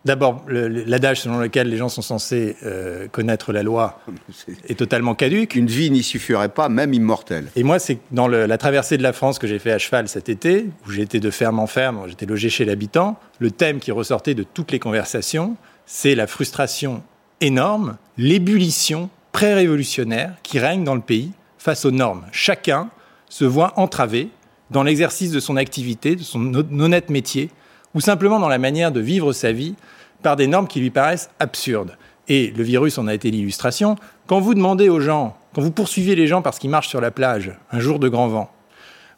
d'abord, 0.04 0.44
l'adage 0.48 1.20
selon 1.20 1.38
lequel 1.38 1.68
les 1.68 1.76
gens 1.76 1.88
sont 1.88 2.02
censés 2.02 2.56
euh, 2.64 3.08
connaître 3.08 3.52
la 3.52 3.62
loi 3.62 4.00
est... 4.68 4.78
totalement 4.78 5.14
caduque. 5.14 5.54
Une 5.54 5.66
vie 5.66 5.90
n'y 5.90 6.02
suffirait 6.02 6.48
pas, 6.48 6.68
même 6.68 6.94
immortelle. 6.94 7.46
Et 7.56 7.62
moi, 7.62 7.78
c'est 7.78 7.98
dans 8.10 8.28
la 8.28 8.58
traversée 8.58 8.96
de 8.98 9.02
la 9.02 9.12
France 9.12 9.38
que 9.38 9.46
j'ai 9.46 9.58
fait 9.58 9.72
à 9.72 9.78
cheval 9.78 10.08
cet 10.08 10.28
été, 10.28 10.66
où 10.86 10.90
j'étais 10.90 11.20
de 11.20 11.30
ferme 11.30 11.58
en 11.58 11.66
ferme, 11.66 12.04
j'étais 12.08 12.26
logé 12.26 12.48
chez 12.48 12.64
l'habitant, 12.64 13.18
le 13.38 13.50
thème 13.50 13.80
qui 13.80 13.92
ressortait 13.92 14.34
de 14.34 14.42
toutes 14.42 14.72
les 14.72 14.78
conversations, 14.78 15.56
c'est 15.86 16.14
la 16.14 16.26
frustration 16.26 17.02
énorme, 17.40 17.96
l'ébullition 18.16 19.10
pré-révolutionnaire 19.34 20.36
qui 20.44 20.60
règne 20.60 20.84
dans 20.84 20.94
le 20.94 21.00
pays 21.00 21.32
face 21.58 21.84
aux 21.84 21.90
normes. 21.90 22.24
Chacun 22.30 22.88
se 23.28 23.44
voit 23.44 23.72
entravé 23.76 24.28
dans 24.70 24.84
l'exercice 24.84 25.32
de 25.32 25.40
son 25.40 25.56
activité, 25.56 26.14
de 26.14 26.22
son 26.22 26.54
honnête 26.54 27.10
métier, 27.10 27.50
ou 27.94 28.00
simplement 28.00 28.38
dans 28.38 28.48
la 28.48 28.58
manière 28.58 28.92
de 28.92 29.00
vivre 29.00 29.32
sa 29.32 29.50
vie 29.50 29.74
par 30.22 30.36
des 30.36 30.46
normes 30.46 30.68
qui 30.68 30.78
lui 30.78 30.90
paraissent 30.90 31.30
absurdes. 31.40 31.98
Et 32.28 32.52
le 32.56 32.62
virus 32.62 32.96
en 32.96 33.08
a 33.08 33.14
été 33.14 33.32
l'illustration. 33.32 33.96
Quand 34.28 34.38
vous 34.38 34.54
demandez 34.54 34.88
aux 34.88 35.00
gens, 35.00 35.36
quand 35.52 35.62
vous 35.62 35.72
poursuivez 35.72 36.14
les 36.14 36.28
gens 36.28 36.40
parce 36.40 36.60
qu'ils 36.60 36.70
marchent 36.70 36.88
sur 36.88 37.00
la 37.00 37.10
plage 37.10 37.52
un 37.72 37.80
jour 37.80 37.98
de 37.98 38.08
grand 38.08 38.28
vent, 38.28 38.52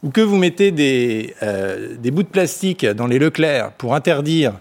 ou 0.03 0.09
que 0.09 0.23
vous 0.23 0.37
mettez 0.39 0.71
des, 0.71 1.35
euh, 1.43 1.95
bouts 2.05 2.23
de 2.23 2.29
plastique 2.29 2.87
dans 2.87 3.07
les 3.07 3.19
Leclerc 3.19 3.73
pour 3.73 3.95
interdire 3.95 4.55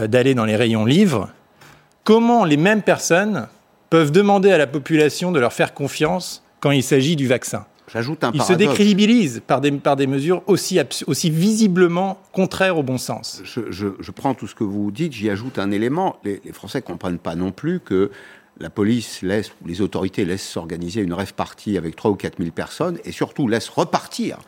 euh, 0.00 0.06
d'aller 0.06 0.34
dans 0.34 0.46
les 0.46 0.56
rayons 0.56 0.86
livres, 0.86 1.28
comment 2.04 2.46
les 2.46 2.56
mêmes 2.56 2.82
personnes 2.82 3.48
peuvent 3.94 4.10
demander 4.10 4.50
à 4.50 4.58
la 4.58 4.66
population 4.66 5.30
de 5.30 5.38
leur 5.38 5.52
faire 5.52 5.72
confiance 5.72 6.42
quand 6.58 6.72
il 6.72 6.82
s'agit 6.82 7.14
du 7.14 7.28
vaccin. 7.28 7.64
J'ajoute 7.86 8.24
un 8.24 8.32
Ils 8.34 8.42
se 8.42 8.52
décrédibilisent 8.52 9.40
par 9.46 9.60
des, 9.60 9.70
par 9.70 9.94
des 9.94 10.08
mesures 10.08 10.42
aussi, 10.48 10.80
aussi 11.06 11.30
visiblement 11.30 12.18
contraires 12.32 12.76
au 12.76 12.82
bon 12.82 12.98
sens. 12.98 13.40
Je, 13.44 14.10
prends 14.10 14.34
tout 14.34 14.48
ce 14.48 14.56
que 14.56 14.64
vous 14.64 14.90
dites, 14.90 15.12
j'y 15.12 15.30
ajoute 15.30 15.60
un 15.60 15.70
élément. 15.70 16.16
Les, 16.24 16.40
Français 16.52 16.78
ne 16.78 16.82
comprennent 16.82 17.20
pas 17.20 17.36
non 17.36 17.52
plus 17.52 17.78
que 17.78 18.10
la 18.58 18.68
police 18.68 19.22
laisse, 19.22 19.52
les 19.64 19.80
autorités 19.80 20.24
laissent 20.24 20.48
s'organiser 20.48 21.00
une 21.00 21.14
rêve 21.14 21.34
partie 21.34 21.78
avec 21.78 21.94
3 21.94 22.10
ou 22.10 22.16
4 22.16 22.38
000 22.38 22.50
personnes 22.50 22.98
et 23.04 23.12
surtout 23.12 23.46
laissent 23.46 23.68
repartir 23.68 24.38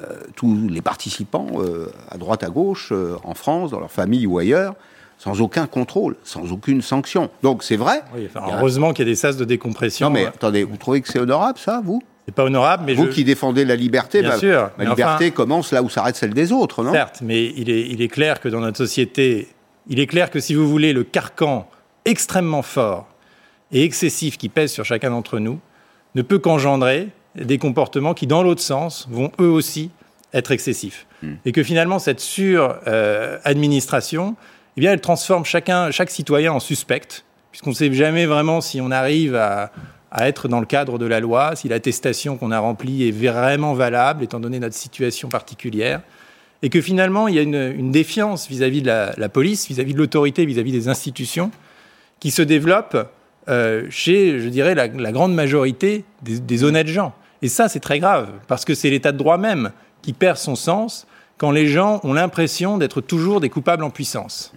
euh, 0.00 0.22
tous 0.34 0.66
les 0.68 0.82
participants 0.82 1.46
euh, 1.60 1.86
à 2.08 2.18
droite, 2.18 2.42
à 2.42 2.48
gauche, 2.48 2.88
euh, 2.90 3.14
en 3.22 3.34
France, 3.34 3.70
dans 3.70 3.78
leur 3.78 3.92
famille 3.92 4.26
ou 4.26 4.38
ailleurs, 4.38 4.74
sans 5.20 5.42
aucun 5.42 5.66
contrôle, 5.66 6.16
sans 6.24 6.50
aucune 6.50 6.80
sanction. 6.80 7.28
Donc 7.42 7.62
c'est 7.62 7.76
vrai. 7.76 8.00
heureusement 8.34 8.94
qu'il 8.94 9.06
y 9.06 9.08
a 9.08 9.12
des 9.12 9.16
sas 9.16 9.36
de 9.36 9.44
décompression. 9.44 10.08
Non 10.08 10.14
mais 10.14 10.24
attendez, 10.24 10.64
vous 10.64 10.78
trouvez 10.78 11.02
que 11.02 11.08
c'est 11.08 11.18
honorable 11.18 11.58
ça, 11.58 11.82
vous? 11.84 12.02
C'est 12.24 12.34
pas 12.34 12.44
honorable, 12.44 12.84
mais 12.86 12.94
vous 12.94 13.08
qui 13.08 13.22
défendez 13.22 13.66
la 13.66 13.76
liberté, 13.76 14.22
Bien 14.22 14.30
bah, 14.30 14.38
sûr, 14.38 14.70
la 14.78 14.86
liberté 14.86 15.30
commence 15.30 15.72
là 15.72 15.82
où 15.82 15.90
s'arrête 15.90 16.16
celle 16.16 16.32
des 16.32 16.52
autres, 16.52 16.82
non? 16.82 16.92
Certes, 16.92 17.18
mais 17.22 17.52
il 17.54 17.68
est, 17.68 17.86
il 17.88 18.00
est 18.00 18.08
clair 18.08 18.40
que 18.40 18.48
dans 18.48 18.60
notre 18.60 18.78
société, 18.78 19.48
il 19.88 20.00
est 20.00 20.06
clair 20.06 20.30
que 20.30 20.40
si 20.40 20.54
vous 20.54 20.66
voulez 20.66 20.94
le 20.94 21.04
carcan 21.04 21.68
extrêmement 22.06 22.62
fort 22.62 23.06
et 23.72 23.84
excessif 23.84 24.38
qui 24.38 24.48
pèse 24.48 24.72
sur 24.72 24.86
chacun 24.86 25.10
d'entre 25.10 25.38
nous, 25.38 25.60
ne 26.14 26.22
peut 26.22 26.38
qu'engendrer 26.38 27.08
des 27.34 27.58
comportements 27.58 28.14
qui, 28.14 28.26
dans 28.26 28.42
l'autre 28.42 28.62
sens, 28.62 29.06
vont 29.10 29.30
eux 29.38 29.50
aussi 29.50 29.90
être 30.32 30.50
excessifs. 30.50 31.06
Hmm. 31.22 31.34
Et 31.44 31.52
que 31.52 31.62
finalement, 31.62 31.98
cette 31.98 32.20
sur-administration, 32.20 34.34
eh 34.86 34.90
elle 34.90 35.00
transforme 35.00 35.44
chacun, 35.44 35.90
chaque 35.90 36.10
citoyen 36.10 36.52
en 36.52 36.60
suspect, 36.60 37.22
puisqu'on 37.50 37.70
ne 37.70 37.74
sait 37.74 37.92
jamais 37.92 38.26
vraiment 38.26 38.60
si 38.60 38.80
on 38.80 38.90
arrive 38.90 39.34
à, 39.34 39.70
être 40.18 40.48
dans 40.48 40.60
le 40.60 40.66
cadre 40.66 40.98
de 40.98 41.06
la 41.06 41.20
loi, 41.20 41.54
si 41.54 41.68
l'attestation 41.68 42.36
qu'on 42.36 42.50
a 42.50 42.58
remplie 42.58 43.06
est 43.06 43.12
vraiment 43.12 43.74
valable, 43.74 44.24
étant 44.24 44.40
donné 44.40 44.58
notre 44.58 44.74
situation 44.74 45.28
particulière, 45.28 46.00
et 46.62 46.68
que 46.68 46.80
finalement, 46.80 47.28
il 47.28 47.36
y 47.36 47.38
a 47.38 47.42
une, 47.42 47.90
défiance 47.90 48.48
vis-à-vis 48.48 48.82
de 48.82 48.88
la, 48.88 49.28
police, 49.28 49.68
vis-à-vis 49.68 49.94
de 49.94 49.98
l'autorité, 49.98 50.44
vis-à-vis 50.44 50.72
des 50.72 50.88
institutions, 50.88 51.50
qui 52.18 52.30
se 52.30 52.42
développe 52.42 53.08
euh, 53.48 53.86
chez, 53.88 54.40
je 54.40 54.48
dirais, 54.48 54.74
la, 54.74 54.88
grande 54.88 55.34
majorité 55.34 56.04
des 56.22 56.64
honnêtes 56.64 56.88
gens. 56.88 57.14
Et 57.42 57.48
ça, 57.48 57.68
c'est 57.68 57.80
très 57.80 57.98
grave, 57.98 58.28
parce 58.48 58.64
que 58.64 58.74
c'est 58.74 58.90
l'état 58.90 59.12
de 59.12 59.18
droit 59.18 59.38
même 59.38 59.70
qui 60.02 60.12
perd 60.12 60.36
son 60.36 60.56
sens 60.56 61.06
quand 61.38 61.50
les 61.50 61.66
gens 61.66 62.00
ont 62.04 62.12
l'impression 62.12 62.76
d'être 62.76 63.00
toujours 63.00 63.40
des 63.40 63.48
coupables 63.48 63.82
en 63.82 63.90
puissance. 63.90 64.52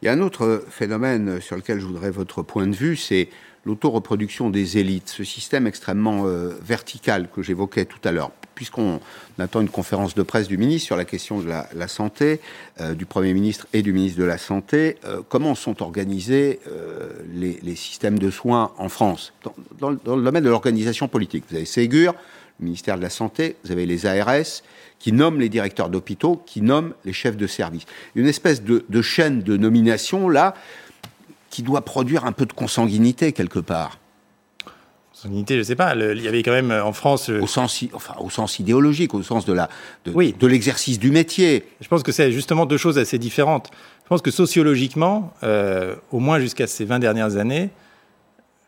Il 0.00 0.06
y 0.06 0.08
a 0.08 0.12
un 0.12 0.20
autre 0.20 0.64
phénomène 0.70 1.40
sur 1.40 1.56
lequel 1.56 1.80
je 1.80 1.86
voudrais 1.86 2.10
votre 2.10 2.42
point 2.42 2.66
de 2.68 2.74
vue, 2.74 2.96
c'est 2.96 3.28
l'autoreproduction 3.64 4.48
des 4.48 4.78
élites, 4.78 5.08
ce 5.08 5.24
système 5.24 5.66
extrêmement 5.66 6.26
euh, 6.26 6.56
vertical 6.62 7.28
que 7.34 7.42
j'évoquais 7.42 7.84
tout 7.84 7.98
à 8.04 8.12
l'heure. 8.12 8.30
Puisqu'on 8.54 9.00
attend 9.38 9.60
une 9.60 9.68
conférence 9.68 10.14
de 10.14 10.22
presse 10.22 10.48
du 10.48 10.56
ministre 10.56 10.86
sur 10.86 10.96
la 10.96 11.04
question 11.04 11.40
de 11.40 11.48
la, 11.48 11.88
santé, 11.88 12.40
euh, 12.80 12.94
du 12.94 13.06
Premier 13.06 13.34
ministre 13.34 13.66
et 13.72 13.82
du 13.82 13.92
ministre 13.92 14.18
de 14.18 14.24
la 14.24 14.38
Santé, 14.38 14.96
euh, 15.04 15.20
comment 15.28 15.54
sont 15.54 15.82
organisés 15.82 16.60
les, 17.34 17.76
systèmes 17.76 18.18
de 18.18 18.30
soins 18.30 18.72
en 18.78 18.88
France? 18.88 19.32
Dans, 19.80 19.92
dans 19.92 20.16
le 20.16 20.22
domaine 20.22 20.44
de 20.44 20.50
l'organisation 20.50 21.08
politique 21.08 21.44
Vous 21.50 21.56
avez 21.56 21.66
Ségur, 21.66 22.14
ministère 22.60 22.96
de 22.96 23.02
la 23.02 23.10
Santé, 23.10 23.56
vous 23.64 23.72
avez 23.72 23.86
les 23.86 24.06
ARS, 24.06 24.62
qui 24.98 25.12
nomme 25.12 25.40
les 25.40 25.48
directeurs 25.48 25.90
d'hôpitaux, 25.90 26.42
qui 26.44 26.60
nomme 26.60 26.94
les 27.04 27.12
chefs 27.12 27.36
de 27.36 27.46
service. 27.46 27.84
Une 28.14 28.26
espèce 28.26 28.62
de, 28.62 29.02
chaîne 29.02 29.42
de 29.42 29.56
nomination, 29.56 30.28
là, 30.28 30.54
qui 31.50 31.62
doit 31.62 31.82
produire 31.82 32.24
un 32.24 32.32
peu 32.32 32.46
de 32.46 32.52
consanguinité 32.52 33.32
quelque 33.32 33.60
part. 33.60 33.98
Consanguinité, 35.12 35.54
je 35.54 35.60
ne 35.60 35.64
sais 35.64 35.76
pas. 35.76 35.94
il 35.94 36.22
y 36.22 36.28
avait 36.28 36.42
quand 36.42 36.52
même 36.52 36.70
en 36.70 36.92
France. 36.92 37.28
Au 37.28 37.46
sens, 37.46 37.84
enfin, 37.92 38.14
au 38.20 38.30
sens 38.30 38.58
idéologique, 38.58 39.14
au 39.14 39.22
sens 39.22 39.44
de 39.44 39.52
la, 39.52 39.68
de, 40.04 40.12
de 40.12 40.46
l'exercice 40.46 40.98
du 40.98 41.10
métier. 41.10 41.64
Je 41.80 41.88
pense 41.88 42.02
que 42.02 42.12
c'est 42.12 42.30
justement 42.32 42.66
deux 42.66 42.76
choses 42.76 42.98
assez 42.98 43.18
différentes. 43.18 43.70
Je 44.04 44.08
pense 44.08 44.22
que 44.22 44.30
sociologiquement, 44.30 45.32
euh, 45.42 45.96
au 46.12 46.18
moins 46.18 46.38
jusqu'à 46.38 46.66
ces 46.66 46.84
20 46.84 46.98
dernières 46.98 47.36
années, 47.36 47.70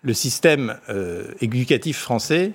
le 0.02 0.14
système 0.14 0.78
euh, 0.88 1.32
éducatif 1.40 1.98
français 1.98 2.52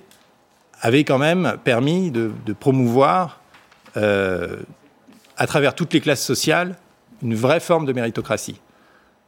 avait 0.80 1.04
quand 1.04 1.18
même 1.18 1.56
permis 1.64 2.10
de, 2.10 2.32
de 2.44 2.52
promouvoir 2.52 3.40
euh, 3.96 4.56
à 5.36 5.46
travers 5.46 5.74
toutes 5.74 5.92
les 5.92 6.00
classes 6.00 6.24
sociales, 6.24 6.76
une 7.22 7.34
vraie 7.34 7.60
forme 7.60 7.86
de 7.86 7.92
méritocratie. 7.92 8.60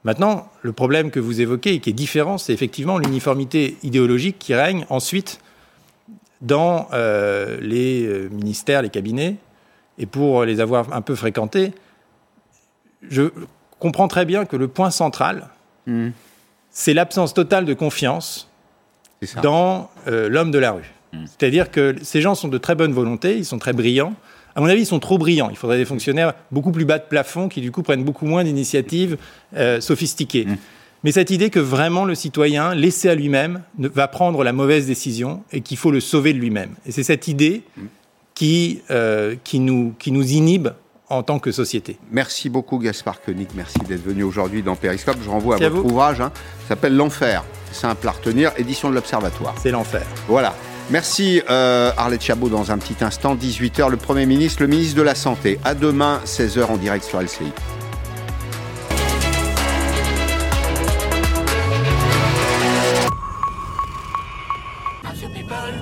Maintenant, 0.05 0.51
le 0.63 0.73
problème 0.73 1.11
que 1.11 1.21
vous 1.21 1.41
évoquez 1.41 1.75
et 1.75 1.81
qui 1.81 1.91
est 1.91 1.95
différent, 1.95 2.39
c'est 2.39 2.53
effectivement 2.53 2.99
l'uniformité 2.99 3.77
idéologique 3.83 4.39
qui 4.39 4.55
règne 4.55 4.87
ensuite 4.89 5.41
dans 6.41 6.89
euh, 6.93 7.59
les 7.61 8.07
euh, 8.07 8.29
ministères, 8.31 8.83
les 8.83 8.91
cabinets. 8.91 9.37
Et 9.99 10.07
pour 10.07 10.45
les 10.45 10.61
avoir 10.61 10.93
un 10.95 11.03
peu 11.03 11.15
fréquentés, 11.15 11.73
je 13.03 13.31
comprends 13.79 14.09
très 14.09 14.25
bien 14.25 14.45
que 14.45 14.57
le 14.57 14.69
point 14.69 14.91
central, 14.91 15.49
mmh. 15.87 16.09
c'est 16.71 16.95
l'absence 16.95 17.35
totale 17.35 17.65
de 17.65 17.75
confiance 17.75 18.49
dans 19.43 19.91
l'homme 20.07 20.53
de 20.53 20.59
la 20.59 20.71
rue. 20.71 20.93
Mmh. 21.13 21.19
C'est-à-dire 21.27 21.71
que 21.71 21.97
ces 22.03 22.21
gens 22.21 22.35
sont 22.35 22.49
de 22.49 22.59
très 22.59 22.75
bonne 22.75 22.93
volonté, 22.93 23.37
ils 23.37 23.45
sont 23.45 23.59
très 23.59 23.73
brillants, 23.73 24.15
à 24.59 24.61
mon 24.61 24.67
avis, 24.67 24.83
ils 24.83 24.87
sont 24.87 24.99
trop 24.99 25.19
brillants. 25.19 25.51
Il 25.51 25.57
faudrait 25.57 25.77
des 25.77 25.85
fonctionnaires 25.85 26.35
beaucoup 26.51 26.73
plus 26.73 26.85
bas 26.85 26.99
de 26.99 27.05
plafond 27.05 27.49
qui, 27.49 27.61
du 27.61 27.71
coup, 27.71 27.85
prennent 27.85 28.03
beaucoup 28.03 28.27
moins 28.27 28.43
d'initiatives 28.43 29.17
euh, 29.57 29.81
sophistiquées. 29.81 30.47
Mmh. 30.47 30.57
Mais 31.05 31.13
cette 31.13 31.31
idée 31.31 31.49
que 31.49 31.61
vraiment 31.61 32.05
le 32.05 32.17
citoyen, 32.17 32.75
laissé 32.75 33.09
à 33.09 33.15
lui-même, 33.15 33.63
va 33.79 34.09
prendre 34.09 34.43
la 34.43 34.53
mauvaise 34.53 34.89
décision 34.89 35.45
et 35.53 35.61
qu'il 35.61 35.77
faut 35.77 35.93
le 35.93 36.01
sauver 36.01 36.33
de 36.33 36.39
lui-même. 36.39 36.71
Et 36.87 36.91
c'est 36.91 37.05
cette 37.05 37.29
idée 37.29 37.63
mmh. 37.77 37.83
qui, 38.35 38.83
euh, 38.91 39.37
qui, 39.45 39.61
nous, 39.61 39.95
qui 39.97 40.11
nous 40.11 40.33
inhibe 40.33 40.71
en 41.09 41.23
tant 41.23 41.39
que 41.39 41.53
société. 41.53 41.97
Merci 42.11 42.51
beaucoup 42.51 42.79
Gaspard 42.79 43.23
Koenig, 43.23 43.49
merci 43.55 43.79
d'être 43.87 44.05
venu 44.05 44.25
aujourd'hui 44.25 44.63
dans 44.63 44.75
Périscope. 44.75 45.19
Je 45.25 45.31
renvoie 45.31 45.57
à 45.57 45.69
votre 45.69 45.85
ouvrage, 45.85 46.21
hein. 46.21 46.33
ça 46.63 46.71
s'appelle 46.71 46.97
L'Enfer, 46.97 47.45
simple 47.73 48.09
à 48.09 48.11
retenir, 48.11 48.53
édition 48.59 48.91
de 48.91 48.95
l'Observatoire. 48.95 49.55
C'est 49.63 49.71
l'enfer. 49.71 50.05
Voilà. 50.27 50.55
Merci 50.91 51.43
euh, 51.51 51.91
Arlette 51.99 52.23
Chabot 52.23 52.49
dans 52.49 52.73
un 52.73 52.79
petit 52.79 53.05
instant, 53.05 53.37
18h, 53.37 53.91
le 53.91 53.99
Premier 53.99 54.25
ministre, 54.25 54.63
le 54.63 54.69
ministre 54.69 54.97
de 54.97 55.03
la 55.03 55.15
Santé. 55.15 55.59
À 55.63 55.75
demain, 55.75 56.21
16h 56.25 56.65
en 56.65 56.79
direct 56.79 57.05
sur 57.05 57.21
LCI. 57.21 57.53